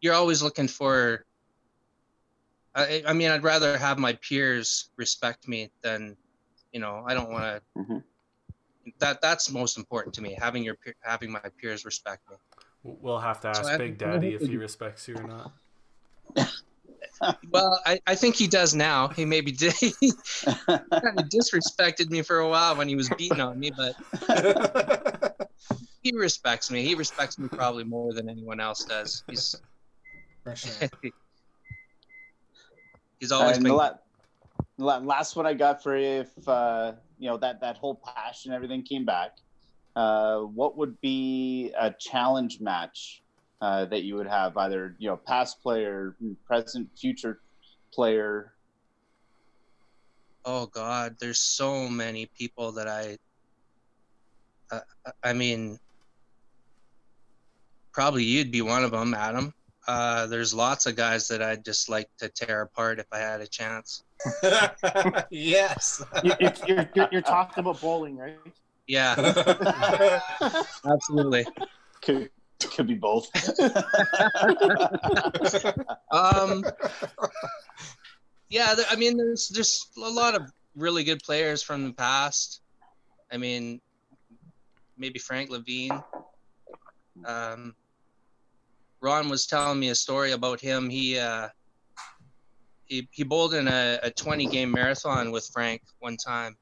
you're 0.01 0.15
always 0.15 0.43
looking 0.43 0.69
for, 0.69 1.25
I, 2.75 3.03
I 3.07 3.13
mean, 3.13 3.31
I'd 3.31 3.43
rather 3.45 3.77
have 3.79 3.99
my 3.99 4.15
peers 4.15 4.91
respect 4.97 5.47
me 5.47 5.71
than, 5.83 6.17
you 6.73 6.81
know, 6.81 7.05
I 7.07 7.15
don't 7.15 7.31
want 7.31 7.45
to 7.45 7.81
Mhm. 7.81 8.03
that 8.99 9.21
that's 9.23 9.51
most 9.51 9.79
important 9.79 10.15
to 10.17 10.23
me. 10.23 10.35
Having 10.39 10.65
your 10.65 10.75
peer- 10.77 10.97
having 11.03 11.31
my 11.31 11.41
peers 11.61 11.85
respect 11.85 12.23
me. 12.31 12.37
We'll 12.83 13.19
have 13.21 13.41
to 13.43 13.49
ask 13.49 13.63
So 13.63 13.69
I- 13.69 13.79
Big 13.79 13.97
Daddy 13.99 14.35
if 14.35 14.43
he 14.43 14.57
respects 14.57 15.07
you 15.09 15.17
or 15.17 15.23
not. 15.25 15.53
Well, 17.51 17.81
I, 17.87 18.01
I 18.07 18.15
think 18.17 18.35
he 18.35 18.47
does 18.47 18.75
now. 18.75 19.09
He 19.09 19.25
maybe 19.25 19.53
did. 19.53 19.73
He 20.01 20.13
kind 20.43 21.19
of 21.21 21.29
disrespected 21.35 22.11
me 22.11 22.23
for 22.23 22.39
a 22.41 22.49
while 22.49 22.75
when 22.77 22.89
he 22.89 22.97
was 22.97 23.09
beating 23.11 23.41
on 23.41 23.59
me, 23.59 23.71
but 23.71 23.95
he 26.03 26.13
respects 26.15 26.71
me. 26.71 26.83
He 26.85 26.95
respects 26.95 27.39
me 27.39 27.49
probably 27.49 27.85
more 27.85 28.13
than 28.13 28.29
anyone 28.29 28.61
else 28.61 28.85
does. 28.85 29.23
He's 29.29 29.55
For 30.43 30.55
sure. 30.57 30.73
He's 33.21 33.33
always 33.33 33.57
and 33.57 33.65
been 33.65 33.73
the 33.73 33.77
la- 33.77 33.99
la- 34.79 34.99
last 34.99 35.37
one 35.37 35.47
I 35.47 35.55
got 35.55 35.83
for 35.83 35.97
you, 35.97 36.07
if 36.07 36.49
uh, 36.49 36.93
you 37.19 37.29
know 37.29 37.37
that 37.39 37.61
that 37.61 37.77
whole 37.77 38.01
passion, 38.05 38.53
everything 38.53 38.83
came 38.83 39.05
back. 39.05 39.39
Uh, 39.97 40.41
what 40.41 40.77
would 40.77 41.01
be 41.01 41.73
a 41.79 41.93
challenge 41.99 42.61
match 42.61 43.23
uh, 43.61 43.85
that 43.87 44.03
you 44.03 44.17
would 44.17 44.27
have, 44.27 44.57
either 44.57 44.97
you 44.99 45.09
know, 45.09 45.17
past 45.17 45.63
player, 45.63 46.17
present, 46.47 46.89
future 46.99 47.41
player? 47.93 48.55
oh 50.45 50.67
god 50.67 51.17
there's 51.21 51.41
so 51.41 51.89
many 51.89 52.29
people 52.37 52.73
that 52.73 52.89
i 52.89 53.17
uh, 54.71 54.81
i 55.23 55.33
mean 55.33 55.79
probably 57.93 58.25
you'd 58.25 58.51
be 58.51 58.63
one 58.63 58.85
of 58.85 58.91
them 58.91 59.15
adam 59.15 59.53
uh, 59.87 60.27
there's 60.27 60.55
lots 60.55 60.87
of 60.87 60.97
guys 60.97 61.29
that 61.29 61.43
i'd 61.43 61.65
just 61.65 61.89
like 61.89 62.09
to 62.19 62.29
tear 62.29 62.63
apart 62.63 62.99
if 62.99 63.07
i 63.13 63.19
had 63.19 63.41
a 63.41 63.47
chance 63.47 64.03
yes. 65.31 66.03
You, 66.23 66.33
you, 66.41 66.51
you're, 66.67 66.89
you're, 66.95 67.09
you're 67.13 67.21
talking 67.21 67.61
about 67.61 67.79
bowling, 67.81 68.17
right? 68.17 68.39
yeah 68.87 69.15
absolutely 70.87 71.47
Could 72.03 72.31
could 72.75 72.87
be 72.87 72.95
both. 72.95 73.29
um 76.11 76.65
yeah 78.49 78.75
there, 78.75 78.87
i 78.91 78.97
mean 78.97 79.17
there's 79.17 79.49
there's 79.49 79.87
a 79.97 80.01
lot 80.09 80.35
of 80.35 80.51
really 80.77 81.05
good 81.05 81.23
players 81.23 81.63
from 81.63 81.85
the 81.85 81.93
past 81.93 82.61
i 83.33 83.37
mean 83.37 83.81
maybe 84.99 85.19
frank 85.19 85.51
levine 85.51 86.03
um 87.25 87.75
ron 89.05 89.29
was 89.29 89.47
telling 89.47 89.79
me 89.79 89.91
a 89.91 89.95
story 89.95 90.33
about 90.33 90.61
him 90.61 90.89
he 90.89 91.19
uh 91.19 91.49
he, 92.87 93.09
he 93.13 93.23
bowled 93.23 93.55
in 93.55 93.67
a, 93.67 93.99
a 94.03 94.11
20 94.11 94.47
game 94.47 94.71
marathon 94.71 95.31
with 95.31 95.49
frank 95.53 95.83
one 96.01 96.17
time 96.17 96.57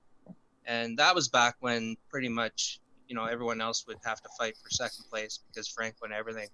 and 0.66 0.98
that 0.98 1.14
was 1.14 1.28
back 1.28 1.54
when 1.60 1.96
pretty 2.10 2.28
much 2.28 2.80
you 3.08 3.14
know 3.14 3.24
everyone 3.24 3.60
else 3.60 3.86
would 3.86 3.98
have 4.04 4.20
to 4.20 4.28
fight 4.38 4.54
for 4.62 4.70
second 4.70 5.04
place 5.10 5.40
because 5.48 5.68
frank 5.68 5.94
won 6.02 6.12
everything 6.12 6.48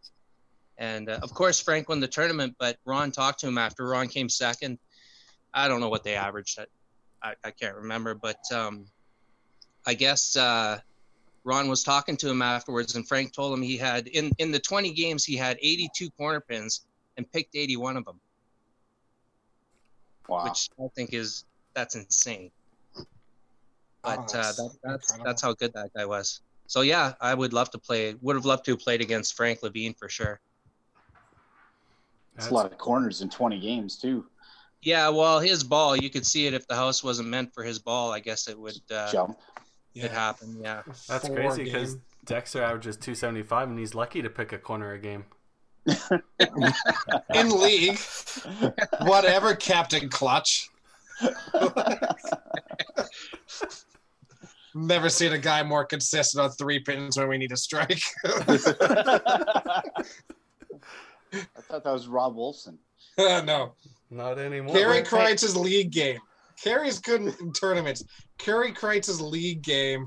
and 0.79 1.11
uh, 1.11 1.19
of 1.23 1.35
course, 1.35 1.61
Frank 1.61 1.89
won 1.89 2.01
the 2.01 2.09
tournament, 2.09 2.55
but 2.59 2.79
Ron 2.85 3.11
talked 3.11 3.41
to 3.41 3.49
him 3.49 3.59
after. 3.59 3.87
Ron 3.87 4.09
came 4.09 4.29
second. 4.29 4.79
I 5.53 5.67
don't 5.67 5.81
know 5.81 5.89
what 5.89 6.05
they 6.05 6.15
averaged. 6.15 6.59
I, 7.23 7.35
I 7.45 7.51
can't 7.51 7.75
remember, 7.75 8.15
but 8.15 8.39
um, 8.55 8.87
I 9.87 9.95
guess 9.95 10.37
uh, 10.37 10.79
Ron 11.49 11.69
was 11.69 11.83
talking 11.83 12.15
to 12.19 12.29
him 12.29 12.43
afterwards, 12.43 12.95
and 12.95 13.09
Frank 13.09 13.33
told 13.33 13.55
him 13.55 13.63
he 13.63 13.79
had 13.79 14.07
in 14.09 14.31
in 14.39 14.53
the 14.53 14.59
20 14.59 14.93
games 14.93 15.25
he 15.25 15.35
had 15.35 15.57
82 15.63 16.11
corner 16.11 16.41
pins 16.41 16.87
and 17.17 17.31
picked 17.33 17.57
81 17.57 17.97
of 17.97 18.05
them, 18.05 18.21
wow. 20.29 20.45
which 20.45 20.69
I 20.79 20.89
think 20.95 21.15
is 21.15 21.47
that's 21.75 21.95
insane. 21.95 22.51
But 24.03 24.19
Oh, 24.19 24.23
uh, 24.23 24.27
that's 24.27 24.57
that, 24.57 24.71
that's 24.83 25.11
incredible. 25.13 25.25
that's 25.25 25.43
how 25.43 25.55
good 25.55 25.73
that 25.73 25.91
guy 25.97 26.05
was. 26.05 26.43
So 26.67 26.83
yeah, 26.83 27.15
I 27.19 27.33
would 27.33 27.55
love 27.55 27.71
to 27.71 27.79
play. 27.79 28.15
Would 28.21 28.37
have 28.37 28.45
loved 28.45 28.67
to 28.67 28.73
have 28.73 28.81
played 28.81 29.01
against 29.01 29.35
Frank 29.35 29.63
Levine 29.63 29.95
for 29.95 30.11
sure. 30.11 30.41
It's 32.37 32.51
a 32.51 32.55
lot 32.55 32.71
of 32.71 32.77
corners 32.77 33.23
in 33.23 33.31
20 33.31 33.59
games 33.59 33.97
too. 33.97 34.27
Yeah, 34.83 35.09
well, 35.09 35.41
his 35.41 35.65
ball, 35.65 35.97
you 35.97 36.11
could 36.11 36.27
see 36.27 36.47
it 36.47 36.55
if 36.55 36.69
the 36.69 36.77
house 36.77 37.03
wasn't 37.03 37.31
meant 37.31 37.53
for 37.55 37.65
his 37.65 37.79
ball. 37.79 38.13
I 38.13 38.21
guess 38.21 38.49
it 38.49 38.57
would 38.57 38.81
uh, 38.93 39.11
Jump. 39.11 39.39
It 40.05 40.11
happened. 40.11 40.59
Yeah. 40.63 40.83
That's 41.09 41.27
Four 41.27 41.37
crazy 41.37 41.65
because. 41.65 41.97
Dexter 42.25 42.63
averages 42.63 42.97
275 42.97 43.71
and 43.71 43.79
he's 43.79 43.95
lucky 43.95 44.21
to 44.21 44.29
pick 44.29 44.53
a 44.53 44.59
corner 44.59 44.93
a 44.93 44.99
game. 44.99 45.25
in 47.35 47.49
league, 47.49 47.99
whatever, 49.01 49.55
Captain 49.55 50.11
Clutch. 50.11 50.69
Never 54.75 55.09
seen 55.09 55.33
a 55.33 55.39
guy 55.39 55.63
more 55.63 55.85
consistent 55.85 56.45
on 56.45 56.51
three 56.51 56.79
pins 56.79 57.17
when 57.17 57.29
we 57.29 57.39
need 57.39 57.53
a 57.53 57.57
strike. 57.57 58.03
I 58.25 59.83
thought 61.63 61.85
that 61.85 61.93
was 61.93 62.07
Rob 62.07 62.37
Wolfson. 62.37 62.77
no. 63.19 63.73
Not 64.11 64.39
anymore. 64.39 64.75
Kerry 64.75 64.99
wait, 64.99 65.07
Kreitz's 65.07 65.57
league 65.57 65.91
game. 65.91 66.19
Kerry's 66.63 66.99
good 66.99 67.21
in, 67.21 67.29
in 67.41 67.53
tournaments. 67.53 68.05
Kerry 68.39 68.73
Kreitz's 68.73 69.21
league 69.21 69.63
game 69.63 70.07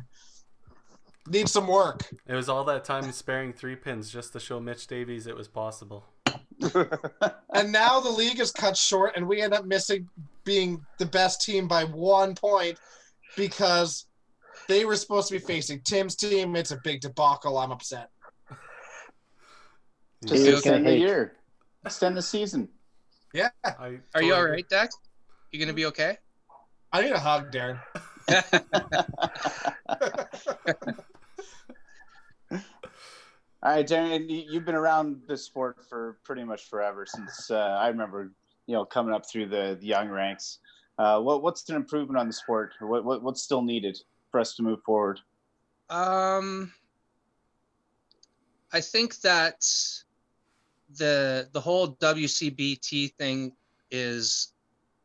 needs 1.27 1.51
some 1.51 1.67
work. 1.67 2.09
It 2.27 2.35
was 2.35 2.49
all 2.49 2.63
that 2.65 2.83
time 2.83 3.11
sparing 3.11 3.53
three 3.53 3.75
pins 3.75 4.11
just 4.11 4.33
to 4.33 4.39
show 4.39 4.59
Mitch 4.59 4.87
Davies 4.87 5.27
it 5.27 5.35
was 5.35 5.47
possible. 5.47 6.05
And 7.53 7.71
now 7.71 7.99
the 7.99 8.09
league 8.09 8.39
is 8.39 8.51
cut 8.51 8.77
short, 8.77 9.13
and 9.17 9.27
we 9.27 9.41
end 9.41 9.53
up 9.53 9.65
missing 9.65 10.07
being 10.45 10.83
the 10.99 11.05
best 11.05 11.41
team 11.41 11.67
by 11.67 11.83
one 11.83 12.33
point 12.33 12.79
because 13.35 14.05
they 14.69 14.85
were 14.85 14.95
supposed 14.95 15.27
to 15.27 15.33
be 15.33 15.39
facing 15.39 15.81
Tim's 15.81 16.15
team. 16.15 16.55
It's 16.55 16.71
a 16.71 16.79
big 16.83 17.01
debacle. 17.01 17.57
I'm 17.57 17.71
upset. 17.71 18.09
Just 20.25 20.45
He 20.45 20.49
extend 20.53 20.85
the 20.85 20.91
hate. 20.91 20.99
year, 20.99 21.33
extend 21.85 22.15
the 22.15 22.21
season. 22.21 22.69
Yeah, 23.33 23.49
I 23.65 23.71
Are 23.77 23.89
you 23.91 24.01
totally 24.13 24.31
all 24.31 24.39
agree. 24.43 24.51
right, 24.51 24.69
Dex? 24.69 24.95
You 25.51 25.59
gonna 25.59 25.73
be 25.73 25.85
okay? 25.87 26.17
I 26.93 27.01
need 27.03 27.11
a 27.11 27.19
hug, 27.19 27.51
Darren. 27.51 27.79
All 32.51 32.59
right, 33.75 33.87
Darren, 33.87 34.27
you- 34.29 34.45
you've 34.49 34.65
been 34.65 34.75
around 34.75 35.21
this 35.27 35.45
sport 35.45 35.85
for 35.87 36.17
pretty 36.23 36.43
much 36.43 36.67
forever 36.67 37.05
since 37.05 37.51
uh, 37.51 37.59
I 37.79 37.89
remember, 37.89 38.31
you 38.65 38.73
know, 38.73 38.85
coming 38.85 39.13
up 39.13 39.29
through 39.29 39.49
the, 39.49 39.77
the 39.79 39.85
young 39.85 40.09
ranks. 40.09 40.57
Uh, 40.97 41.19
what, 41.21 41.43
what's 41.43 41.67
an 41.69 41.75
improvement 41.75 42.17
on 42.19 42.25
the 42.27 42.33
sport? 42.33 42.73
What, 42.79 43.05
what, 43.05 43.21
what's 43.21 43.41
still 43.43 43.61
needed 43.61 43.99
for 44.31 44.39
us 44.39 44.55
to 44.55 44.63
move 44.63 44.81
forward? 44.83 45.19
Um, 45.89 46.73
I 48.73 48.81
think 48.81 49.19
that 49.21 49.63
the 50.97 51.49
the 51.51 51.59
whole 51.59 51.95
WCBT 51.95 53.13
thing 53.15 53.51
is 53.91 54.53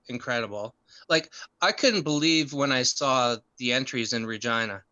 incredible. 0.09 0.75
Like 1.09 1.33
I 1.61 1.73
couldn't 1.73 2.03
believe 2.03 2.53
when 2.53 2.73
I 2.73 2.83
saw 2.83 3.37
the 3.59 3.73
entries 3.73 4.13
in 4.13 4.27
Regina. 4.27 4.83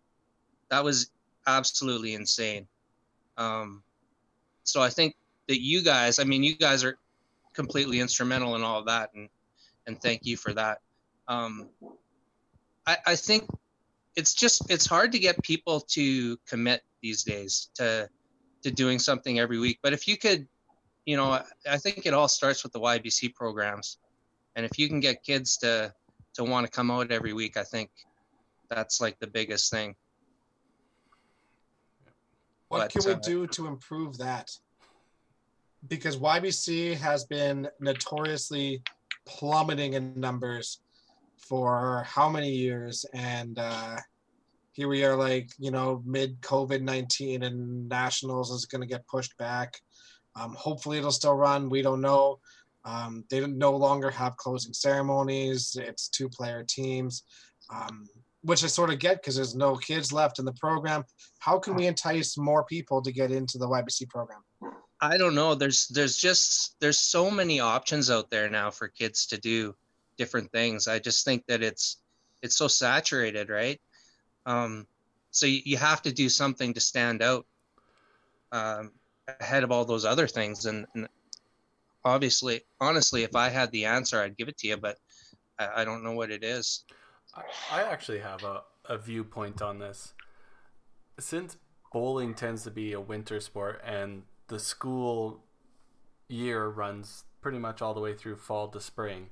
That 0.71 0.85
was 0.85 1.11
absolutely 1.47 2.15
insane. 2.15 2.67
Um, 3.37 3.83
so 4.62 4.81
I 4.81 4.91
think 4.91 5.17
that 5.49 5.61
you 5.61 5.83
guys, 5.83 6.19
I 6.19 6.25
mean, 6.25 6.43
you 6.43 6.57
guys 6.57 6.85
are 6.85 6.99
completely 7.53 8.01
instrumental 8.01 8.55
in 8.57 8.62
all 8.62 8.81
of 8.81 8.87
that, 8.87 9.11
and 9.15 9.29
and 9.87 10.01
thank 10.01 10.25
you 10.25 10.37
for 10.37 10.53
that. 10.55 10.81
Um, 11.29 11.69
I, 12.87 12.97
I 13.07 13.17
think 13.17 13.49
it's 14.17 14.35
just 14.35 14.71
it's 14.71 14.87
hard 14.87 15.12
to 15.12 15.19
get 15.19 15.43
people 15.43 15.81
to 15.81 16.37
commit 16.47 16.83
these 17.03 17.23
days 17.23 17.71
to 17.75 18.09
to 18.62 18.71
doing 18.71 18.99
something 18.99 19.39
every 19.39 19.59
week. 19.59 19.79
But 19.83 19.93
if 19.93 20.09
you 20.09 20.17
could, 20.17 20.47
you 21.05 21.17
know, 21.17 21.43
I 21.71 21.77
think 21.77 22.07
it 22.07 22.15
all 22.15 22.29
starts 22.29 22.62
with 22.62 22.73
the 22.73 22.81
YBC 22.81 23.35
programs, 23.35 23.99
and 24.57 24.65
if 24.65 24.79
you 24.79 24.89
can 24.89 25.01
get 25.01 25.23
kids 25.23 25.57
to 25.59 25.93
to 26.35 26.45
want 26.45 26.66
to 26.66 26.70
come 26.70 26.91
out 26.91 27.11
every 27.11 27.32
week, 27.32 27.57
I 27.57 27.62
think 27.62 27.91
that's 28.68 29.01
like 29.01 29.18
the 29.20 29.26
biggest 29.26 29.70
thing. 29.70 29.95
What 32.68 32.78
But, 32.78 32.91
can 32.93 33.03
we 33.07 33.12
uh, 33.12 33.18
do 33.18 33.47
to 33.49 33.66
improve 33.66 34.18
that? 34.18 34.51
Because 35.87 36.16
YBC 36.16 36.97
has 36.97 37.24
been 37.24 37.68
notoriously 37.78 38.82
plummeting 39.26 39.95
in 39.95 40.18
numbers 40.18 40.80
for 41.37 42.05
how 42.07 42.28
many 42.28 42.51
years, 42.51 43.05
and 43.12 43.59
uh, 43.59 43.97
here 44.72 44.89
we 44.89 45.05
are, 45.05 45.14
like 45.14 45.51
you 45.59 45.70
know, 45.70 46.03
mid 46.07 46.41
COVID 46.41 46.80
nineteen, 46.80 47.43
and 47.43 47.89
nationals 47.89 48.51
is 48.51 48.64
going 48.64 48.80
to 48.80 48.87
get 48.87 49.07
pushed 49.07 49.37
back. 49.37 49.78
Um, 50.37 50.55
hopefully, 50.59 50.99
it'll 50.99 51.12
still 51.12 51.35
run. 51.35 51.68
We 51.68 51.82
don't 51.82 52.01
know. 52.01 52.41
Um, 52.85 53.24
they 53.30 53.41
don't- 53.41 53.57
no 53.59 53.72
longer 53.76 54.11
have 54.11 54.37
closing 54.37 54.74
ceremonies. 54.74 55.76
It's 55.80 56.09
two 56.09 56.28
player 56.28 56.64
teams, 56.68 57.22
um, 57.70 58.09
which 58.43 58.62
I 58.62 58.66
sort 58.66 58.93
of 58.93 58.99
get 58.99 59.22
because 59.22 59.37
there's 59.37 59.55
no 59.55 59.76
kids 59.76 60.12
left 60.12 60.39
in 60.39 60.45
the 60.45 60.53
program 60.53 61.05
how 61.45 61.59
can 61.59 61.74
we 61.74 61.87
entice 61.87 62.39
more 62.39 62.64
people 62.64 63.03
to 63.03 63.12
get 63.12 63.30
into 63.30 63.59
the 63.59 63.68
YBC 63.68 64.09
program? 64.09 64.43
I 64.99 65.18
don't 65.18 65.35
know. 65.35 65.55
There's 65.55 65.89
there's 65.89 66.16
just 66.16 66.76
there's 66.80 66.99
so 66.99 67.30
many 67.30 67.61
options 67.61 68.11
out 68.11 68.30
there 68.30 68.49
now 68.49 68.70
for 68.70 68.89
kids 68.89 69.26
to 69.26 69.39
do 69.39 69.74
different 70.16 70.51
things. 70.53 70.89
I 70.89 70.99
just 70.99 71.22
think 71.26 71.45
that 71.49 71.62
it's 71.62 71.99
it's 72.41 72.57
so 72.57 72.66
saturated, 72.66 73.51
right? 73.51 73.78
Um, 74.47 74.87
So 75.32 75.45
you, 75.45 75.61
you 75.64 75.76
have 75.76 76.01
to 76.03 76.12
do 76.12 76.30
something 76.30 76.72
to 76.72 76.80
stand 76.80 77.20
out 77.20 77.45
um, 78.53 78.93
ahead 79.41 79.64
of 79.64 79.70
all 79.70 79.85
those 79.85 80.07
other 80.07 80.28
things. 80.28 80.64
And, 80.64 80.87
and, 80.95 81.09
obviously, 82.05 82.63
honestly, 82.81 83.23
if 83.23 83.35
I 83.35 83.49
had 83.49 83.71
the 83.73 83.87
answer, 83.87 84.21
I'd 84.21 84.37
give 84.37 84.49
it 84.49 84.59
to 84.59 84.69
you, 84.69 84.77
but 84.77 84.99
I, 85.59 85.83
I 85.83 85.85
don't 85.85 86.05
know 86.05 86.13
what 86.13 86.31
it 86.31 86.45
is. 86.45 86.85
I, 87.71 87.83
actually 87.83 88.21
have 88.21 88.45
a, 88.45 88.63
a 88.85 88.97
viewpoint 88.97 89.61
on 89.61 89.79
this. 89.79 90.15
Since 91.19 91.57
bowling 91.93 92.35
tends 92.35 92.63
to 92.65 92.71
be 92.71 92.93
a 92.93 93.01
winter 93.01 93.41
sport 93.41 93.81
and 93.85 94.23
the 94.49 94.59
school 94.59 95.43
year 96.29 96.69
runs 96.69 97.25
pretty 97.41 97.59
much 97.59 97.83
all 97.83 97.95
the 97.95 98.01
way 98.01 98.15
through 98.15 98.37
fall 98.37 98.69
to 98.69 98.81
spring, 98.81 99.31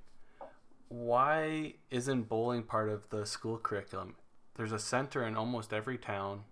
why 0.89 1.75
isn't 1.91 2.29
bowling 2.29 2.65
part 2.65 2.89
of 2.89 3.09
the 3.11 3.25
school 3.25 3.59
curriculum? 3.59 4.17
There's 4.57 4.73
a 4.73 4.79
center 4.79 5.25
in 5.25 5.37
almost 5.37 5.73
every 5.73 5.97
town. 5.97 6.43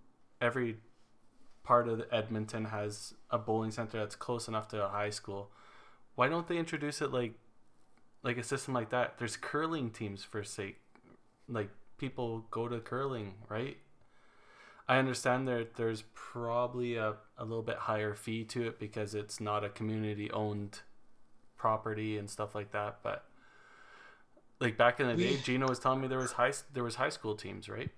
Every 0.40 0.78
part 1.62 1.88
of 1.88 2.02
Edmonton 2.10 2.66
has 2.66 3.14
a 3.30 3.38
bowling 3.38 3.70
center 3.70 3.98
that's 3.98 4.16
close 4.16 4.48
enough 4.48 4.68
to 4.68 4.84
a 4.84 4.88
high 4.88 5.10
school. 5.10 5.50
Why 6.14 6.28
don't 6.28 6.48
they 6.48 6.58
introduce 6.58 7.00
it 7.00 7.12
like 7.12 7.34
like 8.22 8.36
a 8.36 8.42
system 8.42 8.74
like 8.74 8.90
that? 8.90 9.18
There's 9.18 9.36
curling 9.36 9.90
teams 9.90 10.24
for 10.24 10.44
sake 10.44 10.80
like 11.50 11.70
people 11.98 12.46
go 12.50 12.68
to 12.68 12.78
curling, 12.78 13.34
right? 13.48 13.76
I 14.88 14.98
understand 14.98 15.46
there 15.46 15.66
there's 15.76 16.02
probably 16.14 16.96
a, 16.96 17.14
a 17.38 17.44
little 17.44 17.62
bit 17.62 17.76
higher 17.76 18.14
fee 18.14 18.44
to 18.44 18.66
it 18.66 18.78
because 18.78 19.14
it's 19.14 19.40
not 19.40 19.64
a 19.64 19.68
community 19.68 20.30
owned 20.30 20.80
property 21.56 22.16
and 22.16 22.28
stuff 22.28 22.54
like 22.54 22.72
that, 22.72 22.98
but 23.02 23.24
like 24.60 24.76
back 24.76 25.00
in 25.00 25.06
the 25.06 25.14
day, 25.14 25.36
Gino 25.42 25.68
was 25.68 25.78
telling 25.78 26.00
me 26.00 26.08
there 26.08 26.18
was 26.18 26.32
high 26.32 26.52
there 26.72 26.84
was 26.84 26.96
high 26.96 27.08
school 27.08 27.34
teams, 27.34 27.68
right? 27.68 27.90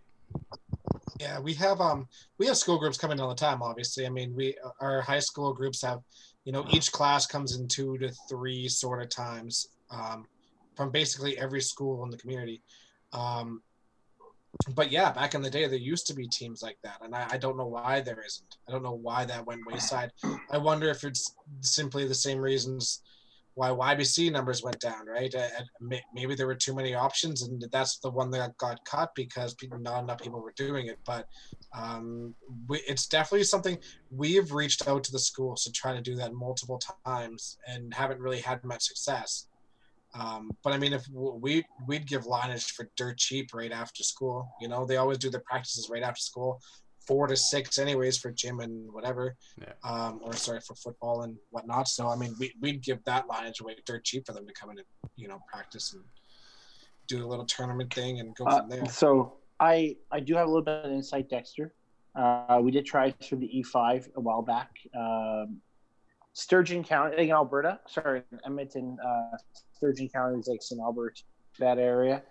Yeah, 1.19 1.41
we 1.41 1.55
have 1.55 1.81
um 1.81 2.09
we 2.39 2.47
have 2.47 2.57
school 2.57 2.79
groups 2.79 2.99
coming 2.99 3.21
all 3.21 3.29
the 3.29 3.35
time. 3.35 3.63
Obviously, 3.63 4.07
I 4.07 4.11
mean 4.11 4.35
we 4.35 4.57
our 4.81 5.01
high 5.01 5.21
school 5.21 5.53
groups 5.53 5.83
have, 5.83 6.01
you 6.45 6.53
know, 6.53 6.67
each 6.71 6.91
class 6.93 7.27
comes 7.27 7.57
in 7.57 7.69
two 7.69 7.99
to 7.99 8.11
three 8.29 8.69
sort 8.69 9.03
of 9.03 9.09
times 9.09 9.69
um, 9.91 10.27
from 10.77 10.91
basically 10.91 11.39
every 11.39 11.61
school 11.61 12.03
in 12.05 12.11
the 12.11 12.17
community. 12.17 12.63
Um, 13.13 13.63
but 14.75 14.91
yeah, 14.91 15.13
back 15.13 15.35
in 15.35 15.43
the 15.43 15.51
day, 15.51 15.67
there 15.67 15.79
used 15.79 16.07
to 16.09 16.15
be 16.15 16.29
teams 16.29 16.63
like 16.63 16.79
that, 16.85 16.99
and 17.03 17.15
I, 17.15 17.27
I, 17.33 17.39
don't 17.39 17.57
know 17.57 17.67
why 17.67 18.01
there 18.01 18.23
isn't. 18.25 18.57
I 18.69 18.73
don't 18.73 18.83
know 18.83 18.99
why 19.01 19.25
that 19.25 19.47
went 19.47 19.67
wayside. 19.67 20.13
I 20.51 20.59
wonder 20.59 20.91
if 20.91 21.05
it's 21.05 21.35
simply 21.61 22.07
the 22.07 22.15
same 22.15 22.39
reasons 22.39 23.03
why 23.55 23.69
YBC 23.69 24.33
numbers 24.33 24.63
went 24.63 24.81
down, 24.81 25.07
right? 25.07 25.35
maybe 26.15 26.35
there 26.35 26.47
were 26.47 26.55
too 26.55 26.75
many 26.75 26.95
options, 26.95 27.43
and 27.43 27.63
that's 27.71 27.99
the 27.99 28.11
one 28.11 28.31
that 28.31 28.57
got 28.57 28.85
cut 28.85 29.11
because 29.15 29.55
people, 29.55 29.79
not 29.79 30.03
enough 30.03 30.23
people 30.23 30.41
were 30.41 30.55
doing 30.57 30.87
it. 30.87 30.99
But 31.05 31.27
um, 31.77 32.35
we, 32.69 32.79
it's 32.89 33.07
definitely 33.07 33.45
something 33.45 33.79
we've 34.11 34.53
reached 34.53 34.89
out 34.89 35.05
to 35.05 35.13
the 35.13 35.19
schools 35.19 35.65
to 35.65 35.73
try 35.73 35.93
to 35.93 36.01
do 36.01 36.15
that 36.17 36.33
multiple 36.33 36.81
times 37.07 37.59
and 37.67 37.93
haven't 37.93 38.21
really 38.21 38.41
had 38.41 38.63
much 38.65 38.85
success. 38.85 39.49
Um, 40.15 40.51
but 40.63 40.73
I 40.73 40.79
mean, 40.79 40.93
if 40.93 41.07
we 41.11 41.65
we'd 41.87 42.07
give 42.07 42.25
linage 42.25 42.71
for 42.73 42.91
dirt 42.97 43.17
cheap 43.17 43.55
right 43.55 43.73
after 43.73 44.03
school, 44.03 44.47
you 44.61 44.69
know, 44.69 44.85
they 44.85 44.99
always 44.99 45.19
do 45.19 45.31
their 45.31 45.43
practices 45.47 45.89
right 45.91 46.03
after 46.03 46.21
school 46.21 46.61
four 47.07 47.27
to 47.27 47.37
six 47.37 47.79
anyways 47.79 48.19
for 48.19 48.31
gym 48.31 48.61
and 48.61 48.91
whatever. 48.93 49.37
Yeah. 49.61 49.73
Um, 49.85 50.21
or 50.23 50.35
sorry 50.35 50.61
for 50.61 50.75
football 50.75 51.23
and 51.23 51.37
whatnot. 51.51 51.89
So 51.89 52.09
I 52.09 52.17
mean, 52.17 52.35
we 52.39 52.53
we'd 52.61 52.83
give 52.83 53.03
that 53.05 53.27
linage 53.29 53.61
away 53.61 53.77
dirt 53.85 54.05
cheap 54.05 54.27
for 54.27 54.33
them 54.33 54.47
to 54.47 54.53
come 54.53 54.71
in 54.71 54.79
and 54.79 54.87
you 55.17 55.29
know 55.29 55.41
practice 55.51 55.93
and 55.93 56.03
do 57.09 57.25
a 57.25 57.27
little 57.27 57.45
tournament 57.45 57.93
thing 57.93 58.21
and 58.21 58.35
go 58.37 58.45
uh, 58.45 58.61
from 58.61 58.69
there. 58.69 58.87
So 58.87 59.35
I 59.61 59.97
I 60.11 60.21
do 60.21 60.35
have 60.35 60.47
a 60.47 60.51
little 60.51 60.65
bit 60.65 60.85
of 60.85 60.93
insight, 60.93 61.29
Dexter. 61.29 61.75
Uh, 62.15 62.61
we 62.63 62.71
did 62.71 62.85
try 62.85 63.11
through 63.11 63.39
the 63.39 63.65
E5 63.65 64.09
a 64.17 64.21
while 64.21 64.43
back. 64.43 64.71
Um, 64.99 65.61
Sturgeon 66.35 66.85
County 66.85 67.17
in 67.25 67.31
Alberta, 67.31 67.81
sorry, 67.87 68.23
Edmonton, 68.45 68.97
uh, 69.05 69.37
Sturgeon 69.73 70.09
County 70.09 70.39
is 70.39 70.47
like 70.47 70.63
St. 70.63 70.81
Albert, 70.81 71.23
that 71.59 71.79
area, 71.79 72.23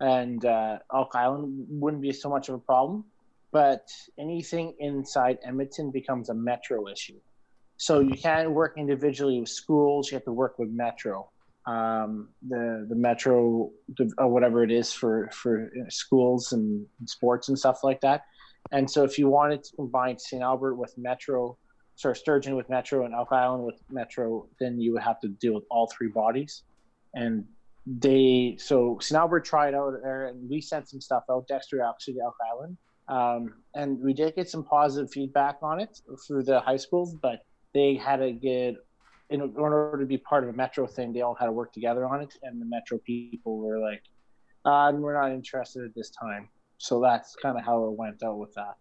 and 0.00 0.44
uh, 0.44 0.78
Elk 0.94 1.14
Island 1.14 1.66
wouldn't 1.68 2.02
be 2.02 2.12
so 2.12 2.28
much 2.28 2.48
of 2.48 2.54
a 2.54 2.58
problem 2.58 3.04
but 3.52 3.88
anything 4.18 4.74
inside 4.78 5.38
Edmonton 5.44 5.90
becomes 5.90 6.28
a 6.28 6.34
metro 6.34 6.88
issue. 6.88 7.18
So 7.76 8.00
you 8.00 8.14
can't 8.14 8.50
work 8.50 8.74
individually 8.76 9.40
with 9.40 9.48
schools. 9.48 10.10
You 10.10 10.16
have 10.16 10.24
to 10.24 10.32
work 10.32 10.58
with 10.58 10.68
metro, 10.70 11.30
um, 11.66 12.28
the 12.46 12.86
the 12.88 12.96
metro, 12.96 13.70
or 14.18 14.28
whatever 14.28 14.64
it 14.64 14.72
is 14.72 14.92
for 14.92 15.30
for 15.32 15.70
schools 15.88 16.52
and 16.52 16.86
sports 17.06 17.48
and 17.48 17.58
stuff 17.58 17.84
like 17.84 18.00
that. 18.00 18.24
And 18.72 18.90
so 18.90 19.04
if 19.04 19.18
you 19.18 19.28
wanted 19.28 19.62
to 19.64 19.76
combine 19.76 20.18
St. 20.18 20.42
Albert 20.42 20.74
with 20.74 20.92
metro, 20.98 21.56
sorry, 21.94 22.16
Sturgeon 22.16 22.56
with 22.56 22.68
metro 22.68 23.06
and 23.06 23.14
Elk 23.14 23.32
Island 23.32 23.64
with 23.64 23.80
metro, 23.90 24.48
then 24.60 24.80
you 24.80 24.92
would 24.92 25.02
have 25.02 25.20
to 25.20 25.28
deal 25.28 25.54
with 25.54 25.64
all 25.70 25.86
three 25.86 26.08
bodies. 26.08 26.64
And 27.14 27.44
they 27.86 28.56
so 28.58 28.98
St. 29.00 29.18
Albert 29.18 29.44
tried 29.44 29.74
out 29.74 29.94
there, 30.02 30.26
and 30.26 30.50
we 30.50 30.60
sent 30.60 30.88
some 30.88 31.00
stuff 31.00 31.22
out. 31.30 31.46
Dexter 31.46 31.80
actually 31.80 32.14
to 32.14 32.20
Elk 32.22 32.34
Island 32.52 32.76
um, 33.08 33.54
and 33.74 33.98
we 34.00 34.12
did 34.12 34.34
get 34.34 34.48
some 34.48 34.64
positive 34.64 35.10
feedback 35.10 35.58
on 35.62 35.80
it 35.80 36.00
through 36.26 36.44
the 36.44 36.60
high 36.60 36.76
schools, 36.76 37.14
but 37.14 37.44
they 37.74 37.94
had 37.94 38.16
to 38.16 38.32
get, 38.32 38.76
in 39.30 39.40
order 39.56 39.96
to 39.98 40.06
be 40.06 40.18
part 40.18 40.44
of 40.44 40.50
a 40.50 40.52
Metro 40.52 40.86
thing, 40.86 41.12
they 41.12 41.20
all 41.20 41.34
had 41.34 41.46
to 41.46 41.52
work 41.52 41.72
together 41.72 42.06
on 42.06 42.20
it. 42.20 42.34
And 42.42 42.60
the 42.60 42.66
Metro 42.66 42.98
people 42.98 43.58
were 43.58 43.78
like, 43.78 44.02
uh, 44.64 44.92
we're 44.94 45.14
not 45.14 45.32
interested 45.32 45.84
at 45.84 45.94
this 45.94 46.10
time. 46.10 46.48
So 46.78 47.00
that's 47.00 47.34
kind 47.36 47.58
of 47.58 47.64
how 47.64 47.84
it 47.84 47.92
went 47.92 48.22
out 48.22 48.38
with 48.38 48.54
that. 48.54 48.76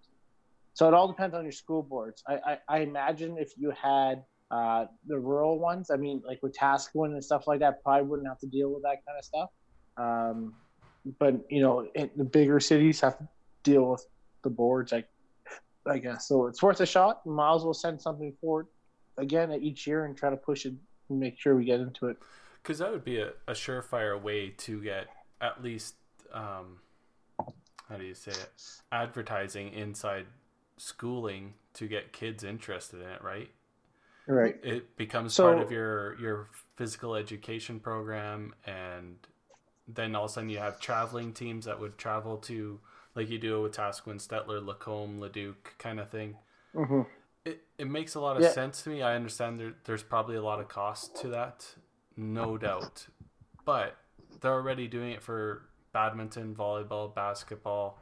So 0.73 0.87
it 0.87 0.93
all 0.93 1.07
depends 1.07 1.35
on 1.35 1.43
your 1.43 1.51
school 1.51 1.81
boards. 1.81 2.23
I, 2.27 2.35
I, 2.35 2.57
I 2.67 2.79
imagine 2.79 3.37
if 3.37 3.53
you 3.57 3.71
had 3.71 4.23
uh, 4.51 4.85
the 5.07 5.17
rural 5.17 5.57
ones, 5.59 5.89
I 5.89 5.97
mean, 5.97 6.21
like 6.25 6.41
with 6.43 6.55
Win 6.93 7.13
and 7.13 7.23
stuff 7.23 7.47
like 7.47 7.59
that, 7.61 7.81
probably 7.81 8.07
wouldn't 8.07 8.27
have 8.27 8.39
to 8.39 8.47
deal 8.47 8.71
with 8.71 8.83
that 8.83 8.97
kind 9.05 9.17
of 9.17 9.25
stuff. 9.25 9.49
Um, 9.97 10.53
but 11.19 11.45
you 11.49 11.61
know, 11.61 11.87
it, 11.95 12.17
the 12.17 12.23
bigger 12.23 12.59
cities 12.59 13.01
have 13.01 13.17
to 13.17 13.27
deal 13.63 13.91
with 13.91 14.05
the 14.47 14.55
boards. 14.55 14.93
I, 14.93 15.03
I 15.85 15.97
guess 15.97 16.27
so. 16.27 16.47
It's 16.47 16.63
worth 16.63 16.79
a 16.79 16.85
shot. 16.85 17.25
Might 17.25 17.55
as 17.55 17.63
well 17.63 17.73
send 17.73 18.01
something 18.01 18.33
forward 18.39 18.67
again 19.17 19.51
each 19.53 19.85
year 19.85 20.05
and 20.05 20.15
try 20.15 20.29
to 20.29 20.37
push 20.37 20.65
it 20.65 20.73
and 21.09 21.19
make 21.19 21.39
sure 21.39 21.55
we 21.55 21.65
get 21.65 21.79
into 21.79 22.07
it. 22.07 22.17
Because 22.61 22.79
that 22.79 22.91
would 22.91 23.03
be 23.03 23.19
a, 23.19 23.31
a 23.47 23.53
surefire 23.53 24.21
way 24.21 24.49
to 24.57 24.81
get 24.81 25.07
at 25.41 25.61
least 25.63 25.95
um, 26.33 26.79
how 27.89 27.97
do 27.97 28.03
you 28.03 28.13
say 28.13 28.31
it 28.31 28.49
advertising 28.91 29.71
inside 29.73 30.25
schooling 30.77 31.53
to 31.73 31.87
get 31.87 32.11
kids 32.11 32.43
interested 32.43 33.01
in 33.01 33.07
it, 33.07 33.23
right? 33.23 33.49
Right. 34.27 34.57
It 34.61 34.97
becomes 34.97 35.33
so, 35.33 35.43
part 35.43 35.59
of 35.59 35.71
your 35.71 36.19
your 36.19 36.49
physical 36.75 37.15
education 37.15 37.79
program, 37.79 38.53
and 38.65 39.15
then 39.87 40.15
all 40.15 40.25
of 40.25 40.31
a 40.31 40.33
sudden 40.33 40.49
you 40.49 40.57
have 40.57 40.79
traveling 40.81 41.31
teams 41.31 41.65
that 41.65 41.79
would 41.79 41.97
travel 41.97 42.37
to 42.37 42.79
like 43.17 43.29
you 43.31 43.39
do 43.39 43.61
with 43.63 43.75
Taskwind, 43.75 44.25
Stettler, 44.25 44.63
Lacombe, 44.63 45.19
Leduc 45.19 45.77
kind 45.79 45.99
of 45.99 46.09
thing. 46.09 46.35
Mm-hmm. 46.75 47.01
It, 47.45 47.63
it 47.79 47.89
makes 47.89 48.13
a 48.13 48.19
lot 48.19 48.37
of 48.37 48.43
yeah. 48.43 48.51
sense 48.51 48.83
to 48.83 48.89
me. 48.91 49.01
I 49.01 49.15
understand 49.15 49.59
there, 49.59 49.73
there's 49.85 50.03
probably 50.03 50.35
a 50.35 50.41
lot 50.41 50.59
of 50.59 50.67
cost 50.67 51.15
to 51.21 51.29
that, 51.29 51.65
no 52.15 52.57
doubt. 52.59 53.07
But 53.65 53.97
they're 54.39 54.53
already 54.53 54.87
doing 54.87 55.11
it 55.11 55.23
for 55.23 55.63
badminton, 55.93 56.55
volleyball, 56.55 57.13
basketball. 57.13 57.99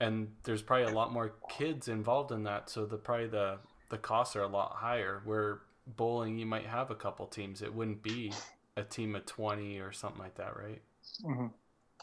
And 0.00 0.32
there's 0.42 0.60
probably 0.60 0.92
a 0.92 0.94
lot 0.94 1.12
more 1.12 1.34
kids 1.48 1.86
involved 1.86 2.32
in 2.32 2.42
that, 2.42 2.68
so 2.68 2.84
the 2.84 2.96
probably 2.96 3.28
the 3.28 3.58
the 3.88 3.96
costs 3.96 4.36
are 4.36 4.42
a 4.42 4.48
lot 4.48 4.72
higher. 4.74 5.22
Where 5.24 5.60
bowling, 5.86 6.36
you 6.36 6.44
might 6.44 6.66
have 6.66 6.90
a 6.90 6.94
couple 6.94 7.26
teams. 7.26 7.62
It 7.62 7.72
wouldn't 7.72 8.02
be 8.02 8.32
a 8.76 8.82
team 8.82 9.14
of 9.14 9.24
twenty 9.24 9.78
or 9.78 9.92
something 9.92 10.20
like 10.20 10.34
that, 10.34 10.54
right? 10.54 10.82
Mm-hmm. 11.24 11.46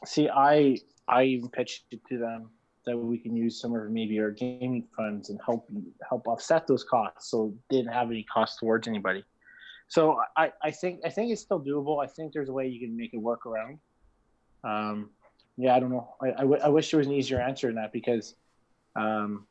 See, 0.06 0.30
I 0.30 0.78
I 1.08 1.24
even 1.24 1.50
pitched 1.50 1.86
it 1.91 2.02
to 2.10 2.18
them 2.18 2.50
that 2.86 2.98
we 2.98 3.18
can 3.18 3.36
use 3.36 3.60
some 3.60 3.74
of 3.76 3.89
maybe 3.89 4.20
our 4.20 4.32
gaming 4.32 4.86
funds 4.96 5.30
and 5.30 5.39
help 5.46 5.68
help 6.08 6.28
offset 6.28 6.68
those 6.68 6.84
costs, 6.84 7.30
so 7.30 7.54
didn't 7.70 7.91
have 7.91 8.10
any 8.10 8.24
cost 8.24 8.60
towards 8.60 8.88
anybody. 8.88 9.24
So 9.88 10.18
I, 10.38 10.52
I 10.64 10.72
think 10.72 11.02
I 11.06 11.10
think 11.10 11.32
it's 11.32 11.41
still 11.41 11.60
doable. 11.60 12.04
I 12.04 12.08
think 12.08 12.34
there's 12.34 12.50
a 12.50 12.54
way 12.54 12.68
you 12.68 12.80
can 12.80 12.96
make 12.96 13.14
it 13.14 13.18
work 13.18 13.46
around. 13.46 13.80
Um, 14.64 15.10
yeah, 15.58 15.76
I 15.76 15.80
don't 15.80 15.91
know. 15.91 16.16
I, 16.22 16.30
I, 16.30 16.41
w- 16.41 16.62
I 16.64 16.70
wish 16.70 16.89
there 16.89 16.98
was 16.98 17.08
an 17.08 17.14
easier 17.14 17.39
answer 17.39 17.70
in 17.70 17.76
that 17.76 17.91
because 17.94 18.36
um, 18.96 19.46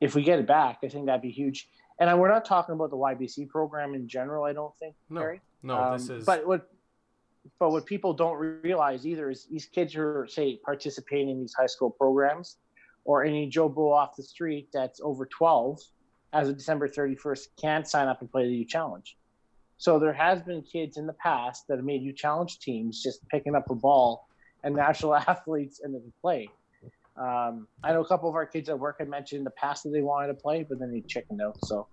if 0.00 0.14
we 0.14 0.22
get 0.22 0.38
it 0.38 0.46
back, 0.46 0.78
I 0.82 0.88
think 0.88 1.06
that'd 1.06 1.20
be 1.20 1.30
huge. 1.30 1.68
And 2.00 2.08
I, 2.08 2.14
we're 2.14 2.28
not 2.28 2.44
talking 2.44 2.74
about 2.74 2.90
the 2.90 2.96
YBC 2.96 3.48
program 3.48 3.94
in 3.94 4.08
general. 4.08 4.44
I 4.44 4.52
don't 4.52 4.74
think. 4.78 4.94
No, 5.10 5.20
Barry. 5.20 5.40
no, 5.62 5.78
um, 5.78 5.98
this 5.98 6.08
is. 6.08 6.24
But 6.24 6.46
what 6.46 6.70
but 7.58 7.70
what 7.70 7.86
people 7.86 8.12
don't 8.12 8.36
realize 8.62 9.06
either 9.06 9.30
is 9.30 9.46
these 9.50 9.66
kids 9.66 9.94
who 9.94 10.02
are 10.02 10.26
say 10.28 10.58
participating 10.64 11.30
in 11.30 11.40
these 11.40 11.54
high 11.58 11.66
school 11.66 11.90
programs 11.90 12.58
or 13.04 13.24
any 13.24 13.48
joe 13.48 13.68
bull 13.68 13.92
off 13.92 14.16
the 14.16 14.22
street 14.22 14.68
that's 14.72 15.00
over 15.02 15.26
12 15.26 15.80
as 16.32 16.48
of 16.48 16.56
december 16.56 16.88
31st 16.88 17.46
can't 17.60 17.88
sign 17.88 18.08
up 18.08 18.20
and 18.20 18.30
play 18.30 18.46
the 18.46 18.54
u 18.54 18.64
challenge 18.64 19.16
so 19.78 19.98
there 19.98 20.12
has 20.12 20.40
been 20.42 20.62
kids 20.62 20.96
in 20.96 21.06
the 21.06 21.12
past 21.14 21.66
that 21.68 21.76
have 21.76 21.84
made 21.84 22.02
u 22.02 22.12
challenge 22.12 22.58
teams 22.60 23.02
just 23.02 23.26
picking 23.28 23.54
up 23.54 23.68
a 23.70 23.74
ball 23.74 24.28
and 24.64 24.74
national 24.74 25.14
athletes 25.28 25.80
and 25.82 25.94
then 25.94 26.12
play 26.20 26.48
Um, 27.16 27.68
I 27.84 27.92
know 27.92 28.00
a 28.00 28.06
couple 28.06 28.28
of 28.28 28.34
our 28.34 28.46
kids 28.46 28.68
at 28.68 28.78
work 28.78 28.96
had 28.98 29.08
mentioned 29.08 29.40
in 29.40 29.44
the 29.44 29.50
past 29.50 29.82
that 29.84 29.90
they 29.90 30.00
wanted 30.00 30.28
to 30.28 30.34
play, 30.34 30.64
but 30.66 30.78
then 30.78 30.90
they 30.90 31.02
chickened 31.02 31.42
out. 31.42 31.58
So, 31.64 31.86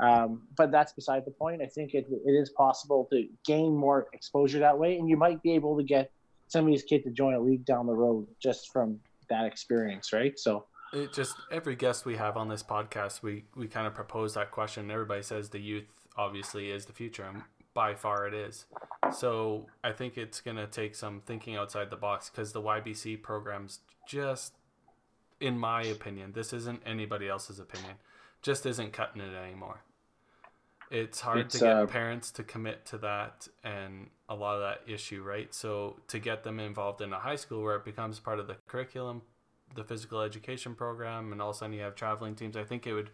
um, 0.00 0.42
but 0.56 0.70
that's 0.70 0.92
beside 0.92 1.24
the 1.24 1.30
point. 1.30 1.62
I 1.62 1.66
think 1.66 1.94
it, 1.94 2.06
it 2.10 2.30
is 2.30 2.50
possible 2.50 3.08
to 3.12 3.26
gain 3.44 3.74
more 3.74 4.06
exposure 4.12 4.58
that 4.58 4.78
way, 4.78 4.98
and 4.98 5.08
you 5.08 5.16
might 5.16 5.42
be 5.42 5.52
able 5.52 5.76
to 5.76 5.82
get 5.82 6.10
some 6.48 6.64
of 6.64 6.70
these 6.70 6.82
kids 6.82 7.04
to 7.04 7.10
join 7.10 7.34
a 7.34 7.40
league 7.40 7.64
down 7.64 7.86
the 7.86 7.94
road 7.94 8.26
just 8.40 8.72
from 8.72 9.00
that 9.28 9.46
experience, 9.46 10.12
right? 10.12 10.38
So, 10.38 10.66
it 10.92 11.12
just 11.12 11.34
every 11.50 11.76
guest 11.76 12.04
we 12.04 12.16
have 12.16 12.36
on 12.36 12.48
this 12.48 12.62
podcast, 12.62 13.22
we 13.22 13.44
we 13.54 13.66
kind 13.68 13.86
of 13.86 13.94
propose 13.94 14.34
that 14.34 14.50
question. 14.50 14.90
Everybody 14.90 15.22
says 15.22 15.48
the 15.48 15.60
youth 15.60 15.86
obviously 16.16 16.70
is 16.70 16.86
the 16.86 16.92
future, 16.92 17.24
and 17.24 17.42
by 17.74 17.94
far 17.94 18.26
it 18.26 18.34
is. 18.34 18.66
So 19.12 19.66
I 19.84 19.92
think 19.92 20.16
it's 20.16 20.40
gonna 20.40 20.66
take 20.66 20.94
some 20.94 21.20
thinking 21.24 21.56
outside 21.56 21.90
the 21.90 21.96
box 21.96 22.30
because 22.30 22.52
the 22.52 22.62
YBC 22.62 23.22
programs 23.22 23.80
just, 24.06 24.54
in 25.40 25.58
my 25.58 25.82
opinion, 25.82 26.32
this 26.32 26.52
isn't 26.52 26.82
anybody 26.86 27.28
else's 27.28 27.58
opinion, 27.58 27.96
just 28.42 28.64
isn't 28.64 28.92
cutting 28.92 29.20
it 29.20 29.34
anymore. 29.34 29.82
It's 30.90 31.20
hard 31.20 31.38
it's, 31.38 31.58
to 31.58 31.64
get 31.64 31.76
uh, 31.76 31.86
parents 31.86 32.30
to 32.32 32.42
commit 32.42 32.86
to 32.86 32.98
that 32.98 33.48
and 33.64 34.08
a 34.28 34.34
lot 34.34 34.56
of 34.56 34.62
that 34.62 34.92
issue, 34.92 35.22
right? 35.22 35.52
So 35.52 35.96
to 36.08 36.18
get 36.18 36.44
them 36.44 36.60
involved 36.60 37.00
in 37.00 37.12
a 37.12 37.18
high 37.18 37.36
school 37.36 37.62
where 37.62 37.76
it 37.76 37.84
becomes 37.84 38.20
part 38.20 38.38
of 38.38 38.46
the 38.46 38.56
curriculum, 38.66 39.22
the 39.74 39.84
physical 39.84 40.20
education 40.20 40.74
program, 40.74 41.32
and 41.32 41.42
all 41.42 41.50
of 41.50 41.56
a 41.56 41.58
sudden 41.58 41.74
you 41.74 41.82
have 41.82 41.94
traveling 41.94 42.34
teams. 42.34 42.56
I 42.56 42.64
think 42.64 42.86
it 42.86 42.92
would 42.92 43.10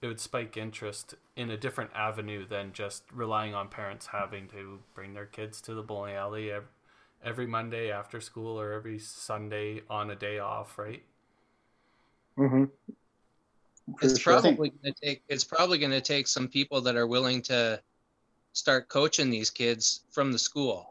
it 0.00 0.06
would 0.06 0.20
spike 0.20 0.56
interest 0.56 1.14
in 1.36 1.50
a 1.50 1.56
different 1.56 1.90
avenue 1.94 2.46
than 2.46 2.72
just 2.72 3.02
relying 3.12 3.54
on 3.54 3.68
parents 3.68 4.06
having 4.06 4.48
to 4.48 4.78
bring 4.94 5.12
their 5.12 5.26
kids 5.26 5.60
to 5.62 5.74
the 5.74 5.82
bowling 5.82 6.14
alley 6.14 6.50
every, 7.22 7.46
Monday 7.46 7.90
after 7.90 8.18
school 8.18 8.58
or 8.58 8.72
every 8.72 8.98
Sunday 8.98 9.82
on 9.90 10.10
a 10.10 10.16
day 10.16 10.38
off, 10.38 10.78
right? 10.78 11.02
Mm-hmm. 12.38 12.64
It's 14.02 14.22
probably 14.22 14.70
going 14.70 14.94
to 14.94 15.00
take. 15.00 15.22
It's 15.28 15.44
probably 15.44 15.78
going 15.78 15.92
to 15.92 16.00
take 16.00 16.26
some 16.26 16.48
people 16.48 16.80
that 16.82 16.96
are 16.96 17.06
willing 17.06 17.42
to 17.42 17.80
start 18.52 18.88
coaching 18.88 19.30
these 19.30 19.50
kids 19.50 20.00
from 20.10 20.32
the 20.32 20.38
school. 20.38 20.88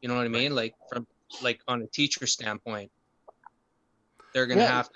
You 0.00 0.08
know 0.08 0.16
what 0.16 0.24
I 0.24 0.28
mean? 0.28 0.54
Like 0.54 0.74
from 0.88 1.06
like 1.42 1.60
on 1.66 1.82
a 1.82 1.86
teacher 1.86 2.26
standpoint 2.26 2.90
they're 4.34 4.46
going 4.46 4.58
to 4.58 4.64
yeah. 4.64 4.72
have 4.72 4.90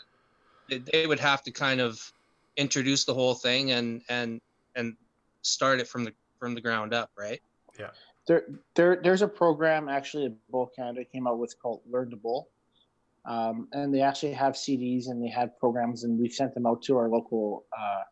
to, 0.68 0.78
they 0.80 1.06
would 1.06 1.20
have 1.20 1.42
to 1.44 1.50
kind 1.50 1.80
of 1.80 2.12
introduce 2.56 3.04
the 3.04 3.14
whole 3.14 3.34
thing 3.34 3.70
and 3.70 4.02
and 4.08 4.40
and 4.74 4.96
start 5.42 5.80
it 5.80 5.88
from 5.88 6.04
the 6.04 6.12
from 6.38 6.54
the 6.54 6.60
ground 6.60 6.92
up, 6.92 7.10
right? 7.16 7.40
Yeah. 7.78 7.90
There, 8.26 8.44
there, 8.74 9.00
there's 9.02 9.22
a 9.22 9.28
program 9.28 9.88
actually 9.88 10.34
Bowl 10.50 10.70
Canada 10.76 11.04
came 11.04 11.26
out 11.26 11.38
with 11.38 11.54
called 11.62 11.80
Learn 11.88 12.10
to 12.10 12.16
Bowl, 12.16 12.50
um, 13.24 13.68
and 13.72 13.94
they 13.94 14.00
actually 14.00 14.32
have 14.32 14.54
CDs 14.54 15.08
and 15.08 15.22
they 15.22 15.28
have 15.28 15.58
programs, 15.58 16.04
and 16.04 16.18
we've 16.18 16.32
sent 16.32 16.54
them 16.54 16.66
out 16.66 16.82
to 16.82 16.96
our 16.96 17.08
local. 17.08 17.64
Uh, 17.76 18.02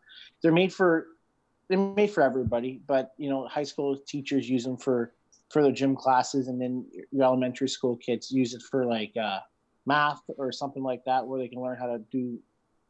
they're 0.42 0.52
made 0.52 0.72
for 0.72 1.06
they're 1.68 1.78
made 1.78 2.10
for 2.10 2.22
everybody, 2.22 2.80
but 2.86 3.12
you 3.16 3.28
know, 3.28 3.46
high 3.46 3.64
school 3.64 3.98
teachers 4.06 4.48
use 4.48 4.64
them 4.64 4.76
for 4.76 5.12
for 5.50 5.62
their 5.62 5.72
gym 5.72 5.96
classes, 5.96 6.48
and 6.48 6.60
then 6.60 6.86
your 7.10 7.24
elementary 7.24 7.68
school 7.68 7.96
kids 7.96 8.30
use 8.30 8.54
it 8.54 8.62
for 8.62 8.84
like 8.84 9.12
uh, 9.16 9.38
math 9.86 10.20
or 10.38 10.52
something 10.52 10.82
like 10.82 11.04
that 11.04 11.26
where 11.26 11.38
they 11.38 11.48
can 11.48 11.60
learn 11.60 11.76
how 11.78 11.86
to 11.86 11.98
do 12.10 12.38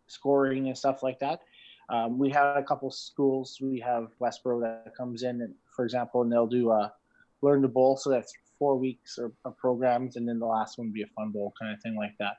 scoring 0.06 0.68
and 0.68 0.76
stuff 0.76 1.02
like 1.02 1.18
that. 1.20 1.40
Um, 1.88 2.18
we 2.18 2.30
have 2.30 2.56
a 2.56 2.62
couple 2.62 2.90
schools. 2.90 3.58
We 3.60 3.78
have 3.80 4.08
Westboro 4.20 4.60
that 4.62 4.96
comes 4.96 5.22
in, 5.22 5.40
and, 5.42 5.54
for 5.74 5.84
example, 5.84 6.22
and 6.22 6.32
they'll 6.32 6.46
do 6.46 6.70
a 6.70 6.92
learn 7.42 7.62
to 7.62 7.68
bowl. 7.68 7.96
So 7.96 8.10
that's 8.10 8.32
four 8.58 8.76
weeks 8.76 9.18
of 9.18 9.32
programs, 9.56 10.16
and 10.16 10.28
then 10.28 10.38
the 10.38 10.46
last 10.46 10.78
one 10.78 10.88
would 10.88 10.94
be 10.94 11.02
a 11.02 11.06
fun 11.16 11.30
bowl 11.30 11.52
kind 11.60 11.72
of 11.72 11.80
thing 11.82 11.96
like 11.96 12.14
that. 12.18 12.36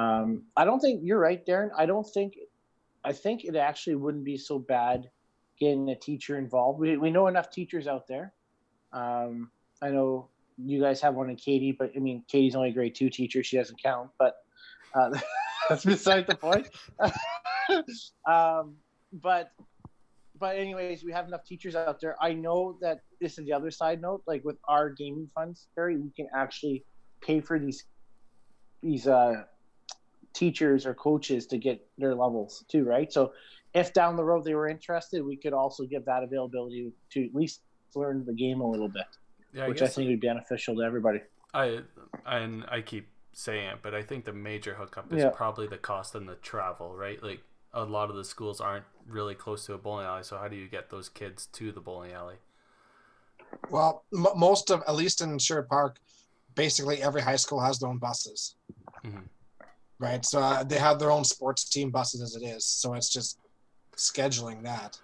Um, 0.00 0.42
I 0.56 0.64
don't 0.64 0.80
think 0.80 1.00
you're 1.04 1.18
right, 1.18 1.44
Darren. 1.44 1.70
I 1.76 1.86
don't 1.86 2.06
think. 2.06 2.36
I 3.04 3.12
think 3.12 3.44
it 3.44 3.54
actually 3.54 3.96
wouldn't 3.96 4.24
be 4.24 4.38
so 4.38 4.58
bad 4.58 5.10
getting 5.60 5.90
a 5.90 5.96
teacher 5.96 6.38
involved. 6.38 6.80
We 6.80 6.96
we 6.96 7.10
know 7.10 7.26
enough 7.26 7.50
teachers 7.50 7.86
out 7.86 8.06
there. 8.08 8.32
Um, 8.92 9.50
I 9.82 9.90
know 9.90 10.28
you 10.58 10.80
guys 10.80 11.00
have 11.00 11.14
one 11.14 11.30
in 11.30 11.36
Katie, 11.36 11.72
but 11.72 11.92
I 11.96 11.98
mean, 11.98 12.24
Katie's 12.28 12.54
only 12.54 12.72
grade 12.72 12.94
two 12.94 13.10
teacher. 13.10 13.42
She 13.42 13.56
doesn't 13.56 13.82
count, 13.82 14.10
but 14.18 14.36
uh, 14.94 15.10
that's 15.68 15.84
beside 15.84 16.26
the 16.26 16.36
point. 16.36 16.68
um, 18.26 18.76
but, 19.12 19.52
but 20.38 20.56
anyways, 20.56 21.04
we 21.04 21.12
have 21.12 21.26
enough 21.26 21.44
teachers 21.44 21.74
out 21.74 22.00
there. 22.00 22.16
I 22.20 22.32
know 22.32 22.78
that 22.80 23.00
this 23.24 23.38
is 23.38 23.44
the 23.44 23.52
other 23.52 23.70
side 23.70 24.00
note. 24.00 24.22
Like 24.26 24.44
with 24.44 24.56
our 24.68 24.90
gaming 24.90 25.28
funds, 25.34 25.66
Harry, 25.76 25.96
we 25.96 26.10
can 26.16 26.28
actually 26.34 26.84
pay 27.20 27.40
for 27.40 27.58
these 27.58 27.84
these 28.82 29.06
uh, 29.06 29.44
teachers 30.34 30.86
or 30.86 30.94
coaches 30.94 31.46
to 31.46 31.58
get 31.58 31.84
their 31.98 32.14
levels 32.14 32.64
too, 32.68 32.84
right? 32.84 33.12
So 33.12 33.32
if 33.74 33.92
down 33.92 34.16
the 34.16 34.24
road 34.24 34.44
they 34.44 34.54
were 34.54 34.68
interested, 34.68 35.24
we 35.24 35.36
could 35.36 35.52
also 35.52 35.84
give 35.84 36.04
that 36.04 36.22
availability 36.22 36.92
to 37.12 37.24
at 37.24 37.34
least 37.34 37.62
learn 37.94 38.24
the 38.24 38.34
game 38.34 38.60
a 38.60 38.70
little 38.70 38.88
bit 38.88 39.06
yeah, 39.54 39.68
which 39.68 39.80
I, 39.80 39.86
I 39.86 39.88
think 39.88 40.08
would 40.08 40.20
be 40.20 40.26
beneficial 40.26 40.74
to 40.76 40.82
everybody. 40.82 41.20
I 41.54 41.80
and 42.26 42.64
I 42.68 42.80
keep 42.80 43.08
saying 43.32 43.68
it, 43.68 43.78
but 43.82 43.94
I 43.94 44.02
think 44.02 44.24
the 44.24 44.32
major 44.32 44.74
hookup 44.74 45.12
is 45.12 45.22
yeah. 45.22 45.30
probably 45.30 45.66
the 45.66 45.78
cost 45.78 46.14
and 46.14 46.28
the 46.28 46.34
travel, 46.34 46.96
right? 46.96 47.22
Like 47.22 47.40
a 47.72 47.84
lot 47.84 48.10
of 48.10 48.16
the 48.16 48.24
schools 48.24 48.60
aren't 48.60 48.84
really 49.06 49.34
close 49.34 49.66
to 49.66 49.74
a 49.74 49.78
bowling 49.78 50.06
alley, 50.06 50.24
so 50.24 50.36
how 50.36 50.48
do 50.48 50.56
you 50.56 50.68
get 50.68 50.90
those 50.90 51.08
kids 51.08 51.46
to 51.46 51.72
the 51.72 51.80
bowling 51.80 52.12
alley? 52.12 52.36
Well, 53.70 54.04
m- 54.12 54.26
most 54.36 54.70
of 54.70 54.82
at 54.86 54.94
least 54.94 55.20
in 55.20 55.38
Sherwood 55.38 55.68
Park, 55.68 55.98
basically 56.54 57.02
every 57.02 57.22
high 57.22 57.36
school 57.36 57.60
has 57.60 57.78
their 57.78 57.88
own 57.88 57.98
buses. 57.98 58.56
Mm-hmm. 59.04 59.20
Right, 60.00 60.24
so 60.24 60.40
uh, 60.40 60.64
they 60.64 60.78
have 60.78 60.98
their 60.98 61.10
own 61.10 61.24
sports 61.24 61.64
team 61.64 61.90
buses 61.90 62.20
as 62.20 62.34
it 62.34 62.44
is. 62.44 62.64
So 62.66 62.94
it's 62.94 63.08
just 63.08 63.38
scheduling 63.96 64.62
that. 64.64 64.98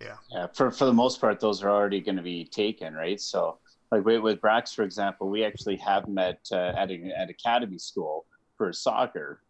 Yeah. 0.00 0.16
Yeah. 0.30 0.46
For 0.54 0.70
for 0.70 0.86
the 0.86 0.94
most 0.94 1.20
part, 1.20 1.40
those 1.40 1.62
are 1.62 1.70
already 1.70 2.00
going 2.00 2.16
to 2.16 2.22
be 2.22 2.46
taken, 2.46 2.94
right? 2.94 3.20
So 3.20 3.58
like 3.92 4.04
with, 4.04 4.22
with 4.22 4.40
Brax, 4.40 4.74
for 4.74 4.82
example, 4.82 5.28
we 5.28 5.44
actually 5.44 5.76
have 5.76 6.08
met 6.08 6.40
uh, 6.52 6.72
at, 6.76 6.90
a, 6.90 7.12
at 7.16 7.28
academy 7.28 7.78
school 7.78 8.24
for 8.56 8.72
soccer. 8.72 9.42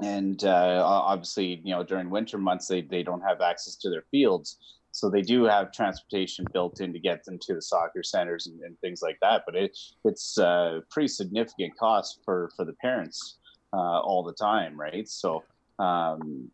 And 0.00 0.42
uh, 0.44 0.82
obviously, 0.84 1.60
you 1.62 1.74
know, 1.74 1.84
during 1.84 2.08
winter 2.08 2.38
months, 2.38 2.66
they, 2.66 2.80
they 2.80 3.02
don't 3.02 3.20
have 3.20 3.40
access 3.40 3.76
to 3.76 3.90
their 3.90 4.04
fields. 4.10 4.56
So 4.92 5.08
they 5.08 5.22
do 5.22 5.44
have 5.44 5.72
transportation 5.72 6.46
built 6.52 6.80
in 6.80 6.92
to 6.92 6.98
get 6.98 7.24
them 7.24 7.38
to 7.42 7.54
the 7.54 7.62
soccer 7.62 8.02
centers 8.02 8.46
and, 8.46 8.60
and 8.60 8.78
things 8.80 9.02
like 9.02 9.18
that. 9.22 9.42
But 9.46 9.56
it, 9.56 9.76
it's 10.04 10.38
a 10.38 10.82
pretty 10.90 11.08
significant 11.08 11.76
cost 11.76 12.20
for, 12.24 12.50
for 12.56 12.64
the 12.64 12.74
parents 12.74 13.38
uh, 13.72 14.00
all 14.00 14.22
the 14.22 14.34
time, 14.34 14.78
right? 14.78 15.08
So 15.08 15.42
um, 15.78 16.50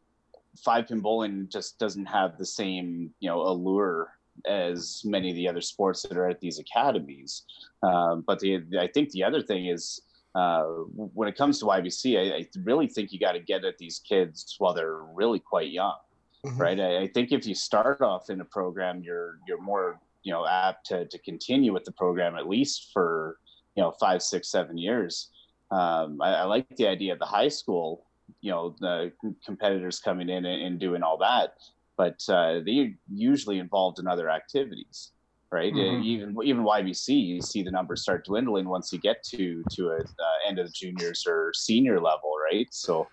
five 0.57 0.89
pin 0.89 1.01
bowling 1.01 1.49
just 1.51 1.79
doesn't 1.79 2.07
have 2.07 2.39
the 2.39 2.47
same, 2.47 3.13
you 3.21 3.29
know, 3.29 3.43
allure 3.43 4.15
as 4.47 5.03
many 5.05 5.31
of 5.31 5.37
the 5.37 5.49
other 5.49 5.61
sports 5.61 6.03
that 6.03 6.17
are 6.17 6.29
at 6.29 6.41
these 6.41 6.59
academies. 6.59 7.43
Um, 7.83 8.23
but 8.27 8.39
the, 8.39 8.63
I 8.79 8.87
think 8.87 9.11
the 9.11 9.25
other 9.25 9.43
thing 9.43 9.67
is 9.67 10.03
uh, 10.35 10.63
when 10.63 11.29
it 11.29 11.37
comes 11.37 11.59
to 11.59 11.65
YBC, 11.65 12.17
I, 12.19 12.37
I 12.37 12.47
really 12.63 12.87
think 12.87 13.13
you 13.13 13.19
got 13.19 13.33
to 13.33 13.41
get 13.41 13.65
at 13.65 13.79
these 13.79 13.99
kids 13.99 14.55
while 14.59 14.75
they're 14.75 15.01
really 15.15 15.41
quite 15.41 15.71
young, 15.71 15.97
mm-hmm. 16.45 16.61
right? 16.61 16.81
I, 16.81 16.99
I, 17.03 17.09
think 17.09 17.33
if 17.33 17.47
you 17.47 17.55
start 17.55 18.01
off 18.01 18.31
in 18.31 18.41
a 18.41 18.45
program, 18.45 19.03
you're 19.03 19.39
you're 19.47 19.61
more 19.61 20.01
you 20.23 20.33
know 20.33 20.47
apt 20.47 20.87
to 20.87 21.07
to 21.07 21.19
continue 21.19 21.73
with 21.73 21.85
the 21.85 21.93
program 21.93 22.37
at 22.37 22.49
least 22.49 22.91
for 22.93 23.39
you 23.77 23.83
know 23.83 23.93
five, 24.01 24.23
six, 24.23 24.51
seven 24.51 24.77
years. 24.77 25.31
Um, 25.71 26.21
I, 26.23 26.35
I 26.35 26.45
like 26.45 26.67
the 26.77 26.89
idea 26.89 27.13
of 27.13 27.19
the 27.19 27.27
high 27.27 27.49
school 27.49 28.07
you 28.41 28.51
know 28.51 28.75
the 28.81 29.13
competitors 29.45 30.01
coming 30.01 30.29
in 30.29 30.45
and, 30.45 30.63
and, 30.63 30.81
doing 30.81 31.03
all 31.03 31.17
that 31.19 31.55
but 31.97 32.23
uh, 32.29 32.61
they're 32.65 32.93
usually 33.13 33.59
involved 33.59 33.99
in 33.99 34.07
other 34.07 34.31
activities 34.31 35.13
right 35.51 35.73
mm-hmm. 35.73 36.03
even 36.03 36.37
even 36.45 36.65
ybc 36.65 37.09
you 37.09 37.41
see 37.41 37.63
the 37.63 37.71
numbers 37.71 38.03
start 38.03 38.25
dwindling 38.25 38.69
once 38.69 38.93
you 38.93 38.99
get 38.99 39.23
to 39.23 39.63
to 39.71 39.89
a 39.89 39.97
uh, 39.97 40.39
end 40.47 40.59
of 40.59 40.67
the 40.67 40.73
juniors 40.73 41.25
or 41.27 41.53
senior 41.55 42.01
level 42.01 42.33
right 42.53 42.69
so 42.71 43.07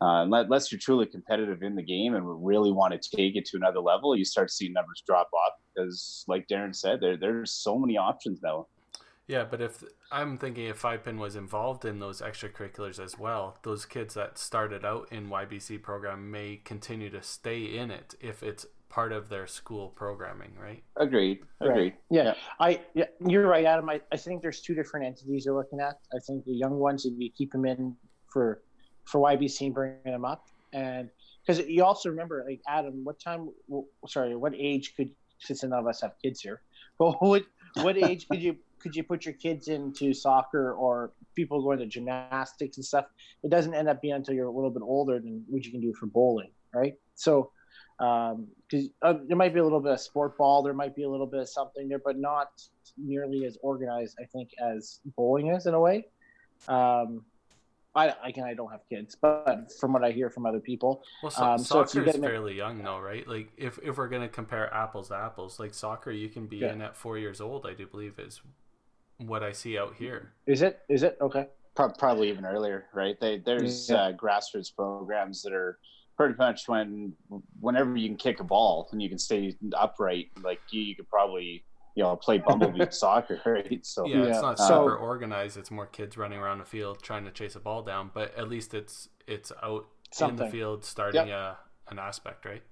uh, 0.00 0.22
unless 0.22 0.70
you're 0.70 0.78
truly 0.78 1.06
competitive 1.06 1.62
in 1.62 1.74
the 1.74 1.82
game 1.82 2.14
and 2.14 2.46
really 2.46 2.72
want 2.72 2.92
to 2.92 3.16
take 3.16 3.36
it 3.36 3.44
to 3.44 3.56
another 3.56 3.80
level 3.80 4.16
you 4.16 4.24
start 4.24 4.50
seeing 4.50 4.72
numbers 4.72 5.02
drop 5.06 5.28
off 5.32 5.54
because 5.74 6.24
like 6.28 6.46
darren 6.48 6.74
said 6.74 7.00
there, 7.00 7.16
there's 7.16 7.52
so 7.52 7.78
many 7.78 7.96
options 7.96 8.40
now 8.42 8.66
yeah, 9.28 9.44
but 9.44 9.60
if 9.60 9.84
I'm 10.10 10.38
thinking 10.38 10.64
if 10.64 10.78
Five 10.78 11.04
Pin 11.04 11.18
was 11.18 11.36
involved 11.36 11.84
in 11.84 11.98
those 11.98 12.22
extracurriculars 12.22 12.98
as 12.98 13.18
well, 13.18 13.58
those 13.62 13.84
kids 13.84 14.14
that 14.14 14.38
started 14.38 14.86
out 14.86 15.08
in 15.12 15.28
YBC 15.28 15.82
program 15.82 16.30
may 16.30 16.62
continue 16.64 17.10
to 17.10 17.22
stay 17.22 17.62
in 17.76 17.90
it 17.90 18.14
if 18.20 18.42
it's 18.42 18.64
part 18.88 19.12
of 19.12 19.28
their 19.28 19.46
school 19.46 19.88
programming, 19.88 20.52
right? 20.58 20.82
Agreed. 20.96 21.40
Agreed. 21.60 21.78
Right. 21.78 22.00
Yeah. 22.10 22.22
yeah. 22.24 22.34
I 22.58 22.80
yeah, 22.94 23.04
you're 23.26 23.46
right, 23.46 23.66
Adam. 23.66 23.90
I, 23.90 24.00
I 24.10 24.16
think 24.16 24.40
there's 24.40 24.62
two 24.62 24.74
different 24.74 25.04
entities 25.04 25.44
you're 25.44 25.54
looking 25.54 25.78
at. 25.78 25.98
I 26.14 26.18
think 26.26 26.46
the 26.46 26.54
young 26.54 26.78
ones, 26.78 27.04
if 27.04 27.12
you 27.18 27.30
keep 27.30 27.52
them 27.52 27.66
in 27.66 27.94
for 28.32 28.62
for 29.10 29.20
YBC 29.20 29.66
and 29.66 29.74
bringing 29.74 29.98
them 30.04 30.24
up, 30.24 30.46
and 30.72 31.10
because 31.46 31.66
you 31.66 31.84
also 31.84 32.10
remember, 32.10 32.44
like 32.46 32.60
Adam, 32.68 33.04
what 33.04 33.18
time? 33.18 33.50
Sorry, 34.06 34.36
what 34.36 34.54
age 34.54 34.94
could? 34.96 35.10
Since 35.40 35.62
none 35.62 35.72
of 35.72 35.86
us 35.86 36.00
have 36.00 36.12
kids 36.22 36.40
here, 36.40 36.62
but 36.98 37.22
what 37.22 37.44
what 37.82 37.96
age 37.96 38.28
could 38.28 38.42
you 38.42 38.56
could 38.80 38.94
you 38.94 39.02
put 39.02 39.24
your 39.24 39.34
kids 39.34 39.68
into 39.68 40.14
soccer 40.14 40.72
or 40.72 41.12
people 41.34 41.62
going 41.62 41.78
to 41.78 41.86
gymnastics 41.86 42.76
and 42.76 42.84
stuff? 42.84 43.06
It 43.42 43.50
doesn't 43.50 43.74
end 43.74 43.88
up 43.88 44.00
being 44.00 44.14
until 44.14 44.34
you're 44.34 44.46
a 44.46 44.52
little 44.52 44.70
bit 44.70 44.82
older 44.82 45.18
than 45.18 45.44
what 45.48 45.64
you 45.64 45.70
can 45.70 45.80
do 45.80 45.92
for 45.94 46.06
bowling, 46.06 46.50
right? 46.74 46.94
So, 47.14 47.50
because 47.98 48.32
um, 48.32 48.90
uh, 49.02 49.14
there 49.26 49.36
might 49.36 49.52
be 49.52 49.60
a 49.60 49.64
little 49.64 49.80
bit 49.80 49.92
of 49.92 50.00
sport 50.00 50.38
ball, 50.38 50.62
there 50.62 50.74
might 50.74 50.94
be 50.94 51.02
a 51.04 51.08
little 51.08 51.26
bit 51.26 51.40
of 51.40 51.48
something 51.48 51.88
there, 51.88 52.00
but 52.04 52.18
not 52.18 52.48
nearly 52.96 53.44
as 53.44 53.58
organized, 53.62 54.16
I 54.20 54.24
think, 54.26 54.50
as 54.60 55.00
bowling 55.16 55.48
is 55.48 55.66
in 55.66 55.74
a 55.74 55.80
way. 55.80 56.06
Um, 56.68 57.24
I, 57.98 58.14
again, 58.24 58.44
I 58.44 58.54
don't 58.54 58.70
have 58.70 58.88
kids, 58.88 59.16
but 59.20 59.72
from 59.80 59.92
what 59.92 60.04
I 60.04 60.10
hear 60.10 60.30
from 60.30 60.46
other 60.46 60.60
people, 60.60 61.02
well, 61.22 61.30
so, 61.30 61.42
um, 61.42 61.58
soccer 61.58 62.04
so 62.04 62.10
is 62.10 62.16
fairly 62.16 62.54
young 62.54 62.82
though, 62.82 62.98
right? 62.98 63.26
Like 63.26 63.52
if, 63.56 63.78
if 63.82 63.98
we're 63.98 64.08
gonna 64.08 64.28
compare 64.28 64.72
apples 64.72 65.08
to 65.08 65.16
apples, 65.16 65.58
like 65.58 65.74
soccer, 65.74 66.10
you 66.10 66.28
can 66.28 66.46
be 66.46 66.58
yeah. 66.58 66.72
in 66.72 66.80
at 66.82 66.96
four 66.96 67.18
years 67.18 67.40
old. 67.40 67.66
I 67.66 67.74
do 67.74 67.86
believe 67.86 68.18
is 68.18 68.40
what 69.18 69.42
I 69.42 69.52
see 69.52 69.78
out 69.78 69.94
here. 69.96 70.32
Is 70.46 70.62
it? 70.62 70.80
Is 70.88 71.02
it 71.02 71.18
okay? 71.20 71.48
Probably 71.74 72.28
even 72.28 72.44
earlier, 72.44 72.86
right? 72.92 73.18
They, 73.20 73.38
there's 73.38 73.88
yeah. 73.88 73.96
uh, 73.96 74.12
grassroots 74.12 74.74
programs 74.74 75.42
that 75.42 75.52
are 75.52 75.78
pretty 76.16 76.34
much 76.36 76.66
when 76.66 77.12
whenever 77.60 77.96
you 77.96 78.08
can 78.08 78.16
kick 78.16 78.40
a 78.40 78.44
ball 78.44 78.88
and 78.90 79.00
you 79.00 79.08
can 79.08 79.18
stay 79.18 79.56
upright, 79.74 80.30
like 80.42 80.60
you, 80.70 80.82
you 80.82 80.96
could 80.96 81.08
probably 81.08 81.64
you 81.98 82.04
know 82.04 82.14
play 82.14 82.38
bumblebee 82.38 82.86
soccer, 82.90 83.40
right? 83.44 83.84
So 83.84 84.06
yeah, 84.06 84.22
it's 84.26 84.40
not 84.40 84.56
super 84.56 84.96
organized. 84.96 85.56
It's 85.56 85.72
more 85.72 85.86
kids 85.86 86.16
running 86.16 86.38
around 86.38 86.58
the 86.58 86.64
field 86.64 87.02
trying 87.02 87.24
to 87.24 87.32
chase 87.32 87.56
a 87.56 87.60
ball 87.60 87.82
down, 87.82 88.12
but 88.14 88.38
at 88.38 88.48
least 88.48 88.72
it's 88.72 89.08
it's 89.26 89.50
out 89.64 89.88
Something. 90.12 90.38
in 90.38 90.44
the 90.44 90.50
field 90.50 90.84
starting 90.84 91.26
yep. 91.26 91.36
a 91.36 91.56
an 91.90 91.98
aspect, 91.98 92.44
right? 92.44 92.62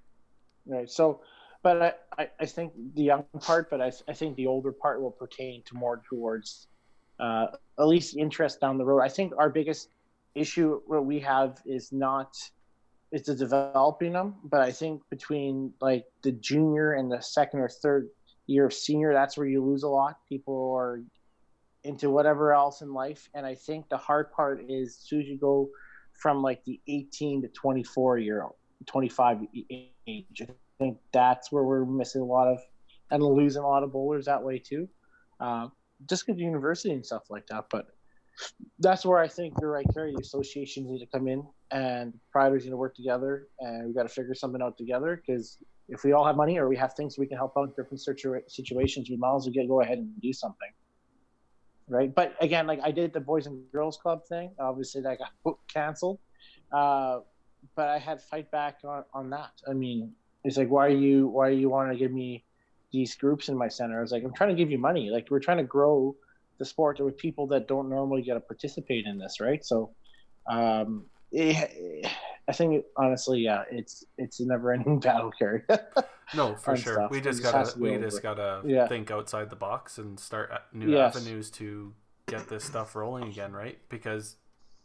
Right. 0.64 0.88
So, 0.88 1.22
but 1.64 1.82
I, 1.82 2.22
I, 2.22 2.30
I 2.38 2.46
think 2.46 2.72
the 2.94 3.02
young 3.02 3.24
part, 3.40 3.68
but 3.68 3.80
I, 3.80 3.90
I 4.06 4.12
think 4.12 4.36
the 4.36 4.46
older 4.46 4.70
part 4.70 5.02
will 5.02 5.10
pertain 5.10 5.64
to 5.64 5.74
more 5.74 6.00
towards 6.08 6.68
uh, 7.18 7.46
at 7.80 7.88
least 7.88 8.16
interest 8.16 8.60
down 8.60 8.78
the 8.78 8.84
road. 8.84 9.00
I 9.00 9.08
think 9.08 9.32
our 9.36 9.50
biggest 9.50 9.88
issue 10.36 10.80
what 10.86 11.04
we 11.04 11.18
have 11.18 11.60
is 11.66 11.90
not 11.90 12.36
it's 13.10 13.32
developing 13.34 14.12
them, 14.12 14.36
but 14.44 14.60
I 14.60 14.70
think 14.70 15.02
between 15.10 15.72
like 15.80 16.04
the 16.22 16.30
junior 16.30 16.92
and 16.92 17.10
the 17.10 17.20
second 17.20 17.58
or 17.58 17.68
third 17.68 18.08
year 18.46 18.66
of 18.66 18.72
senior, 18.72 19.12
that's 19.12 19.36
where 19.36 19.46
you 19.46 19.64
lose 19.64 19.82
a 19.82 19.88
lot. 19.88 20.18
People 20.28 20.74
are 20.76 21.02
into 21.84 22.10
whatever 22.10 22.52
else 22.52 22.82
in 22.82 22.92
life. 22.92 23.28
And 23.34 23.46
I 23.46 23.54
think 23.54 23.88
the 23.88 23.96
hard 23.96 24.32
part 24.32 24.60
is 24.68 24.88
as 24.88 25.08
soon 25.08 25.20
as 25.22 25.28
you 25.28 25.38
go 25.38 25.68
from 26.14 26.42
like 26.42 26.64
the 26.64 26.80
18 26.88 27.42
to 27.42 27.48
24 27.48 28.18
year 28.18 28.42
old, 28.42 28.54
25 28.86 29.38
age, 29.70 30.42
I 30.42 30.46
think 30.78 30.98
that's 31.12 31.52
where 31.52 31.64
we're 31.64 31.84
missing 31.84 32.22
a 32.22 32.24
lot 32.24 32.48
of 32.48 32.58
and 33.10 33.22
losing 33.22 33.62
a 33.62 33.66
lot 33.66 33.84
of 33.84 33.92
bowlers 33.92 34.26
that 34.26 34.42
way 34.42 34.58
too. 34.58 34.88
Uh, 35.38 35.68
just 36.08 36.26
because 36.26 36.40
university 36.40 36.92
and 36.92 37.06
stuff 37.06 37.24
like 37.30 37.46
that. 37.46 37.66
But 37.70 37.86
that's 38.80 39.06
where 39.06 39.18
I 39.18 39.28
think 39.28 39.54
you're 39.60 39.70
right, 39.70 39.86
Kerry. 39.94 40.12
The 40.12 40.20
associations 40.20 40.90
need 40.90 40.98
to 40.98 41.06
come 41.06 41.28
in 41.28 41.46
and 41.70 42.12
providers 42.30 42.64
need 42.64 42.70
to 42.70 42.76
work 42.76 42.94
together 42.94 43.48
and 43.60 43.86
we 43.86 43.94
got 43.94 44.02
to 44.02 44.08
figure 44.08 44.34
something 44.34 44.60
out 44.60 44.76
together 44.76 45.22
because 45.24 45.58
if 45.88 46.04
we 46.04 46.12
all 46.12 46.24
have 46.24 46.36
money 46.36 46.58
or 46.58 46.68
we 46.68 46.76
have 46.76 46.94
things 46.94 47.18
we 47.18 47.26
can 47.26 47.36
help 47.36 47.54
out 47.56 47.68
in 47.68 47.74
different 47.76 48.00
situations, 48.00 49.08
we 49.08 49.16
might 49.16 49.36
as 49.36 49.44
well 49.44 49.52
get 49.52 49.68
go 49.68 49.80
ahead 49.80 49.98
and 49.98 50.10
do 50.20 50.32
something. 50.32 50.70
Right. 51.88 52.12
But 52.12 52.34
again, 52.40 52.66
like 52.66 52.80
I 52.82 52.90
did 52.90 53.12
the 53.12 53.20
Boys 53.20 53.46
and 53.46 53.62
Girls 53.70 53.96
Club 53.96 54.26
thing. 54.28 54.50
Obviously, 54.58 55.02
that 55.02 55.18
got 55.18 55.56
canceled. 55.72 56.18
Uh, 56.72 57.20
but 57.76 57.88
I 57.88 57.98
had 57.98 58.20
fight 58.20 58.50
back 58.50 58.78
on, 58.84 59.04
on 59.14 59.30
that. 59.30 59.52
I 59.68 59.72
mean, 59.72 60.12
it's 60.42 60.56
like, 60.56 60.68
why 60.68 60.86
are 60.86 60.90
you 60.90 61.28
why 61.28 61.48
are 61.48 61.52
you 61.52 61.68
want 61.68 61.92
to 61.92 61.96
give 61.96 62.12
me 62.12 62.44
these 62.92 63.14
groups 63.14 63.48
in 63.48 63.56
my 63.56 63.68
center? 63.68 63.98
I 63.98 64.00
was 64.00 64.10
like, 64.10 64.24
I'm 64.24 64.34
trying 64.34 64.50
to 64.50 64.56
give 64.56 64.70
you 64.70 64.78
money. 64.78 65.10
Like 65.10 65.28
we're 65.30 65.40
trying 65.40 65.58
to 65.58 65.64
grow 65.64 66.16
the 66.58 66.64
sport 66.64 66.98
with 67.00 67.16
people 67.18 67.46
that 67.48 67.68
don't 67.68 67.88
normally 67.88 68.22
get 68.22 68.34
to 68.34 68.40
participate 68.40 69.06
in 69.06 69.18
this, 69.18 69.40
right? 69.40 69.64
So 69.64 69.94
um, 70.48 71.04
it, 71.32 72.06
I 72.48 72.52
think 72.52 72.84
honestly, 72.96 73.40
yeah, 73.40 73.64
it's 73.70 74.04
it's 74.18 74.40
a 74.40 74.46
never-ending 74.46 75.00
battle, 75.00 75.32
Kerry. 75.36 75.62
no, 76.34 76.54
for 76.62 76.76
sure. 76.76 76.94
Stuff. 76.94 77.10
We 77.10 77.20
just 77.20 77.42
gotta 77.42 77.78
we 77.78 77.96
just 77.98 78.22
gotta 78.22 78.62
yeah. 78.64 78.86
think 78.86 79.10
outside 79.10 79.50
the 79.50 79.56
box 79.56 79.98
and 79.98 80.18
start 80.18 80.50
uh, 80.52 80.58
new 80.72 80.90
yes. 80.90 81.16
avenues 81.16 81.50
to 81.52 81.92
get 82.26 82.48
this 82.48 82.64
stuff 82.64 82.94
rolling 82.94 83.24
again, 83.24 83.52
right? 83.52 83.78
Because 83.88 84.36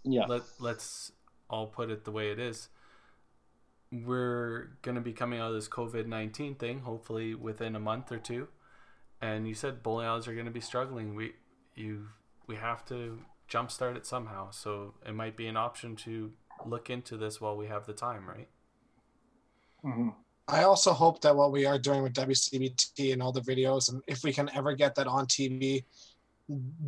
yeah, 0.04 0.26
let 0.26 0.42
let's 0.60 1.12
all 1.50 1.68
put 1.68 1.90
it 1.90 2.06
the 2.06 2.12
way 2.12 2.32
it 2.32 2.40
is. 2.40 2.70
We're 3.92 4.78
gonna 4.82 5.02
be 5.02 5.14
coming 5.14 5.40
out 5.40 5.50
of 5.50 5.56
this 5.56 5.68
COVID 5.68 6.08
nineteen 6.08 6.56
thing, 6.56 6.80
hopefully 6.80 7.36
within 7.36 7.76
a 7.76 7.80
month 7.80 8.12
or 8.12 8.18
two. 8.18 8.48
And 9.22 9.48
you 9.48 9.54
said 9.54 9.84
bowling 9.84 10.08
alleys 10.08 10.28
are 10.28 10.34
gonna 10.34 10.50
be 10.50 10.62
struggling. 10.62 11.14
We 11.14 11.34
you 11.76 12.08
we 12.48 12.56
have 12.56 12.84
to 12.86 13.20
jumpstart 13.52 13.98
it 13.98 14.06
somehow. 14.06 14.50
So 14.52 14.94
it 15.06 15.14
might 15.14 15.36
be 15.36 15.48
an 15.48 15.58
option 15.58 15.96
to 15.98 16.32
look 16.66 16.90
into 16.90 17.18
this 17.18 17.42
while 17.42 17.58
we 17.58 17.68
have 17.68 17.86
the 17.86 17.94
time, 17.94 18.28
right? 18.28 18.48
Mm-hmm. 19.84 20.10
I 20.48 20.64
also 20.64 20.92
hope 20.92 21.22
that 21.22 21.36
what 21.36 21.52
we 21.52 21.66
are 21.66 21.78
doing 21.78 22.04
with 22.04 22.14
WCBT 22.14 23.14
and 23.14 23.22
all 23.22 23.32
the 23.32 23.42
videos, 23.42 23.92
and 23.92 24.02
if 24.08 24.24
we 24.24 24.34
can 24.34 24.50
ever 24.54 24.74
get 24.74 24.96
that 24.96 25.08
on 25.08 25.26
TV, 25.26 25.84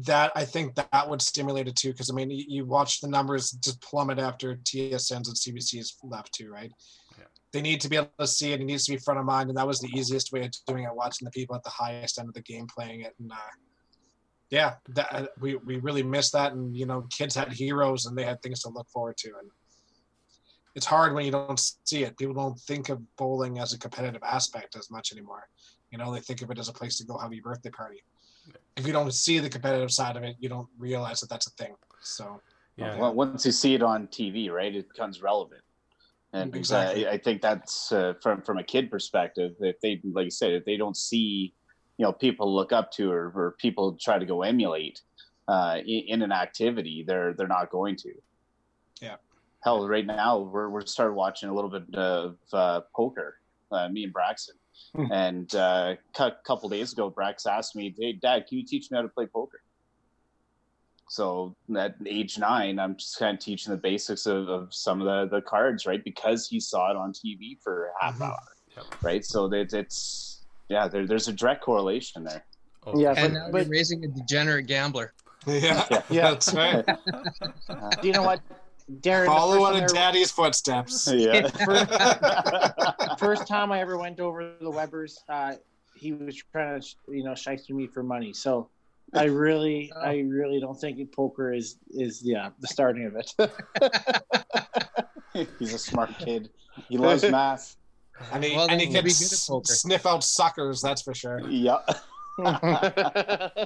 that 0.06 0.32
I 0.36 0.44
think 0.44 0.76
that 0.76 1.10
would 1.10 1.22
stimulate 1.22 1.68
it 1.68 1.76
too. 1.76 1.92
Because 1.92 2.10
I 2.10 2.14
mean, 2.14 2.30
you, 2.30 2.46
you, 2.48 2.66
watch 2.66 3.00
the 3.00 3.08
numbers 3.08 3.52
just 3.52 3.82
plummet 3.82 4.20
after 4.20 4.56
TSNs 4.56 5.28
and 5.28 5.36
CBCs 5.36 5.94
left 6.04 6.34
too, 6.34 6.52
right? 6.52 6.72
Yeah. 7.18 7.26
They 7.54 7.62
need 7.62 7.80
to 7.82 7.90
be 7.90 7.96
able 7.96 8.12
to 8.20 8.28
see 8.28 8.52
it. 8.52 8.60
It 8.60 8.66
needs 8.66 8.86
to 8.86 8.92
be 8.92 8.98
front 8.98 9.20
of 9.20 9.26
mind, 9.26 9.50
and 9.50 9.58
that 9.58 9.68
was 9.68 9.80
the 9.80 9.90
easiest 9.98 10.34
way 10.34 10.42
of 10.42 10.52
doing 10.68 10.84
it. 10.84 10.94
Watching 10.94 11.26
the 11.26 11.32
people 11.32 11.56
at 11.56 11.64
the 11.64 11.70
highest 11.70 12.20
end 12.20 12.28
of 12.28 12.34
the 12.34 12.42
game 12.42 12.68
playing 12.68 13.02
it, 13.02 13.14
and 13.20 13.32
uh, 13.32 13.36
yeah, 14.50 14.76
that, 14.90 15.14
uh, 15.14 15.26
we 15.40 15.56
we 15.56 15.78
really 15.78 16.04
missed 16.04 16.34
that. 16.34 16.54
And 16.54 16.76
you 16.76 16.86
know, 16.86 17.08
kids 17.10 17.36
had 17.36 17.52
heroes, 17.52 18.06
and 18.06 18.18
they 18.18 18.24
had 18.24 18.42
things 18.42 18.62
to 18.62 18.70
look 18.70 18.88
forward 18.90 19.18
to, 19.18 19.30
and 19.40 19.50
it's 20.76 20.86
hard 20.86 21.14
when 21.14 21.26
you 21.26 21.32
don't 21.32 21.60
see 21.84 22.04
it. 22.04 22.18
People 22.18 22.34
don't 22.34 22.60
think 22.60 22.90
of 22.90 23.02
bowling 23.16 23.60
as 23.60 23.74
a 23.74 23.80
competitive 23.80 24.24
aspect 24.24 24.76
as 24.76 24.90
much 24.90 25.12
anymore. 25.12 25.48
You 25.92 25.98
know, 25.98 26.12
they 26.12 26.20
think 26.20 26.42
of 26.42 26.50
it 26.50 26.58
as 26.58 26.70
a 26.70 26.74
place 26.74 26.98
to 26.98 27.06
go 27.06 27.18
have 27.18 27.34
your 27.34 27.44
birthday 27.44 27.70
party. 27.70 28.04
If 28.76 28.88
you 28.88 28.94
don't 28.94 29.14
see 29.14 29.40
the 29.40 29.50
competitive 29.50 29.92
side 29.92 30.18
of 30.18 30.24
it, 30.24 30.36
you 30.40 30.50
don't 30.50 30.68
realize 30.78 31.22
that 31.22 31.30
that's 31.30 31.48
a 31.48 31.52
thing. 31.52 31.76
So, 32.02 32.42
yeah. 32.76 32.98
Well, 32.98 33.14
once 33.14 33.46
you 33.46 33.52
see 33.52 33.76
it 33.76 33.84
on 33.84 34.08
TV, 34.08 34.50
right, 34.50 34.76
it 34.76 34.90
becomes 34.90 35.22
relevant. 35.22 35.62
And 36.34 36.56
exactly. 36.56 37.08
I, 37.08 37.12
I 37.12 37.18
think 37.20 37.44
that's 37.44 37.92
uh, 37.92 38.14
from 38.22 38.42
from 38.42 38.58
a 38.58 38.64
kid 38.64 38.90
perspective. 38.90 39.54
If 39.60 39.80
they, 39.82 40.02
like 40.04 40.26
you 40.26 40.32
said, 40.32 40.52
if 40.54 40.66
they 40.66 40.78
don't 40.78 40.98
see, 40.98 41.54
you 41.98 42.04
know, 42.04 42.12
people 42.12 42.54
look 42.54 42.72
up 42.72 42.92
to 42.94 43.12
or, 43.12 43.32
or 43.36 43.56
people 43.60 43.98
try 44.02 44.18
to 44.18 44.26
go 44.26 44.42
emulate 44.42 45.02
uh, 45.48 45.78
in, 45.86 46.04
in 46.08 46.22
an 46.22 46.32
activity, 46.32 47.04
they're 47.06 47.34
they're 47.34 47.48
not 47.48 47.70
going 47.70 47.96
to. 47.98 48.14
Yeah 49.02 49.16
hell, 49.64 49.88
right 49.88 50.06
now 50.06 50.40
we're 50.40 50.70
we're 50.70 50.86
started 50.86 51.14
watching 51.14 51.50
a 51.50 51.54
little 51.54 51.70
bit 51.70 51.84
of 51.96 52.38
uh, 52.52 52.82
poker. 52.96 53.40
Uh, 53.72 53.90
me 53.90 54.04
and 54.04 54.14
Braxton, 54.14 54.56
hmm. 54.96 55.12
and 55.12 55.56
uh, 55.56 55.96
a 56.20 56.32
couple 56.46 56.70
days 56.70 56.94
ago, 56.94 57.10
Brax 57.10 57.48
asked 57.48 57.76
me, 57.76 57.96
"Hey, 57.98 58.14
Dad, 58.14 58.46
can 58.48 58.60
you 58.60 58.66
teach 58.66 58.92
me 58.92 58.98
how 58.98 59.02
to 59.02 59.08
play 59.08 59.26
poker?" 59.26 59.62
So 61.10 61.56
at 61.76 61.96
age 62.06 62.38
nine, 62.38 62.78
I'm 62.80 62.96
just 62.96 63.18
kind 63.18 63.36
of 63.38 63.44
teaching 63.44 63.72
the 63.72 63.78
basics 63.78 64.26
of, 64.26 64.48
of 64.48 64.74
some 64.74 65.02
of 65.02 65.30
the, 65.30 65.38
the 65.38 65.42
cards, 65.42 65.86
right? 65.86 66.04
Because 66.04 66.48
he 66.48 66.60
saw 66.60 66.92
it 66.92 66.98
on 66.98 67.14
TV 67.14 67.60
for 67.62 67.88
a 67.88 68.06
half 68.06 68.16
mm-hmm. 68.16 68.24
hour, 68.24 68.40
yep. 68.76 69.04
right? 69.04 69.26
So 69.26 69.48
that 69.50 69.74
it's 69.74 70.33
yeah, 70.70 70.88
there, 70.88 71.06
there's 71.06 71.28
a 71.28 71.34
direct 71.34 71.62
correlation 71.62 72.24
there. 72.24 72.46
Oh. 72.86 73.00
Yeah, 73.00 73.14
and 73.16 73.34
but, 73.34 73.40
now 73.40 73.52
but, 73.52 73.68
raising 73.68 74.04
a 74.04 74.08
degenerate 74.08 74.68
gambler. 74.68 75.14
Yeah, 75.46 75.86
yeah, 75.92 76.02
yeah. 76.10 76.22
that's 76.32 76.54
right. 76.54 76.86
Do 78.02 78.08
you 78.08 78.14
know 78.14 78.24
what? 78.24 78.40
Darren, 79.02 79.26
follow 79.26 79.60
one 79.60 79.84
of 79.84 79.92
Daddy's 79.92 80.32
footsteps. 80.32 81.06
Yeah. 81.14 81.50
first, 81.50 83.20
first, 83.20 83.46
time 83.46 83.70
I 83.70 83.82
ever 83.82 83.98
went 83.98 84.22
over 84.22 84.54
the 84.62 84.72
Webbers, 84.72 85.18
uh, 85.28 85.56
he 85.96 86.14
was 86.14 86.42
trying 86.54 86.80
to, 86.80 86.88
you 87.10 87.26
know, 87.26 87.32
shiesty 87.32 87.72
me 87.72 87.88
for 87.88 88.04
money. 88.04 88.32
So 88.32 88.70
I 89.14 89.26
really, 89.26 89.92
oh. 89.94 90.00
I 90.00 90.20
really 90.20 90.62
don't 90.62 90.80
think 90.80 91.12
poker 91.12 91.52
is 91.52 91.76
is 91.90 92.22
yeah 92.24 92.52
the 92.62 92.68
starting 92.68 93.06
of 93.06 93.18
it. 93.18 93.34
He's 95.60 95.74
a 95.74 95.80
smart 95.80 96.18
kid. 96.20 96.50
He 96.88 96.98
loves 96.98 97.30
math. 97.30 97.76
And 98.32 98.44
he, 98.44 98.56
well, 98.56 98.68
and 98.70 98.80
he 98.80 98.88
can 98.88 99.06
s- 99.06 99.50
sniff 99.66 100.06
out 100.06 100.24
suckers, 100.24 100.82
that's 100.82 101.02
for 101.02 101.14
sure. 101.14 101.42
Yeah. 101.50 101.80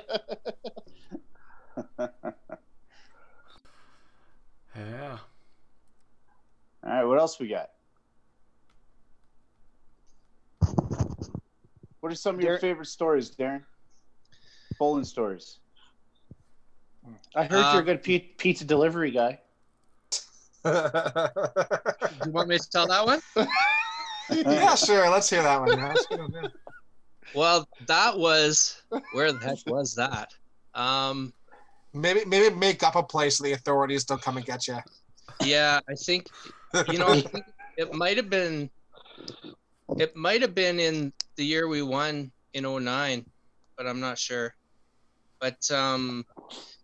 Yeah. 4.76 5.18
All 6.86 6.92
right, 6.92 7.04
what 7.04 7.20
else 7.20 7.40
we 7.40 7.48
got? 7.48 7.70
What 12.00 12.12
are 12.12 12.16
some 12.16 12.36
of 12.36 12.42
your 12.42 12.60
favorite 12.60 12.86
stories, 12.86 13.32
Darren? 13.36 13.64
Bowling 14.78 15.04
stories. 15.04 15.60
I 17.36 17.46
heard 17.46 17.64
uh, 17.64 17.72
you're 17.74 17.82
a 17.82 17.86
good 17.86 18.04
pizza 18.38 18.64
delivery 18.66 19.12
guy. 19.12 19.40
Do 20.64 20.70
you 22.26 22.32
want 22.32 22.48
me 22.50 22.58
to 22.58 22.70
tell 22.70 22.88
that 22.88 23.06
one? 23.06 23.20
yeah, 24.46 24.76
sure. 24.76 25.10
Let's 25.10 25.30
hear 25.30 25.44
that 25.44 25.60
one. 25.60 26.22
well, 27.34 27.68
that 27.88 28.18
was 28.18 28.82
where 29.14 29.32
the 29.32 29.40
heck 29.40 29.60
was 29.68 29.96
that? 29.96 30.34
Um, 30.74 31.34
Maybe 31.94 32.26
maybe 32.26 32.54
make 32.54 32.84
up 32.84 32.96
a 32.96 33.02
place 33.02 33.38
so 33.38 33.44
the 33.44 33.54
authorities 33.54 34.04
don't 34.04 34.22
come 34.22 34.38
and 34.38 34.46
get 34.46 34.68
you. 34.68 34.78
yeah, 35.44 35.80
I 35.90 35.94
think 35.96 36.28
you 36.90 37.00
know 37.00 37.08
I 37.08 37.22
think 37.22 37.46
it 37.78 37.94
might 37.94 38.18
have 38.18 38.30
been 38.30 38.70
it 39.98 40.16
might 40.16 40.42
have 40.42 40.54
been 40.54 40.80
in 40.80 41.14
the 41.38 41.46
year 41.46 41.68
we 41.68 41.82
won 41.82 42.32
in 42.54 42.64
09 42.64 43.26
but 43.78 43.88
i'm 43.88 44.00
not 44.00 44.18
sure 44.18 44.54
but 45.40 45.70
um 45.72 46.26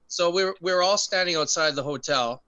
so 0.08 0.32
we're 0.32 0.54
we're 0.62 0.82
all 0.82 0.98
standing 0.98 1.36
outside 1.36 1.76
the 1.76 1.84
hotel 1.84 2.44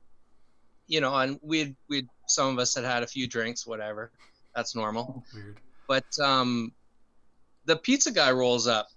you 0.88 1.02
know 1.02 1.14
and 1.16 1.40
we'd 1.42 1.76
we'd 1.90 2.08
some 2.28 2.48
of 2.54 2.60
us 2.60 2.74
had 2.76 2.86
had 2.86 3.04
a 3.04 3.08
few 3.08 3.28
drinks 3.28 3.68
whatever 3.68 4.12
that's 4.56 4.76
normal. 4.76 5.24
Weird. 5.34 5.60
but 5.88 6.06
um 6.24 6.72
the 7.66 7.76
pizza 7.76 8.12
guy 8.12 8.32
rolls 8.32 8.68
up 8.68 8.88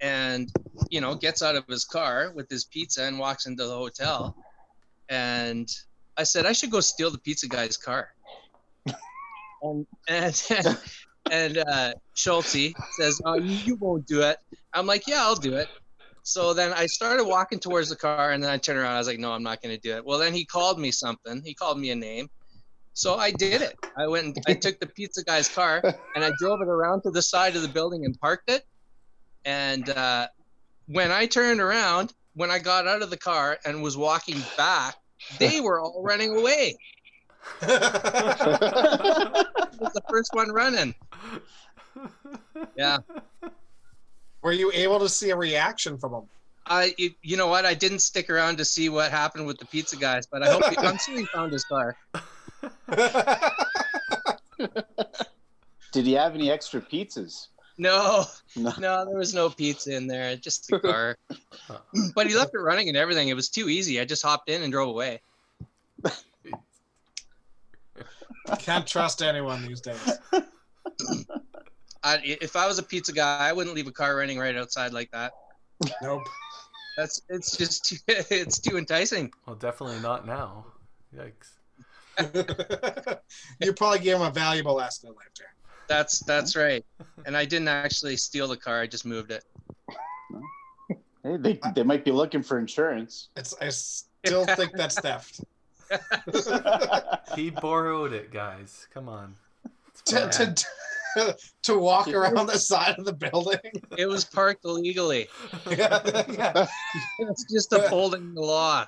and 0.00 0.50
you 0.90 1.00
know 1.00 1.14
gets 1.14 1.42
out 1.42 1.54
of 1.54 1.64
his 1.68 1.84
car 1.84 2.32
with 2.34 2.48
his 2.50 2.64
pizza 2.64 3.04
and 3.04 3.18
walks 3.18 3.46
into 3.46 3.64
the 3.64 3.74
hotel. 3.74 4.36
And 5.08 5.68
i 6.16 6.22
said 6.22 6.46
i 6.46 6.52
should 6.52 6.70
go 6.70 6.80
steal 6.80 7.10
the 7.10 7.18
pizza 7.18 7.48
guy's 7.48 7.76
car. 7.76 8.08
And 9.62 9.86
and 10.10 10.78
and 11.30 11.58
uh 11.58 11.94
schulte 12.14 12.74
says 12.98 13.18
oh 13.24 13.36
you, 13.36 13.56
you 13.64 13.74
won't 13.76 14.06
do 14.06 14.20
it. 14.20 14.36
I'm 14.74 14.86
like 14.86 15.06
yeah 15.06 15.22
i'll 15.22 15.36
do 15.36 15.54
it. 15.54 15.68
So 16.22 16.52
then 16.52 16.72
i 16.74 16.84
started 16.86 17.24
walking 17.24 17.58
towards 17.58 17.88
the 17.88 17.96
car 17.96 18.32
and 18.32 18.42
then 18.42 18.50
i 18.50 18.58
turned 18.58 18.78
around. 18.78 18.94
I 18.94 18.98
was 18.98 19.06
like 19.06 19.18
no 19.18 19.32
i'm 19.32 19.42
not 19.42 19.62
going 19.62 19.74
to 19.74 19.80
do 19.80 19.96
it. 19.96 20.04
Well 20.04 20.18
then 20.18 20.34
he 20.34 20.44
called 20.44 20.78
me 20.78 20.90
something. 20.90 21.42
He 21.42 21.54
called 21.54 21.78
me 21.78 21.90
a 21.92 21.96
name 21.96 22.28
so 22.94 23.16
I 23.16 23.30
did 23.30 23.60
it. 23.60 23.76
I 23.96 24.06
went 24.06 24.24
and 24.36 24.36
I 24.48 24.54
took 24.54 24.80
the 24.80 24.86
pizza 24.86 25.22
guy's 25.24 25.48
car 25.48 25.82
and 26.14 26.24
I 26.24 26.30
drove 26.38 26.60
it 26.62 26.68
around 26.68 27.02
to 27.02 27.10
the 27.10 27.20
side 27.22 27.54
of 27.56 27.62
the 27.62 27.68
building 27.68 28.04
and 28.04 28.18
parked 28.20 28.50
it. 28.50 28.64
And 29.44 29.88
uh, 29.90 30.28
when 30.86 31.10
I 31.10 31.26
turned 31.26 31.60
around, 31.60 32.12
when 32.34 32.50
I 32.50 32.58
got 32.58 32.86
out 32.86 33.02
of 33.02 33.10
the 33.10 33.16
car 33.18 33.58
and 33.66 33.82
was 33.82 33.96
walking 33.96 34.40
back, 34.56 34.96
they 35.38 35.60
were 35.60 35.80
all 35.80 36.02
running 36.02 36.36
away. 36.36 36.76
I 37.62 39.44
was 39.80 39.92
the 39.92 40.02
first 40.08 40.30
one 40.32 40.50
running. 40.50 40.94
Yeah. 42.76 42.98
Were 44.42 44.52
you 44.52 44.70
able 44.74 44.98
to 45.00 45.08
see 45.08 45.30
a 45.30 45.36
reaction 45.36 45.98
from 45.98 46.12
them? 46.12 46.28
I, 46.66 46.94
you- 46.96 47.14
you 47.22 47.36
know 47.36 47.48
what? 47.48 47.66
I 47.66 47.74
didn't 47.74 47.98
stick 48.00 48.30
around 48.30 48.56
to 48.58 48.64
see 48.64 48.88
what 48.88 49.10
happened 49.10 49.46
with 49.46 49.58
the 49.58 49.66
pizza 49.66 49.96
guys, 49.96 50.26
but 50.26 50.42
I 50.42 50.50
hope 50.50 50.64
he, 50.66 50.76
I'm 50.78 50.96
sure 50.98 51.18
he 51.18 51.26
found 51.26 51.52
his 51.52 51.64
car. 51.64 51.96
Did 55.92 56.06
he 56.06 56.12
have 56.14 56.34
any 56.34 56.50
extra 56.50 56.80
pizzas? 56.80 57.48
No, 57.78 58.24
No. 58.56 58.72
no, 58.78 59.04
there 59.04 59.16
was 59.16 59.34
no 59.34 59.50
pizza 59.50 59.94
in 59.96 60.06
there, 60.06 60.36
just 60.36 60.68
the 60.68 60.78
car. 60.80 61.16
but 62.14 62.26
he 62.28 62.34
left 62.36 62.54
it 62.54 62.58
running 62.58 62.88
and 62.88 62.96
everything. 62.96 63.28
It 63.28 63.34
was 63.34 63.48
too 63.48 63.68
easy. 63.68 64.00
I 64.00 64.04
just 64.04 64.22
hopped 64.22 64.48
in 64.48 64.62
and 64.62 64.72
drove 64.72 64.88
away. 64.88 65.20
Can't 68.58 68.86
trust 68.86 69.22
anyone 69.22 69.66
these 69.66 69.80
days. 69.80 70.18
I, 72.02 72.18
if 72.22 72.56
I 72.56 72.66
was 72.66 72.78
a 72.78 72.82
pizza 72.82 73.12
guy, 73.12 73.38
I 73.48 73.52
wouldn't 73.52 73.74
leave 73.74 73.86
a 73.86 73.92
car 73.92 74.16
running 74.16 74.38
right 74.38 74.54
outside 74.56 74.92
like 74.92 75.10
that. 75.12 75.32
Nope. 76.02 76.22
That's 76.98 77.22
it's 77.28 77.56
just 77.56 77.84
too, 77.86 77.96
it's 78.30 78.58
too 78.58 78.76
enticing. 78.76 79.32
well, 79.46 79.56
definitely 79.56 79.98
not 80.00 80.26
now. 80.26 80.66
Yikes. 81.16 81.53
you 83.60 83.72
probably 83.72 83.98
gave 83.98 84.16
him 84.16 84.22
a 84.22 84.30
valuable 84.30 84.74
lesson 84.74 85.08
in 85.08 85.14
life, 85.14 85.30
Jared. 85.36 85.50
That's 85.88 86.20
that's 86.20 86.56
right. 86.56 86.84
And 87.26 87.36
I 87.36 87.44
didn't 87.44 87.68
actually 87.68 88.16
steal 88.16 88.48
the 88.48 88.56
car. 88.56 88.80
I 88.80 88.86
just 88.86 89.04
moved 89.04 89.30
it. 89.30 89.44
Hey, 91.22 91.36
they, 91.38 91.60
they 91.74 91.82
might 91.82 92.04
be 92.04 92.10
looking 92.10 92.42
for 92.42 92.58
insurance. 92.58 93.28
It's 93.36 93.54
I 93.60 93.68
still 93.70 94.44
think 94.44 94.72
that's 94.74 94.98
theft. 95.00 95.40
He 97.34 97.50
borrowed 97.50 98.12
it, 98.12 98.30
guys. 98.32 98.86
Come 98.92 99.08
on. 99.08 99.34
To, 100.06 100.28
to, 100.28 101.36
to 101.62 101.78
walk 101.78 102.08
around 102.08 102.46
the 102.46 102.58
side 102.58 102.96
of 102.98 103.04
the 103.04 103.12
building. 103.12 103.58
It 103.96 104.06
was 104.06 104.24
parked 104.24 104.64
illegally. 104.64 105.28
yeah, 105.68 106.24
yeah. 106.28 106.66
It's 107.18 107.44
just 107.52 107.72
upholding 107.72 108.34
the 108.34 108.40
law. 108.40 108.86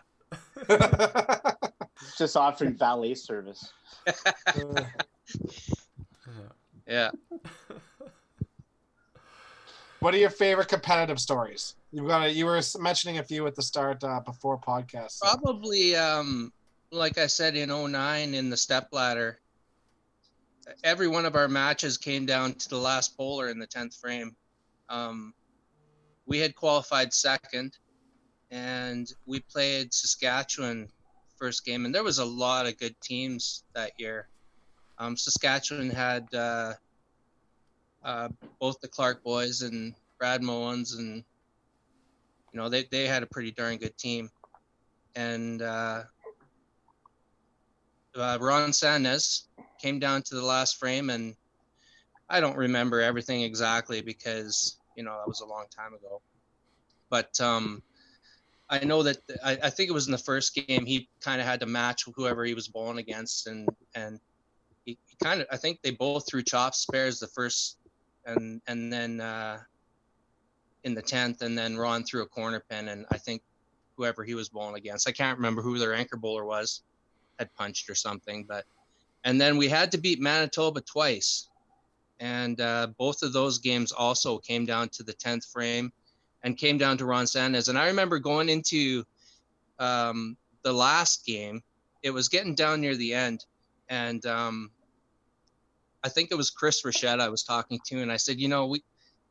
It's 2.02 2.18
just 2.18 2.36
offering 2.36 2.74
valet 2.74 3.14
service. 3.14 3.72
Yeah. 6.86 7.10
Yeah. 7.30 7.38
what 10.00 10.14
are 10.14 10.18
your 10.18 10.30
favorite 10.30 10.68
competitive 10.68 11.20
stories? 11.20 11.74
You've 11.92 12.08
got 12.08 12.26
a, 12.26 12.30
you 12.32 12.46
were 12.46 12.60
mentioning 12.78 13.18
a 13.18 13.22
few 13.22 13.46
at 13.46 13.54
the 13.54 13.62
start 13.62 14.02
uh, 14.04 14.20
before 14.20 14.58
podcast. 14.58 15.20
Probably, 15.20 15.96
um, 15.96 16.52
like 16.90 17.18
I 17.18 17.26
said 17.26 17.56
in 17.56 17.68
09 17.68 18.34
in 18.34 18.50
the 18.50 18.56
step 18.56 18.88
ladder, 18.92 19.38
every 20.84 21.08
one 21.08 21.26
of 21.26 21.36
our 21.36 21.48
matches 21.48 21.96
came 21.96 22.26
down 22.26 22.54
to 22.54 22.68
the 22.68 22.78
last 22.78 23.16
bowler 23.16 23.48
in 23.48 23.58
the 23.58 23.66
10th 23.66 23.98
frame. 24.00 24.36
Um, 24.88 25.32
we 26.26 26.38
had 26.38 26.54
qualified 26.54 27.12
second, 27.12 27.78
and 28.50 29.08
we 29.26 29.40
played 29.40 29.94
Saskatchewan 29.94 30.88
first 31.38 31.64
game, 31.64 31.84
and 31.84 31.94
there 31.94 32.04
was 32.04 32.18
a 32.18 32.24
lot 32.24 32.66
of 32.66 32.78
good 32.78 32.94
teams 33.00 33.64
that 33.74 33.92
year. 33.98 34.28
Um, 34.98 35.16
Saskatchewan 35.16 35.90
had 35.90 36.26
uh, 36.34 36.72
uh, 38.04 38.28
both 38.60 38.80
the 38.80 38.88
Clark 38.88 39.22
boys 39.22 39.62
and 39.62 39.94
Brad 40.18 40.42
Mowens, 40.42 40.96
and 40.98 41.24
you 42.52 42.60
know 42.60 42.68
they, 42.68 42.84
they 42.90 43.06
had 43.06 43.22
a 43.22 43.26
pretty 43.26 43.50
darn 43.50 43.76
good 43.76 43.96
team 43.96 44.30
and 45.16 45.62
uh, 45.62 46.02
uh, 48.14 48.38
Ron 48.40 48.72
Sanchez 48.72 49.48
came 49.80 49.98
down 49.98 50.22
to 50.22 50.34
the 50.34 50.44
last 50.44 50.78
frame, 50.78 51.10
and 51.10 51.34
I 52.28 52.40
don't 52.40 52.56
remember 52.56 53.00
everything 53.00 53.42
exactly 53.42 54.02
because 54.02 54.78
you 54.94 55.02
know 55.02 55.16
that 55.18 55.26
was 55.26 55.40
a 55.40 55.46
long 55.46 55.64
time 55.74 55.94
ago. 55.94 56.20
But 57.10 57.40
um, 57.40 57.82
I 58.68 58.84
know 58.84 59.02
that 59.02 59.18
I, 59.44 59.58
I 59.64 59.70
think 59.70 59.88
it 59.88 59.92
was 59.92 60.06
in 60.06 60.12
the 60.12 60.18
first 60.18 60.54
game 60.54 60.84
he 60.84 61.08
kind 61.20 61.40
of 61.40 61.46
had 61.46 61.60
to 61.60 61.66
match 61.66 62.04
whoever 62.14 62.44
he 62.44 62.54
was 62.54 62.68
bowling 62.68 62.98
against, 62.98 63.46
and 63.46 63.68
and 63.94 64.18
he, 64.84 64.98
he 65.06 65.16
kind 65.22 65.40
of 65.40 65.46
I 65.52 65.56
think 65.56 65.80
they 65.82 65.92
both 65.92 66.28
threw 66.28 66.42
chop 66.42 66.74
spares 66.74 67.20
the 67.20 67.28
first, 67.28 67.78
and 68.24 68.60
and 68.66 68.92
then 68.92 69.20
uh, 69.20 69.58
in 70.84 70.94
the 70.94 71.02
tenth, 71.02 71.42
and 71.42 71.56
then 71.56 71.76
Ron 71.76 72.04
threw 72.04 72.22
a 72.22 72.26
corner 72.26 72.62
pin, 72.68 72.88
and 72.88 73.06
I 73.10 73.18
think 73.18 73.42
whoever 73.96 74.24
he 74.24 74.34
was 74.34 74.48
bowling 74.48 74.76
against. 74.76 75.08
I 75.08 75.12
can't 75.12 75.38
remember 75.38 75.62
who 75.62 75.78
their 75.78 75.94
anchor 75.94 76.16
bowler 76.16 76.44
was, 76.44 76.82
had 77.38 77.54
punched 77.54 77.88
or 77.88 77.94
something. 77.94 78.44
But 78.48 78.64
and 79.24 79.40
then 79.40 79.56
we 79.56 79.68
had 79.68 79.92
to 79.92 79.98
beat 79.98 80.20
Manitoba 80.20 80.80
twice, 80.80 81.48
and 82.18 82.60
uh, 82.60 82.88
both 82.98 83.22
of 83.22 83.32
those 83.32 83.58
games 83.58 83.92
also 83.92 84.38
came 84.38 84.66
down 84.66 84.88
to 84.90 85.04
the 85.04 85.12
tenth 85.12 85.44
frame, 85.46 85.92
and 86.46 86.56
came 86.56 86.78
down 86.78 86.96
to 86.96 87.04
Ron 87.04 87.26
Sanchez. 87.26 87.68
And 87.68 87.76
I 87.76 87.88
remember 87.88 88.18
going 88.18 88.48
into 88.48 89.04
um, 89.78 90.38
the 90.62 90.72
last 90.72 91.26
game. 91.26 91.62
It 92.02 92.10
was 92.10 92.30
getting 92.30 92.54
down 92.54 92.80
near 92.80 92.94
the 92.94 93.12
end, 93.12 93.44
and 93.90 94.24
um, 94.24 94.70
I 96.02 96.08
think 96.08 96.30
it 96.30 96.36
was 96.36 96.50
Chris 96.50 96.82
Rochette 96.82 97.20
I 97.20 97.28
was 97.28 97.42
talking 97.42 97.80
to, 97.86 98.00
and 98.00 98.10
I 98.10 98.16
said, 98.16 98.40
you 98.40 98.48
know, 98.48 98.66
we 98.66 98.82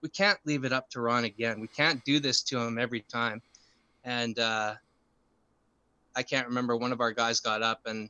we 0.02 0.10
can't 0.10 0.38
leave 0.46 0.66
it 0.66 0.74
up 0.74 0.92
to 0.92 1.02
Ron 1.02 1.24
again. 1.24 1.60
We 1.60 1.68
can't 1.68 2.04
do 2.06 2.20
this 2.20 2.44
to 2.44 2.60
him 2.60 2.78
every 2.78 3.02
time 3.02 3.42
and 4.06 4.38
uh, 4.40 4.76
I 6.16 6.24
can't 6.24 6.48
remember. 6.48 6.78
One 6.78 6.94
of 6.94 7.02
our 7.02 7.12
guys 7.12 7.40
got 7.42 7.62
up 7.62 7.82
and 7.88 8.10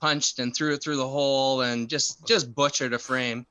punched 0.00 0.38
and 0.38 0.54
threw 0.54 0.74
it 0.74 0.82
through 0.82 0.96
the 0.96 1.08
hole 1.08 1.60
and 1.60 1.90
just 1.90 2.26
just 2.26 2.54
butchered 2.54 2.94
a 2.94 2.98
frame. 2.98 3.44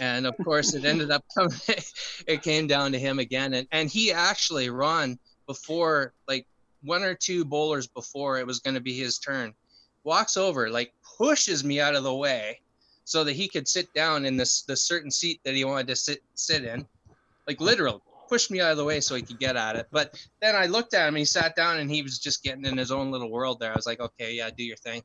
And 0.00 0.26
of 0.26 0.36
course, 0.44 0.74
it 0.74 0.84
ended 0.84 1.10
up 1.10 1.24
coming. 1.34 1.58
it 2.26 2.42
came 2.42 2.66
down 2.66 2.92
to 2.92 2.98
him 2.98 3.18
again, 3.18 3.54
and 3.54 3.66
and 3.72 3.90
he 3.90 4.12
actually 4.12 4.70
Ron 4.70 5.18
before 5.46 6.14
like 6.28 6.46
one 6.82 7.02
or 7.02 7.14
two 7.14 7.44
bowlers 7.44 7.86
before 7.86 8.38
it 8.38 8.46
was 8.46 8.60
going 8.60 8.74
to 8.74 8.80
be 8.80 8.94
his 8.94 9.18
turn, 9.18 9.54
walks 10.04 10.36
over 10.36 10.70
like 10.70 10.92
pushes 11.18 11.64
me 11.64 11.80
out 11.80 11.94
of 11.94 12.04
the 12.04 12.14
way 12.14 12.60
so 13.04 13.24
that 13.24 13.32
he 13.32 13.48
could 13.48 13.66
sit 13.66 13.92
down 13.94 14.24
in 14.24 14.36
this 14.36 14.62
the 14.62 14.76
certain 14.76 15.10
seat 15.10 15.40
that 15.44 15.54
he 15.54 15.64
wanted 15.64 15.88
to 15.88 15.96
sit 15.96 16.22
sit 16.34 16.64
in, 16.64 16.86
like 17.46 17.60
literal 17.60 18.02
pushed 18.30 18.50
me 18.50 18.60
out 18.60 18.70
of 18.70 18.76
the 18.76 18.84
way 18.84 19.00
so 19.00 19.16
he 19.16 19.22
could 19.22 19.40
get 19.40 19.56
at 19.56 19.74
it. 19.74 19.88
But 19.90 20.16
then 20.40 20.54
I 20.54 20.66
looked 20.66 20.94
at 20.94 21.08
him, 21.08 21.16
he 21.16 21.24
sat 21.24 21.56
down 21.56 21.80
and 21.80 21.90
he 21.90 22.00
was 22.00 22.18
just 22.20 22.44
getting 22.44 22.64
in 22.64 22.78
his 22.78 22.92
own 22.92 23.10
little 23.10 23.28
world 23.28 23.58
there. 23.58 23.72
I 23.72 23.76
was 23.76 23.86
like, 23.86 23.98
okay, 23.98 24.32
yeah, 24.32 24.50
do 24.56 24.62
your 24.62 24.76
thing. 24.76 25.02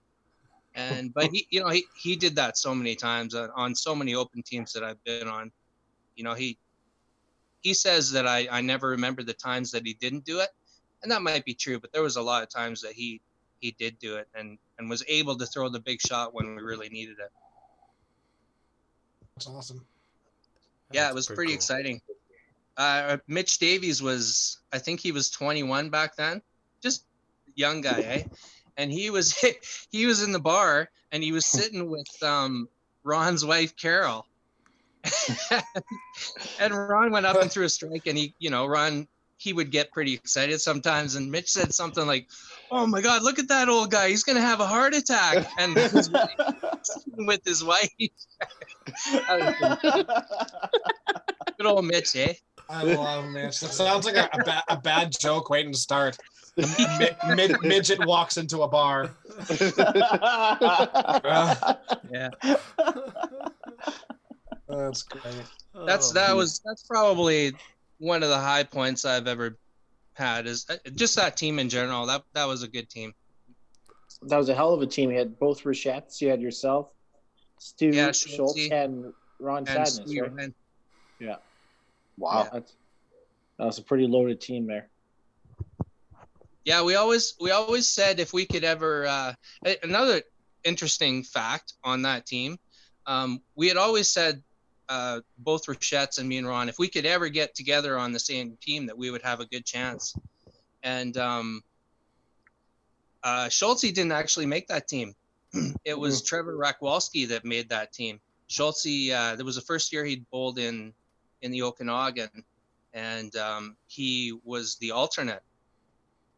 And 0.76 1.14
but 1.14 1.32
he, 1.32 1.48
you 1.50 1.62
know, 1.62 1.70
he 1.70 1.86
he 1.98 2.16
did 2.16 2.36
that 2.36 2.58
so 2.58 2.76
many 2.76 2.96
times 2.96 3.34
on, 3.34 3.50
on 3.56 3.74
so 3.74 3.96
many 3.96 4.14
open 4.14 4.44
teams 4.44 4.74
that 4.74 4.84
I've 4.84 5.02
been 5.06 5.28
on. 5.28 5.52
You 6.16 6.26
know, 6.26 6.34
he 6.34 6.58
he 7.62 7.74
says 7.74 8.12
that 8.12 8.28
I 8.28 8.48
I 8.52 8.62
never 8.62 8.90
remember 8.90 9.24
the 9.24 9.34
times 9.34 9.72
that 9.72 9.86
he 9.86 9.94
didn't 9.94 10.26
do 10.26 10.40
it, 10.40 10.50
and 11.02 11.12
that 11.12 11.22
might 11.22 11.46
be 11.46 11.54
true. 11.54 11.80
But 11.80 11.94
there 11.94 12.04
was 12.04 12.18
a 12.18 12.22
lot 12.22 12.44
of 12.44 12.50
times 12.50 12.82
that 12.82 12.92
he 12.92 13.22
he 13.62 13.72
did 13.80 13.98
do 14.00 14.18
it 14.18 14.28
and 14.36 14.58
and 14.78 14.90
was 14.90 15.04
able 15.08 15.38
to 15.38 15.46
throw 15.46 15.70
the 15.70 15.80
big 15.80 16.02
shot 16.02 16.34
when 16.34 16.56
we 16.56 16.62
really 16.62 16.90
needed 16.90 17.20
it. 17.20 17.32
That's 19.36 19.48
awesome. 19.48 19.86
yeah, 20.92 21.04
That's 21.04 21.12
it 21.12 21.16
was 21.16 21.28
pretty 21.28 21.52
cool. 21.52 21.56
exciting. 21.56 22.02
Uh, 22.78 23.18
Mitch 23.28 23.58
Davies 23.58 24.02
was, 24.02 24.60
I 24.74 24.80
think 24.80 25.00
he 25.00 25.14
was 25.14 25.30
21 25.30 25.90
back 25.90 26.16
then, 26.18 26.42
just 26.82 27.06
young 27.56 27.82
guy, 27.82 28.02
eh? 28.02 28.24
And 28.78 28.92
he 28.92 29.10
was 29.10 29.38
he 29.92 30.06
was 30.06 30.24
in 30.24 30.32
the 30.32 30.40
bar 30.40 30.90
and 31.12 31.24
he 31.24 31.32
was 31.32 31.46
sitting 31.58 31.90
with 31.90 32.08
um, 32.24 32.68
Ron's 33.04 33.46
wife 33.46 33.76
Carol. 33.76 34.26
and 36.60 36.74
Ron 36.74 37.12
went 37.12 37.26
up 37.28 37.40
and 37.40 37.52
threw 37.52 37.66
a 37.66 37.70
strike, 37.70 38.08
and 38.08 38.18
he, 38.18 38.34
you 38.40 38.50
know, 38.50 38.66
Ron 38.66 39.08
he 39.38 39.54
would 39.54 39.70
get 39.70 39.92
pretty 39.92 40.14
excited 40.14 40.60
sometimes. 40.62 41.16
And 41.16 41.30
Mitch 41.30 41.50
said 41.50 41.74
something 41.74 42.08
like, 42.08 42.28
"Oh 42.72 42.88
my 42.88 43.02
God, 43.02 43.22
look 43.22 43.38
at 43.38 43.50
that 43.50 43.70
old 43.70 43.92
guy! 43.92 44.10
He's 44.10 44.24
gonna 44.24 44.42
have 44.42 44.62
a 44.62 44.66
heart 44.66 44.96
attack!" 44.96 45.48
And 45.60 45.76
his 45.78 46.10
wife- 46.10 46.30
with 47.18 47.42
his 47.46 47.64
wife, 47.64 47.90
good 51.58 51.66
old 51.66 51.86
Mitch, 51.86 52.16
eh? 52.16 52.34
I 52.70 52.84
love 52.84 53.30
Mitch. 53.32 53.60
That 53.60 53.74
sounds 53.74 54.06
like 54.06 54.16
a, 54.16 54.30
a, 54.34 54.44
ba- 54.44 54.64
a 54.70 54.78
bad 54.78 55.14
joke 55.20 55.50
waiting 55.50 55.72
to 55.74 55.78
start. 55.78 56.18
The 56.56 57.16
mid, 57.28 57.36
mid, 57.36 57.62
midget 57.64 58.06
walks 58.08 58.38
into 58.38 58.62
a 58.62 58.68
bar. 58.68 59.12
Uh, 59.78 61.74
Yeah, 62.12 62.30
that's 64.70 65.04
great. 65.04 65.24
that's 65.86 66.12
Oh, 66.12 66.14
that 66.14 66.36
was 66.36 66.62
that's 66.66 66.84
probably 66.84 67.54
one 67.98 68.24
of 68.24 68.30
the 68.30 68.38
high 68.38 68.64
points 68.64 69.04
I've 69.06 69.28
ever 69.28 69.58
had. 70.14 70.48
Is 70.48 70.66
uh, 70.70 70.76
just 70.96 71.16
that 71.18 71.36
team 71.38 71.60
in 71.60 71.68
general. 71.70 72.06
That 72.06 72.24
that 72.34 72.46
was 72.48 72.64
a 72.64 72.68
good 72.68 72.90
team. 72.90 73.14
that 74.24 74.38
was 74.38 74.50
a 74.50 74.56
hell 74.56 74.74
of 74.74 74.82
a 74.82 74.88
team. 74.88 75.12
You 75.12 75.18
had 75.18 75.38
both 75.40 75.64
Rochettes. 75.64 76.22
You 76.22 76.30
had 76.30 76.42
yourself, 76.42 76.90
Stu, 77.60 77.88
Yeah, 77.90 78.12
Schultz, 78.12 78.58
Schultze. 78.58 78.72
and 78.72 79.14
Ron 79.40 79.58
And 79.60 79.68
Sadness. 79.68 79.96
Stu 79.96 80.22
Right? 80.22 80.32
Johann. 81.20 81.38
Wow. 82.18 82.48
That's, 82.54 82.74
that 83.60 83.66
was 83.66 83.78
a 83.78 83.84
pretty 83.84 84.08
loaded 84.08 84.40
team 84.40 84.66
there. 84.68 84.88
Yeah, 86.66 86.82
we 86.82 86.96
always 86.96 87.36
we 87.40 87.52
always 87.52 87.88
said 87.88 88.20
if 88.20 88.34
we 88.34 88.46
could 88.46 88.64
ever 88.64 89.06
uh, 89.06 89.34
another 89.84 90.24
interesting 90.64 91.24
fact 91.24 91.74
on 91.84 92.02
that 92.02 92.26
team, 92.26 92.58
um, 93.06 93.42
we 93.56 93.68
had 93.68 93.78
always 93.78 94.10
said 94.10 94.42
uh, 94.90 95.22
both 95.38 95.68
Rochettes 95.68 96.18
and 96.18 96.28
me 96.28 96.38
and 96.38 96.48
Ron, 96.48 96.68
if 96.68 96.80
we 96.80 96.88
could 96.88 97.06
ever 97.06 97.30
get 97.30 97.56
together 97.56 97.98
on 97.98 98.12
the 98.12 98.20
same 98.20 98.58
team, 98.62 98.88
that 98.88 98.98
we 98.98 99.12
would 99.12 99.22
have 99.22 99.40
a 99.40 99.46
good 99.46 99.66
chance. 99.66 100.18
And 100.84 101.16
um, 101.18 101.62
uh, 103.24 103.50
Schultze 103.50 103.92
didn't 103.92 104.12
actually 104.12 104.46
make 104.46 104.68
that 104.68 104.88
team. 104.88 105.16
it 105.86 105.98
was 105.98 106.24
Trevor 106.24 106.58
Rakwalski 106.58 107.28
that 107.30 107.46
made 107.46 107.70
that 107.70 107.94
team. 107.94 108.20
Schultze, 108.48 109.12
uh, 109.12 109.36
there 109.36 109.46
was 109.46 109.56
the 109.56 109.62
first 109.62 109.94
year 109.94 110.06
he'd 110.06 110.30
bowled 110.30 110.60
in 110.60 110.94
in 111.42 111.52
the 111.52 111.62
Okanagan, 111.62 112.44
and 112.94 113.36
um, 113.36 113.76
he 113.88 114.38
was 114.44 114.78
the 114.78 114.92
alternate 114.92 115.44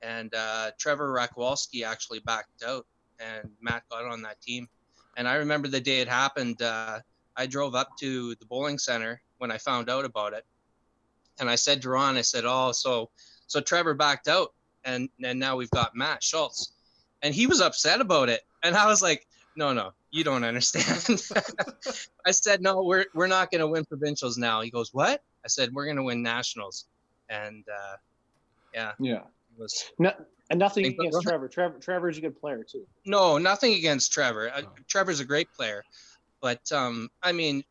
and 0.02 0.34
uh, 0.34 0.72
Trevor 0.78 1.14
Rakwalski 1.14 1.86
actually 1.86 2.20
backed 2.20 2.64
out, 2.64 2.86
and 3.20 3.50
Matt 3.62 3.84
got 3.90 4.06
on 4.06 4.22
that 4.24 4.42
team. 4.42 4.68
And 5.16 5.28
I 5.28 5.36
remember 5.36 5.68
the 5.68 5.82
day 5.82 6.00
it 6.00 6.08
happened. 6.08 6.62
Uh, 6.62 7.00
I 7.36 7.46
drove 7.48 7.76
up 7.76 7.98
to 8.00 8.36
the 8.36 8.46
bowling 8.46 8.78
center 8.78 9.22
when 9.38 9.52
I 9.52 9.58
found 9.58 9.90
out 9.90 10.06
about 10.06 10.34
it, 10.34 10.46
and 11.40 11.50
I 11.50 11.56
said 11.56 11.82
to 11.84 11.90
Ron, 11.90 12.18
I 12.18 12.22
said, 12.22 12.44
"Oh, 12.46 12.72
so 12.72 13.10
so 13.48 13.62
Trevor 13.62 13.94
backed 13.94 14.28
out, 14.28 14.54
and 14.84 15.10
and 15.24 15.40
now 15.40 15.56
we've 15.56 15.72
got 15.72 15.96
Matt 15.96 16.24
Schultz," 16.24 16.74
and 17.22 17.34
he 17.34 17.48
was 17.48 17.62
upset 17.62 18.02
about 18.02 18.30
it, 18.30 18.42
and 18.64 18.76
I 18.76 18.88
was 18.88 19.02
like, 19.02 19.28
"No, 19.56 19.74
no, 19.74 19.92
you 20.12 20.24
don't 20.24 20.44
understand." 20.44 21.22
I 22.26 22.32
said, 22.32 22.62
"No, 22.62 22.84
we're 22.84 23.06
we're 23.14 23.28
not 23.28 23.52
going 23.52 23.62
to 23.62 23.68
win 23.68 23.86
provincials 23.86 24.38
now." 24.38 24.62
He 24.62 24.70
goes, 24.70 24.94
"What?" 24.94 25.24
I 25.44 25.48
said, 25.48 25.74
"We're 25.74 25.86
going 25.86 25.98
to 25.98 26.04
win 26.04 26.22
nationals," 26.22 26.86
and 27.30 27.64
uh, 27.70 27.96
yeah, 28.74 28.94
Yeah. 29.00 29.22
It 29.58 29.62
was 29.62 29.92
No, 30.00 30.12
and 30.50 30.60
nothing 30.60 30.84
Think- 30.84 31.00
against 31.00 31.22
Trevor. 31.24 31.48
Trevor. 31.48 31.80
Trevor's 31.80 32.18
a 32.18 32.22
good 32.22 32.40
player 32.40 32.64
too. 32.64 32.86
No, 33.06 33.38
nothing 33.38 33.74
against 33.74 34.12
Trevor. 34.14 34.50
Uh, 34.50 34.62
Oh. 34.66 34.74
Trevor's 34.88 35.20
a 35.20 35.26
great 35.26 35.52
player, 35.54 35.84
but 36.42 36.72
um, 36.72 37.10
I 37.24 37.32
mean, 37.32 37.64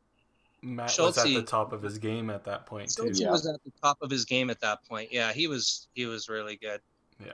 Matt 0.63 0.97
was 0.99 1.17
at 1.19 1.25
the 1.27 1.43
top 1.43 1.73
of 1.73 1.83
his 1.83 1.99
game 1.99 2.29
at 2.31 2.45
that 2.45 2.67
point 2.67 2.91
too. 2.91 3.11
Yeah. 3.13 3.31
was 3.31 3.47
at 3.47 3.63
the 3.65 3.73
top 3.83 3.99
of 4.03 4.11
his 4.11 4.25
game 4.25 4.51
at 4.51 4.61
that 4.61 4.85
point. 4.89 5.13
Yeah, 5.13 5.33
he 5.33 5.47
was 5.47 5.89
he 5.95 6.07
was 6.07 6.29
really 6.29 6.57
good. 6.57 6.81
Yeah. 7.25 7.33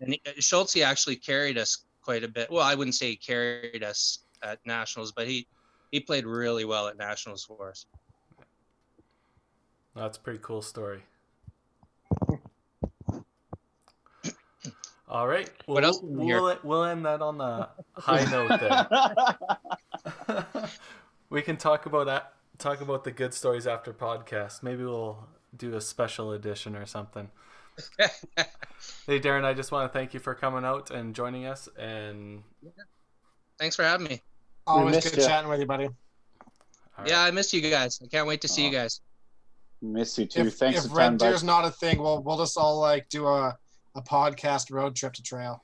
And 0.00 0.12
he, 0.12 0.22
uh, 0.26 0.32
Schultze 0.38 0.82
actually 0.82 1.16
carried 1.16 1.56
us 1.58 1.84
quite 2.02 2.22
a 2.24 2.28
bit. 2.28 2.50
Well, 2.50 2.62
I 2.62 2.74
wouldn't 2.74 2.94
say 2.94 3.10
he 3.10 3.16
carried 3.16 3.82
us 3.82 4.20
at 4.42 4.58
nationals, 4.66 5.12
but 5.12 5.26
he 5.26 5.46
he 5.90 6.00
played 6.00 6.26
really 6.26 6.64
well 6.66 6.86
at 6.88 6.96
nationals 6.98 7.44
for 7.44 7.70
us. 7.70 7.86
That's 9.96 10.18
a 10.18 10.20
pretty 10.20 10.38
cool 10.42 10.62
story. 10.62 11.02
All 15.08 15.26
right. 15.26 15.48
Well, 15.66 15.76
What 15.76 15.84
else 15.84 15.96
is 15.98 16.02
in 16.02 16.16
we'll, 16.16 16.58
we'll 16.62 16.84
end 16.84 17.06
that 17.06 17.22
on 17.22 17.38
the 17.38 17.68
high 17.94 18.24
note 18.30 18.60
there. 20.28 20.46
we 21.30 21.42
can 21.42 21.56
talk 21.56 21.86
about 21.86 22.06
that. 22.06 22.34
Talk 22.58 22.80
about 22.80 23.04
the 23.04 23.10
good 23.12 23.32
stories 23.32 23.66
after 23.66 23.92
podcast. 23.92 24.62
Maybe 24.62 24.84
we'll 24.84 25.26
do 25.56 25.74
a 25.76 25.80
special 25.80 26.32
edition 26.32 26.76
or 26.76 26.86
something. 26.86 27.28
Hey, 29.06 29.18
Darren, 29.18 29.44
I 29.44 29.54
just 29.54 29.72
want 29.72 29.90
to 29.90 29.98
thank 29.98 30.12
you 30.14 30.20
for 30.20 30.34
coming 30.34 30.64
out 30.64 30.90
and 30.90 31.14
joining 31.14 31.46
us. 31.46 31.68
And 31.78 32.42
Thanks 33.58 33.74
for 33.74 33.82
having 33.82 34.06
me. 34.06 34.22
Always 34.66 35.10
good 35.10 35.18
ya. 35.20 35.26
chatting 35.26 35.48
with 35.50 35.58
you, 35.60 35.66
buddy. 35.66 35.86
all 35.86 35.92
right. 36.98 37.08
Yeah, 37.08 37.22
I 37.22 37.30
missed 37.30 37.52
you 37.54 37.60
guys. 37.62 37.98
I 38.02 38.06
can't 38.06 38.26
wait 38.26 38.40
to 38.42 38.48
see 38.48 38.62
you 38.64 38.68
Oh. 38.68 38.72
guys. 38.82 39.00
Miss 39.80 40.16
you 40.18 40.26
too. 40.26 40.42
If, 40.42 40.54
Thanks 40.54 40.84
if 40.84 40.90
for 40.90 40.96
time, 40.98 41.12
Red 41.12 41.18
bud. 41.18 41.28
Deer's 41.30 41.42
not 41.42 41.64
a 41.64 41.70
thing, 41.70 41.98
we'll 42.00 42.22
we'll 42.22 42.36
just 42.38 42.56
all 42.58 42.78
like 42.80 43.08
do 43.08 43.26
a, 43.26 43.56
a 43.98 44.02
podcast 44.02 44.72
road 44.72 44.96
trip 44.96 45.12
to 45.14 45.22
Trail. 45.22 45.62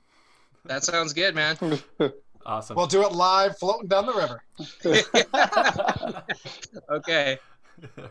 That 0.65 0.83
sounds 0.83 1.13
good, 1.13 1.35
man. 1.35 1.57
awesome. 2.45 2.75
We'll 2.75 2.87
do 2.87 3.03
it 3.03 3.11
live, 3.11 3.57
floating 3.57 3.87
down 3.87 4.05
the 4.05 4.13
river. 4.13 4.43
okay. 6.89 7.39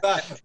that, 0.00 0.40